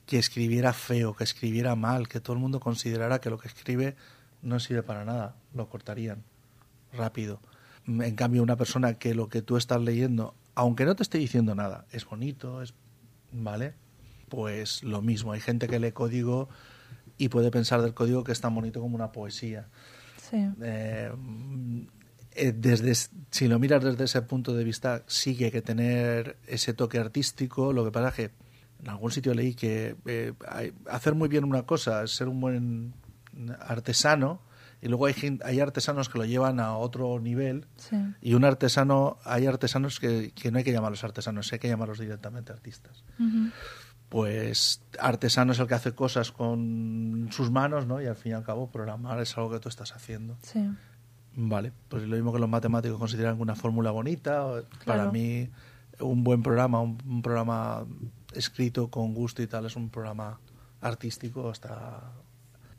que 0.05 0.17
escribiera 0.17 0.73
feo, 0.73 1.15
que 1.15 1.23
escribiera 1.23 1.75
mal, 1.75 2.07
que 2.07 2.19
todo 2.19 2.33
el 2.33 2.39
mundo 2.39 2.59
considerara 2.59 3.19
que 3.19 3.29
lo 3.29 3.37
que 3.37 3.47
escribe 3.47 3.95
no 4.41 4.59
sirve 4.59 4.83
para 4.83 5.05
nada, 5.05 5.35
lo 5.53 5.69
cortarían 5.69 6.23
rápido. 6.93 7.39
En 7.87 8.15
cambio, 8.15 8.43
una 8.43 8.57
persona 8.57 8.95
que 8.95 9.15
lo 9.15 9.29
que 9.29 9.41
tú 9.41 9.57
estás 9.57 9.81
leyendo, 9.81 10.35
aunque 10.55 10.85
no 10.85 10.95
te 10.95 11.03
esté 11.03 11.17
diciendo 11.17 11.55
nada, 11.55 11.85
es 11.91 12.05
bonito, 12.05 12.61
es 12.61 12.73
¿vale? 13.31 13.73
Pues 14.29 14.83
lo 14.83 15.01
mismo, 15.01 15.33
hay 15.33 15.39
gente 15.39 15.67
que 15.67 15.79
lee 15.79 15.91
código 15.91 16.49
y 17.17 17.29
puede 17.29 17.51
pensar 17.51 17.81
del 17.81 17.93
código 17.93 18.23
que 18.23 18.31
es 18.31 18.41
tan 18.41 18.55
bonito 18.55 18.81
como 18.81 18.95
una 18.95 19.11
poesía. 19.11 19.67
Sí. 20.17 20.47
Eh, 20.61 21.11
eh, 22.33 22.53
desde, 22.55 22.93
si 23.29 23.47
lo 23.47 23.59
miras 23.59 23.83
desde 23.83 24.05
ese 24.05 24.21
punto 24.21 24.55
de 24.55 24.63
vista, 24.63 25.03
sí 25.07 25.37
hay 25.43 25.51
que 25.51 25.61
tener 25.61 26.37
ese 26.47 26.73
toque 26.73 26.97
artístico. 26.97 27.73
Lo 27.73 27.83
que 27.83 27.91
pasa 27.91 28.09
es 28.09 28.13
que 28.13 28.31
en 28.81 28.89
algún 28.89 29.11
sitio 29.11 29.33
leí 29.33 29.53
que 29.53 29.95
eh, 30.05 30.33
hacer 30.89 31.15
muy 31.15 31.29
bien 31.29 31.43
una 31.43 31.63
cosa 31.63 32.03
es 32.03 32.11
ser 32.11 32.27
un 32.27 32.39
buen 32.39 32.93
artesano 33.59 34.41
y 34.81 34.87
luego 34.87 35.05
hay, 35.05 35.39
hay 35.43 35.59
artesanos 35.59 36.09
que 36.09 36.17
lo 36.17 36.25
llevan 36.25 36.59
a 36.59 36.75
otro 36.75 37.19
nivel 37.19 37.67
y 38.21 38.33
un 38.33 38.43
artesano 38.43 39.17
hay 39.23 39.45
artesanos 39.45 39.99
que, 39.99 40.33
no 40.51 40.57
hay 40.57 40.63
que 40.63 40.71
llamarlos 40.71 41.03
artesanos 41.03 41.53
hay 41.53 41.59
que 41.59 41.67
llamarlos 41.67 41.99
directamente 41.99 42.51
artistas. 42.51 43.03
Pues 44.09 44.81
artesano 44.99 45.53
es 45.53 45.59
el 45.59 45.67
que 45.67 45.75
hace 45.75 45.93
cosas 45.93 46.31
con 46.31 47.29
sus 47.31 47.51
manos 47.51 47.85
no 47.85 48.01
y 48.01 48.07
al 48.07 48.15
fin 48.15 48.31
y 48.31 48.35
al 48.35 48.43
cabo 48.43 48.71
programar 48.71 49.19
es 49.21 49.37
algo 49.37 49.51
que 49.51 49.59
tú 49.59 49.69
estás 49.69 49.93
haciendo. 49.93 50.37
Vale 51.35 51.71
pues 51.87 52.03
lo 52.03 52.15
mismo 52.15 52.33
que 52.33 52.39
los 52.39 52.49
matemáticos 52.49 52.97
consideran 52.97 53.39
una 53.39 53.55
fórmula 53.55 53.91
bonita 53.91 54.63
para 54.85 55.11
mí 55.11 55.47
un 55.99 56.23
buen 56.23 56.41
programa 56.41 56.81
un 56.81 57.21
programa 57.21 57.85
escrito 58.33 58.89
con 58.89 59.13
gusto 59.13 59.41
y 59.41 59.47
tal, 59.47 59.65
es 59.65 59.75
un 59.75 59.89
programa 59.89 60.39
artístico 60.81 61.49
hasta 61.49 62.13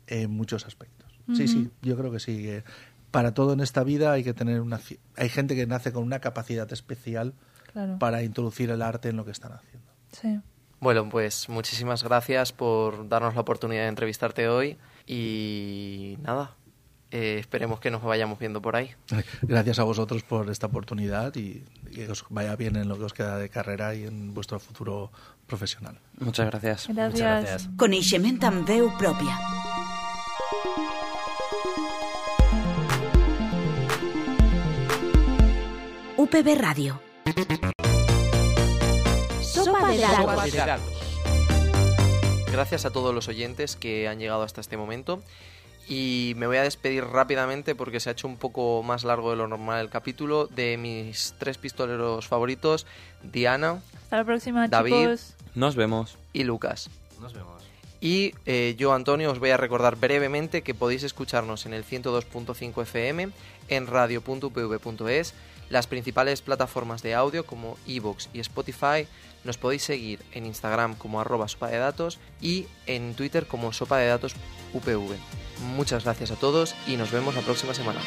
en 0.07 0.31
muchos 0.31 0.65
aspectos. 0.65 1.11
Sí, 1.35 1.47
sí, 1.47 1.69
yo 1.81 1.97
creo 1.97 2.11
que 2.11 2.19
sí. 2.19 2.49
para 3.11 3.33
todo 3.33 3.53
en 3.53 3.61
esta 3.61 3.83
vida 3.83 4.11
hay 4.11 4.23
que 4.23 4.33
tener 4.33 4.59
una... 4.59 4.79
Hay 5.15 5.29
gente 5.29 5.55
que 5.55 5.65
nace 5.65 5.93
con 5.93 6.03
una 6.03 6.19
capacidad 6.19 6.71
especial 6.73 7.33
para 7.99 8.23
introducir 8.23 8.69
el 8.69 8.81
arte 8.81 9.09
en 9.09 9.15
lo 9.15 9.25
que 9.25 9.31
están 9.31 9.53
haciendo. 9.53 9.89
Sí. 10.11 10.39
Bueno, 10.79 11.07
pues 11.07 11.47
muchísimas 11.47 12.03
gracias 12.03 12.51
por 12.51 13.07
darnos 13.07 13.35
la 13.35 13.41
oportunidad 13.41 13.83
de 13.83 13.87
entrevistarte 13.87 14.49
hoy 14.49 14.77
y 15.07 16.17
nada, 16.21 16.57
eh, 17.13 17.37
esperemos 17.39 17.79
que 17.79 17.91
nos 17.91 18.01
vayamos 18.01 18.39
viendo 18.39 18.59
por 18.59 18.75
ahí. 18.75 18.89
Gracias 19.43 19.77
a 19.77 19.83
vosotros 19.83 20.23
por 20.23 20.49
esta 20.49 20.65
oportunidad 20.65 21.35
y 21.35 21.63
que 21.93 22.09
os 22.09 22.25
vaya 22.29 22.55
bien 22.55 22.75
en 22.75 22.89
lo 22.89 22.97
que 22.97 23.03
os 23.03 23.13
queda 23.13 23.37
de 23.37 23.49
carrera 23.49 23.93
y 23.93 24.05
en 24.05 24.33
vuestro 24.33 24.59
futuro 24.59 25.11
profesional. 25.45 25.99
Muchas 26.19 26.47
gracias. 26.47 26.87
Gracias. 26.87 27.13
Muchas 27.13 27.43
gracias. 27.43 27.69
Coneixement 27.77 28.43
amb 28.43 28.65
veu 28.65 28.89
pròpia. 28.97 29.37
UPB 36.17 36.57
Radio. 36.57 36.99
Sopa 39.39 39.91
de 39.91 39.97
datos. 40.01 40.81
Gracias 42.51 42.85
a 42.85 42.89
todos 42.89 43.13
los 43.13 43.27
oyentes 43.27 43.75
que 43.75 44.07
han 44.07 44.17
llegado 44.17 44.41
hasta 44.41 44.61
este 44.61 44.77
momento 44.77 45.21
y 45.87 46.33
me 46.37 46.47
voy 46.47 46.57
a 46.57 46.63
despedir 46.63 47.03
rápidamente 47.03 47.75
porque 47.75 47.99
se 47.99 48.09
ha 48.09 48.11
hecho 48.13 48.27
un 48.27 48.37
poco 48.37 48.83
más 48.83 49.03
largo 49.03 49.31
de 49.31 49.37
lo 49.37 49.47
normal 49.47 49.81
el 49.81 49.89
capítulo 49.89 50.47
de 50.47 50.77
mis 50.77 51.35
tres 51.37 51.57
pistoleros 51.57 52.27
favoritos, 52.27 52.85
Diana. 53.21 53.81
Hasta 54.03 54.17
la 54.17 54.25
próxima, 54.25 54.67
David. 54.67 54.93
chicos. 54.93 55.35
Nos 55.55 55.75
vemos. 55.75 56.17
Y 56.31 56.43
Lucas. 56.43 56.89
Nos 57.21 57.33
vemos. 57.33 57.63
Y 58.03 58.33
eh, 58.45 58.75
yo, 58.77 58.93
Antonio, 58.93 59.31
os 59.31 59.39
voy 59.39 59.51
a 59.51 59.57
recordar 59.57 59.95
brevemente 59.95 60.61
que 60.61 60.73
podéis 60.73 61.03
escucharnos 61.03 61.65
en 61.65 61.73
el 61.73 61.85
102.5 61.85 62.81
FM, 62.81 63.29
en 63.69 63.87
radio.upv.es, 63.87 65.33
las 65.69 65.87
principales 65.87 66.41
plataformas 66.41 67.01
de 67.01 67.15
audio 67.15 67.45
como 67.45 67.77
iVoox 67.87 68.27
y 68.33 68.41
Spotify. 68.41 69.07
Nos 69.43 69.57
podéis 69.57 69.83
seguir 69.83 70.19
en 70.31 70.45
Instagram 70.45 70.95
como 70.95 71.19
arroba 71.19 71.47
sopa 71.47 71.67
de 71.67 71.77
datos 71.77 72.19
y 72.41 72.67
en 72.85 73.13
Twitter 73.13 73.45
como 73.47 73.73
sopa 73.73 73.97
de 73.97 74.07
datos 74.07 74.35
UPV. 74.73 75.15
Muchas 75.75 76.03
gracias 76.03 76.31
a 76.31 76.35
todos 76.35 76.75
y 76.87 76.97
nos 76.97 77.11
vemos 77.11 77.35
la 77.35 77.41
próxima 77.41 77.73
semana. 77.73 77.99